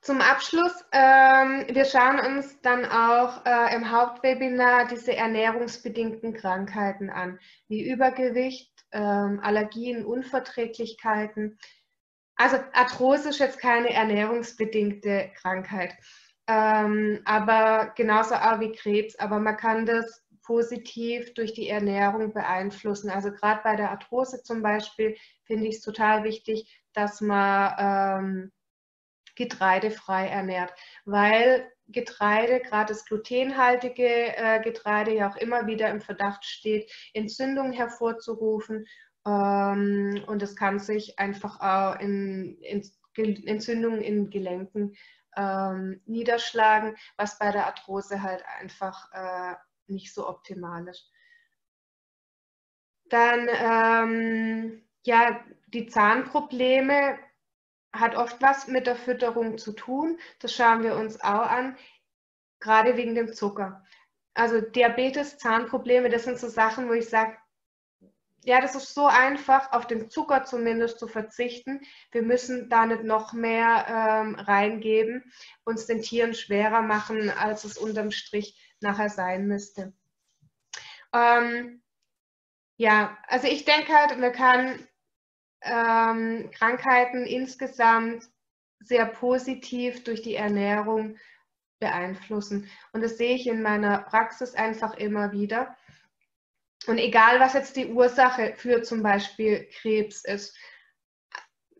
zum 0.01 0.21
Abschluss, 0.21 0.73
ähm, 0.91 1.65
wir 1.69 1.85
schauen 1.85 2.19
uns 2.19 2.61
dann 2.61 2.85
auch 2.85 3.45
äh, 3.45 3.75
im 3.75 3.91
Hauptwebinar 3.91 4.87
diese 4.87 5.15
ernährungsbedingten 5.15 6.33
Krankheiten 6.33 7.09
an, 7.09 7.39
wie 7.67 7.89
Übergewicht, 7.89 8.71
ähm, 8.91 9.39
Allergien, 9.41 10.05
Unverträglichkeiten. 10.05 11.57
Also 12.35 12.57
Arthrose 12.73 13.29
ist 13.29 13.39
jetzt 13.39 13.59
keine 13.59 13.91
ernährungsbedingte 13.91 15.31
Krankheit, 15.41 15.93
ähm, 16.47 17.21
aber 17.25 17.93
genauso 17.95 18.35
auch 18.35 18.59
wie 18.59 18.71
Krebs, 18.71 19.17
aber 19.17 19.39
man 19.39 19.57
kann 19.57 19.85
das 19.85 20.23
positiv 20.43 21.33
durch 21.33 21.53
die 21.53 21.67
Ernährung 21.67 22.33
beeinflussen. 22.33 23.09
Also 23.09 23.31
gerade 23.31 23.61
bei 23.63 23.75
der 23.75 23.91
Arthrose 23.91 24.41
zum 24.43 24.61
Beispiel 24.61 25.17
finde 25.43 25.67
ich 25.67 25.75
es 25.75 25.81
total 25.81 26.23
wichtig, 26.23 26.81
dass 26.93 27.19
man 27.19 27.73
ähm, 27.77 28.51
getreidefrei 29.35 30.27
ernährt, 30.27 30.73
weil 31.05 31.69
Getreide, 31.89 32.59
gerade 32.59 32.93
das 32.93 33.05
glutenhaltige 33.05 34.35
äh, 34.35 34.61
Getreide, 34.61 35.13
ja 35.13 35.29
auch 35.29 35.37
immer 35.37 35.67
wieder 35.67 35.89
im 35.89 36.01
Verdacht 36.01 36.43
steht, 36.43 36.91
Entzündungen 37.13 37.71
hervorzurufen. 37.71 38.85
Ähm, 39.25 40.23
und 40.27 40.41
es 40.41 40.55
kann 40.55 40.79
sich 40.79 41.19
einfach 41.19 41.59
auch 41.61 41.99
in, 41.99 42.57
in 42.61 42.83
Entzündungen 43.45 44.01
in 44.01 44.29
Gelenken 44.29 44.95
ähm, 45.37 46.01
niederschlagen, 46.05 46.97
was 47.15 47.39
bei 47.39 47.51
der 47.51 47.67
Arthrose 47.67 48.21
halt 48.21 48.43
einfach 48.59 49.11
äh, 49.13 49.55
nicht 49.87 50.13
so 50.13 50.27
optimal 50.27 50.87
ist. 50.87 51.09
Dann 53.09 53.47
ähm, 53.49 54.83
ja, 55.05 55.39
die 55.67 55.87
Zahnprobleme 55.87 57.17
hat 57.93 58.15
oft 58.15 58.41
was 58.41 58.67
mit 58.67 58.87
der 58.87 58.97
Fütterung 58.97 59.57
zu 59.57 59.71
tun. 59.71 60.19
Das 60.39 60.53
schauen 60.53 60.83
wir 60.83 60.95
uns 60.97 61.21
auch 61.21 61.49
an, 61.49 61.77
gerade 62.59 62.97
wegen 62.97 63.15
dem 63.15 63.33
Zucker. 63.33 63.85
Also 64.33 64.61
Diabetes, 64.61 65.37
Zahnprobleme, 65.37 66.09
das 66.09 66.25
sind 66.25 66.37
so 66.37 66.49
Sachen, 66.49 66.89
wo 66.89 66.93
ich 66.93 67.09
sage, 67.09 67.37
ja, 68.43 68.61
das 68.61 68.75
ist 68.75 68.93
so 68.93 69.07
einfach, 69.07 69.71
auf 69.73 69.87
den 69.87 70.09
Zucker 70.09 70.45
zumindest 70.45 70.99
zu 70.99 71.07
verzichten. 71.07 71.81
Wir 72.11 72.21
müssen 72.21 72.69
da 72.69 72.85
nicht 72.85 73.03
noch 73.03 73.33
mehr 73.33 73.85
ähm, 73.89 74.35
reingeben, 74.35 75.31
uns 75.65 75.85
den 75.85 76.01
Tieren 76.01 76.33
schwerer 76.33 76.81
machen, 76.81 77.29
als 77.29 77.63
es 77.63 77.77
unterm 77.77 78.11
Strich 78.11 78.57
nachher 78.79 79.09
sein 79.09 79.47
müsste. 79.47 79.93
Ähm, 81.13 81.81
ja, 82.77 83.17
also 83.27 83.47
ich 83.47 83.65
denke 83.65 83.91
halt, 83.93 84.17
man 84.19 84.31
kann 84.31 84.87
ähm, 85.61 86.51
Krankheiten 86.51 87.25
insgesamt 87.25 88.23
sehr 88.79 89.05
positiv 89.05 90.03
durch 90.03 90.21
die 90.21 90.35
Ernährung 90.35 91.17
beeinflussen. 91.79 92.69
Und 92.93 93.01
das 93.01 93.17
sehe 93.17 93.35
ich 93.35 93.47
in 93.47 93.61
meiner 93.61 93.99
Praxis 93.99 94.55
einfach 94.55 94.93
immer 94.93 95.31
wieder. 95.31 95.75
Und 96.85 96.99
egal, 96.99 97.39
was 97.39 97.53
jetzt 97.53 97.75
die 97.75 97.87
Ursache 97.87 98.53
für 98.55 98.83
zum 98.83 99.01
Beispiel 99.01 99.67
Krebs 99.81 100.23
ist, 100.23 100.55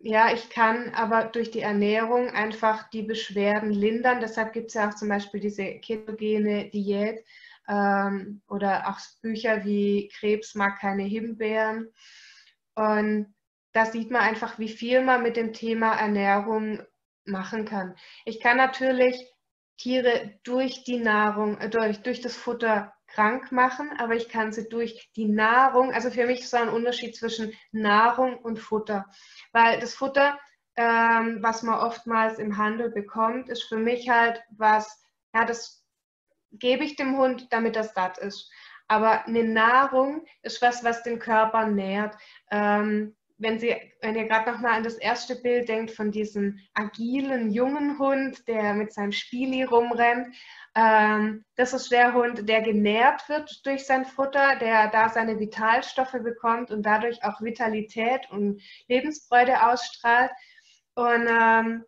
ja, 0.02 0.32
ich 0.32 0.50
kann 0.50 0.94
aber 0.94 1.26
durch 1.26 1.52
die 1.52 1.62
Ernährung 1.62 2.30
einfach 2.30 2.90
die 2.90 3.04
Beschwerden 3.04 3.72
lindern. 3.72 4.20
Deshalb 4.20 4.54
gibt 4.54 4.68
es 4.68 4.74
ja 4.76 4.90
auch 4.90 4.96
zum 4.96 5.10
Beispiel 5.10 5.40
diese 5.40 5.80
ketogene 5.80 6.70
Diät 6.70 7.24
ähm, 7.68 8.42
oder 8.48 8.90
auch 8.90 9.00
Bücher 9.22 9.66
wie 9.66 10.10
Krebs 10.18 10.56
mag 10.56 10.80
keine 10.80 11.04
Himbeeren. 11.04 11.92
Und 12.76 13.34
da 13.74 13.86
sieht 13.86 14.12
man 14.12 14.22
einfach, 14.22 14.60
wie 14.60 14.70
viel 14.70 15.02
man 15.02 15.24
mit 15.24 15.36
dem 15.36 15.54
Thema 15.54 15.96
Ernährung 15.96 16.82
machen 17.26 17.66
kann. 17.66 17.96
Ich 18.26 18.40
kann 18.40 18.58
natürlich 18.58 19.16
Tiere 19.78 20.40
durch 20.44 20.84
die 20.84 20.98
Nahrung, 20.98 21.58
äh, 21.60 21.70
durch, 21.70 22.02
durch 22.02 22.22
das 22.22 22.36
Futter 22.36 22.94
krank 23.08 23.52
machen, 23.52 23.92
aber 23.98 24.16
ich 24.16 24.30
kann 24.30 24.52
sie 24.52 24.70
durch 24.70 25.12
die 25.16 25.28
Nahrung, 25.28 25.94
also 25.94 26.12
für 26.12 26.26
mich 26.26 26.42
ist 26.42 26.52
so 26.52 26.58
ein 26.58 26.70
Unterschied 26.70 27.16
zwischen 27.16 27.54
Nahrung 27.72 28.38
und 28.38 28.60
Futter, 28.60 29.06
weil 29.52 29.80
das 29.80 29.96
Futter, 29.96 30.38
ähm, 30.76 31.40
was 31.42 31.64
man 31.64 31.80
oftmals 31.80 32.38
im 32.38 32.58
Handel 32.58 32.92
bekommt, 32.92 33.50
ist 33.50 33.64
für 33.64 33.78
mich 33.78 34.10
halt 34.10 34.42
was, 34.52 35.02
ja, 35.34 35.46
das 35.46 35.84
gebe 36.52 36.84
ich 36.84 36.96
dem 36.96 37.18
Hund, 37.18 37.48
damit 37.52 37.76
er 37.76 37.84
satt 37.84 38.18
ist. 38.18 38.52
Aber 38.88 39.26
eine 39.26 39.44
Nahrung 39.44 40.26
ist 40.44 40.62
was, 40.62 40.84
was 40.84 41.04
den 41.04 41.20
Körper 41.20 41.66
nährt. 41.66 42.16
Ähm, 42.52 43.17
wenn, 43.38 43.60
Sie, 43.60 43.76
wenn 44.02 44.16
ihr 44.16 44.26
gerade 44.26 44.52
noch 44.52 44.60
mal 44.60 44.74
an 44.74 44.84
das 44.84 44.96
erste 44.96 45.36
Bild 45.36 45.70
denkt 45.70 45.92
von 45.92 46.12
diesem 46.12 46.60
agilen 46.74 47.52
jungen 47.52 48.00
Hund, 48.00 48.48
der 48.48 48.74
mit 48.74 48.94
seinem 48.94 49.12
Spieli 49.12 49.64
rumrennt, 49.64 50.36
ähm, 50.76 51.46
das 51.56 51.74
ist 51.74 51.92
der 51.92 52.14
Hund, 52.14 52.48
der 52.48 52.62
genährt 52.62 53.28
wird 53.30 53.66
durch 53.66 53.86
sein 53.86 54.06
Futter, 54.06 54.58
der 54.58 54.90
da 54.90 55.10
seine 55.10 55.40
Vitalstoffe 55.40 56.18
bekommt 56.24 56.72
und 56.72 56.84
dadurch 56.84 57.24
auch 57.24 57.42
Vitalität 57.42 58.30
und 58.32 58.62
Lebensfreude 58.88 59.68
ausstrahlt. 59.68 60.32
Und 60.96 61.28
ähm, 61.28 61.84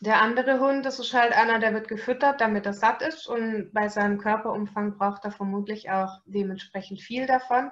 der 0.00 0.20
andere 0.20 0.60
Hund, 0.60 0.84
das 0.84 0.98
ist 0.98 1.14
halt 1.14 1.32
einer, 1.32 1.58
der 1.58 1.72
wird 1.72 1.88
gefüttert, 1.88 2.40
damit 2.40 2.66
er 2.66 2.74
satt 2.74 3.02
ist 3.02 3.26
und 3.26 3.72
bei 3.72 3.88
seinem 3.88 4.18
Körperumfang 4.18 4.98
braucht 4.98 5.24
er 5.24 5.30
vermutlich 5.30 5.90
auch 5.90 6.20
dementsprechend 6.26 7.00
viel 7.00 7.26
davon. 7.26 7.70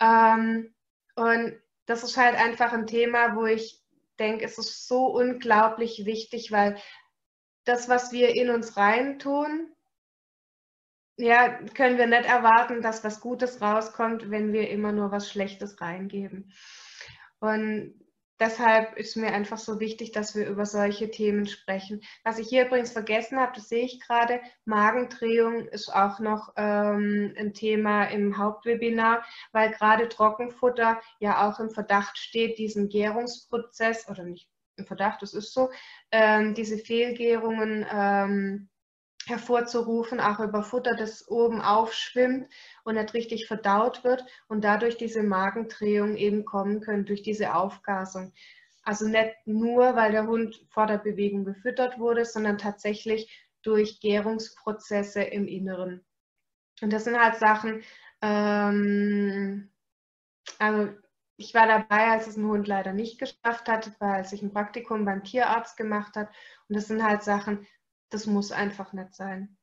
Ähm, 0.00 0.74
und 1.14 1.56
das 1.86 2.04
ist 2.04 2.16
halt 2.16 2.36
einfach 2.36 2.72
ein 2.72 2.86
Thema, 2.86 3.36
wo 3.36 3.46
ich 3.46 3.80
denke, 4.18 4.44
es 4.44 4.58
ist 4.58 4.86
so 4.86 5.06
unglaublich 5.06 6.04
wichtig, 6.06 6.52
weil 6.52 6.76
das, 7.64 7.88
was 7.88 8.12
wir 8.12 8.34
in 8.34 8.50
uns 8.50 8.76
reintun, 8.76 9.70
ja, 11.16 11.48
können 11.74 11.98
wir 11.98 12.06
nicht 12.06 12.26
erwarten, 12.28 12.82
dass 12.82 13.04
was 13.04 13.20
Gutes 13.20 13.60
rauskommt, 13.60 14.30
wenn 14.30 14.52
wir 14.52 14.68
immer 14.70 14.92
nur 14.92 15.10
was 15.12 15.30
Schlechtes 15.30 15.80
reingeben. 15.80 16.52
Und 17.38 18.03
deshalb 18.40 18.96
ist 18.96 19.16
mir 19.16 19.32
einfach 19.32 19.58
so 19.58 19.80
wichtig, 19.80 20.12
dass 20.12 20.34
wir 20.34 20.46
über 20.46 20.66
solche 20.66 21.10
Themen 21.10 21.46
sprechen. 21.46 22.02
Was 22.24 22.38
ich 22.38 22.48
hier 22.48 22.66
übrigens 22.66 22.92
vergessen 22.92 23.38
habe, 23.38 23.52
das 23.54 23.68
sehe 23.68 23.84
ich 23.84 24.00
gerade, 24.00 24.40
Magendrehung 24.64 25.66
ist 25.68 25.94
auch 25.94 26.20
noch 26.20 26.52
ähm, 26.56 27.34
ein 27.38 27.54
Thema 27.54 28.04
im 28.04 28.36
Hauptwebinar, 28.38 29.24
weil 29.52 29.70
gerade 29.70 30.08
Trockenfutter 30.08 31.00
ja 31.20 31.48
auch 31.48 31.60
im 31.60 31.70
Verdacht 31.70 32.18
steht, 32.18 32.58
diesen 32.58 32.88
Gärungsprozess, 32.88 34.08
oder 34.08 34.24
nicht 34.24 34.48
im 34.76 34.86
Verdacht, 34.86 35.22
das 35.22 35.34
ist 35.34 35.52
so, 35.52 35.70
ähm, 36.10 36.54
diese 36.54 36.78
Fehlgärungen 36.78 37.86
ähm, 37.90 38.68
hervorzurufen, 39.26 40.20
auch 40.20 40.40
über 40.40 40.62
Futter, 40.62 40.94
das 40.96 41.28
oben 41.28 41.60
aufschwimmt 41.60 42.48
und 42.84 42.94
nicht 42.96 43.14
richtig 43.14 43.46
verdaut 43.46 44.04
wird 44.04 44.24
und 44.48 44.64
dadurch 44.64 44.96
diese 44.96 45.22
Magendrehung 45.22 46.16
eben 46.16 46.44
kommen 46.44 46.80
können 46.80 47.04
durch 47.04 47.22
diese 47.22 47.54
Aufgasung. 47.54 48.32
Also 48.82 49.08
nicht 49.08 49.34
nur, 49.46 49.96
weil 49.96 50.12
der 50.12 50.26
Hund 50.26 50.60
vor 50.68 50.86
der 50.86 50.98
Bewegung 50.98 51.44
gefüttert 51.44 51.98
wurde, 51.98 52.24
sondern 52.24 52.58
tatsächlich 52.58 53.48
durch 53.62 54.00
Gärungsprozesse 54.00 55.22
im 55.22 55.48
Inneren. 55.48 56.04
Und 56.82 56.92
das 56.92 57.04
sind 57.04 57.18
halt 57.18 57.36
Sachen, 57.36 57.82
ähm, 58.20 59.70
also 60.58 60.92
ich 61.36 61.54
war 61.54 61.66
dabei, 61.66 62.08
als 62.10 62.26
es 62.26 62.36
ein 62.36 62.46
Hund 62.46 62.68
leider 62.68 62.92
nicht 62.92 63.18
geschafft 63.18 63.68
hat, 63.68 63.92
weil 63.98 64.24
sich 64.24 64.42
ein 64.42 64.52
Praktikum 64.52 65.04
beim 65.04 65.24
Tierarzt 65.24 65.76
gemacht 65.76 66.14
hat. 66.16 66.28
Und 66.68 66.76
das 66.76 66.86
sind 66.86 67.02
halt 67.02 67.22
Sachen, 67.22 67.66
das 68.10 68.26
muss 68.26 68.52
einfach 68.52 68.92
nicht 68.92 69.14
sein. 69.14 69.56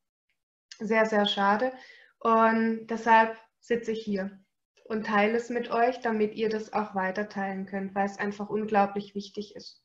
Sehr, 0.80 1.06
sehr 1.06 1.26
schade. 1.26 1.74
Und 2.20 2.88
deshalb 2.88 3.38
sitze 3.60 3.92
ich 3.92 4.04
hier 4.04 4.40
und 4.86 5.06
teile 5.06 5.38
es 5.38 5.50
mit 5.50 5.72
euch, 5.72 6.02
damit 6.02 6.36
ihr 6.36 6.50
das 6.50 6.74
auch 6.74 6.96
weiter 6.96 7.30
teilen 7.30 7.66
könnt, 7.66 7.96
weil 7.96 8.06
es 8.06 8.20
einfach 8.20 8.50
unglaublich 8.50 9.16
wichtig 9.16 9.56
ist. 9.56 9.82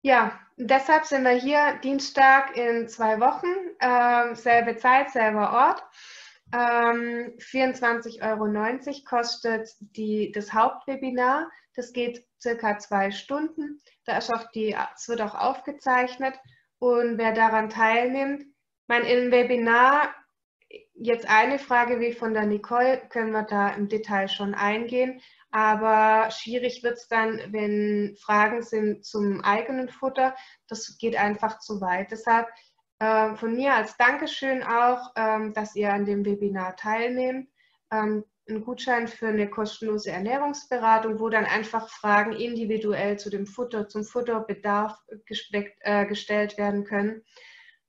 Ja, 0.00 0.38
deshalb 0.56 1.06
sind 1.06 1.24
wir 1.24 1.32
hier 1.32 1.78
Dienstag 1.82 2.56
in 2.56 2.88
zwei 2.88 3.18
Wochen, 3.18 3.48
äh, 3.80 4.34
selbe 4.36 4.76
Zeit, 4.76 5.10
selber 5.10 5.52
Ort. 5.52 5.82
Ähm, 6.52 7.34
24,90 7.38 8.22
Euro 8.22 9.04
kostet 9.04 9.68
die, 9.80 10.30
das 10.32 10.52
Hauptwebinar. 10.52 11.50
Das 11.74 11.92
geht 11.92 12.24
circa 12.40 12.78
zwei 12.78 13.10
Stunden. 13.10 13.80
Da 14.04 14.18
ist 14.18 14.32
auch 14.32 14.50
die, 14.52 14.76
es 14.94 15.08
wird 15.08 15.20
auch 15.20 15.34
aufgezeichnet 15.34 16.38
und 16.78 17.18
wer 17.18 17.32
daran 17.32 17.70
teilnimmt. 17.70 18.44
Mein 18.86 19.04
im 19.04 19.30
Webinar 19.30 20.14
jetzt 20.94 21.28
eine 21.28 21.58
Frage 21.58 22.00
wie 22.00 22.12
von 22.12 22.34
der 22.34 22.46
Nicole, 22.46 23.00
können 23.08 23.32
wir 23.32 23.42
da 23.44 23.70
im 23.70 23.88
Detail 23.88 24.28
schon 24.28 24.54
eingehen. 24.54 25.20
Aber 25.50 26.30
schwierig 26.30 26.82
wird 26.82 26.98
es 26.98 27.08
dann, 27.08 27.40
wenn 27.52 28.16
Fragen 28.20 28.62
sind 28.62 29.04
zum 29.04 29.42
eigenen 29.42 29.88
Futter. 29.88 30.34
Das 30.66 30.98
geht 30.98 31.16
einfach 31.16 31.58
zu 31.60 31.80
weit. 31.80 32.10
Deshalb 32.10 32.48
äh, 32.98 33.34
von 33.36 33.54
mir 33.54 33.74
als 33.74 33.96
Dankeschön 33.96 34.62
auch, 34.62 35.12
ähm, 35.16 35.54
dass 35.54 35.74
ihr 35.74 35.92
an 35.92 36.04
dem 36.04 36.24
Webinar 36.26 36.76
teilnehmt. 36.76 37.48
Ähm, 37.90 38.24
ein 38.48 38.64
Gutschein 38.64 39.08
für 39.08 39.28
eine 39.28 39.48
kostenlose 39.48 40.10
Ernährungsberatung, 40.10 41.18
wo 41.20 41.28
dann 41.28 41.44
einfach 41.44 41.88
Fragen 41.88 42.32
individuell 42.32 43.18
zu 43.18 43.30
dem 43.30 43.46
Futter, 43.46 43.88
zum 43.88 44.04
Futterbedarf 44.04 44.98
äh, 45.10 46.06
gestellt 46.06 46.58
werden 46.58 46.84
können. 46.84 47.22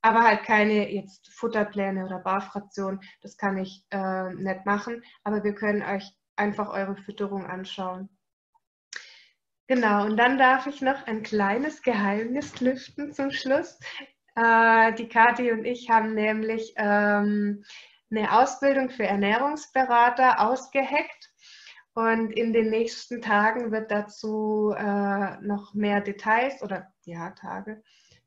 Aber 0.02 0.24
halt 0.24 0.44
keine 0.44 0.90
jetzt 0.92 1.30
Futterpläne 1.34 2.06
oder 2.06 2.20
Barfraktionen, 2.20 3.02
das 3.22 3.38
kann 3.38 3.58
ich 3.58 3.84
äh, 3.92 4.34
nicht 4.34 4.66
machen. 4.66 5.04
Aber 5.24 5.44
wir 5.44 5.54
können 5.54 5.82
euch 5.82 6.10
einfach 6.36 6.70
eure 6.70 6.96
Fütterung 6.96 7.46
anschauen. 7.46 8.10
Genau, 9.68 10.06
und 10.06 10.18
dann 10.18 10.38
darf 10.40 10.66
ich 10.68 10.82
noch 10.82 11.06
ein 11.06 11.22
kleines 11.22 11.82
Geheimnis 11.84 12.60
lüften 12.60 13.14
zum 13.14 13.32
Schluss. 13.32 13.78
Äh, 14.36 14.94
die 14.94 15.08
Kathi 15.08 15.52
und 15.52 15.66
ich 15.66 15.90
haben 15.90 16.16
nämlich 16.16 16.74
ähm, 16.78 17.64
eine 18.12 18.40
Ausbildung 18.40 18.90
für 18.90 19.04
Ernährungsberater 19.04 20.40
ausgeheckt. 20.40 21.32
Und 21.94 22.32
in 22.32 22.54
den 22.54 22.70
nächsten 22.70 23.22
Tagen 23.22 23.72
wird 23.72 23.92
dazu 23.92 24.74
äh, 24.78 25.38
noch 25.42 25.74
mehr 25.74 26.02
Details 26.02 26.62
oder 26.62 26.94
ja, 27.04 27.32
Tage, 27.32 27.84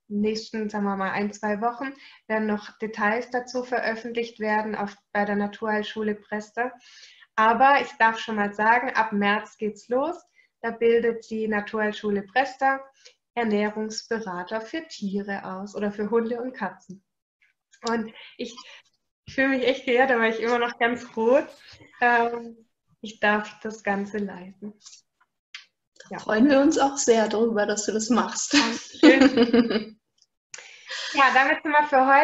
in 0.09 0.17
den 0.17 0.21
nächsten, 0.21 0.69
sagen 0.69 0.85
wir 0.85 0.97
mal, 0.97 1.13
ein, 1.13 1.33
zwei 1.33 1.61
Wochen 1.61 1.95
werden 2.27 2.47
noch 2.47 2.77
Details 2.79 3.31
dazu 3.31 3.63
veröffentlicht 3.63 4.41
werden 4.41 4.75
auf, 4.75 4.95
bei 5.13 5.25
der 5.25 5.37
Naturheilschule 5.37 6.17
Prester. 6.17 6.73
Aber 7.35 7.81
ich 7.81 7.91
darf 7.99 8.19
schon 8.19 8.37
mal 8.37 8.53
sagen, 8.53 8.91
ab 8.95 9.13
März 9.13 9.57
geht's 9.57 9.89
los. 9.89 10.23
Da 10.61 10.71
bildet 10.71 11.31
die 11.31 11.49
Naturheilschule 11.49 12.23
Prester 12.23 12.81
Ernährungsberater 13.35 14.61
für 14.61 14.87
Tiere 14.89 15.45
aus 15.45 15.75
oder 15.75 15.91
für 15.91 16.11
Hunde 16.11 16.41
und 16.41 16.53
Katzen. 16.53 17.03
Und 17.89 18.13
ich 18.37 18.55
ich 19.33 19.37
fühle 19.37 19.49
mich 19.49 19.67
echt 19.67 19.87
geehrt, 19.87 20.11
aber 20.11 20.29
ich 20.29 20.41
immer 20.41 20.59
noch 20.59 20.79
ganz 20.79 21.07
rot. 21.17 21.47
Ähm, 22.03 22.67
ich 23.01 23.19
darf 23.19 23.59
das 23.61 23.83
Ganze 23.83 24.19
leiten. 24.19 24.75
Ja. 26.11 26.19
Freuen 26.19 26.51
wir 26.51 26.61
uns 26.61 26.79
auch 26.79 26.99
sehr 26.99 27.29
darüber, 27.29 27.65
dass 27.65 27.87
du 27.87 27.93
das 27.93 28.11
machst. 28.11 28.55
Ja, 31.15 31.25
damit 31.35 31.63
sind 31.63 31.73
wir 31.73 31.85
für 31.85 32.07
heute. 32.07 32.21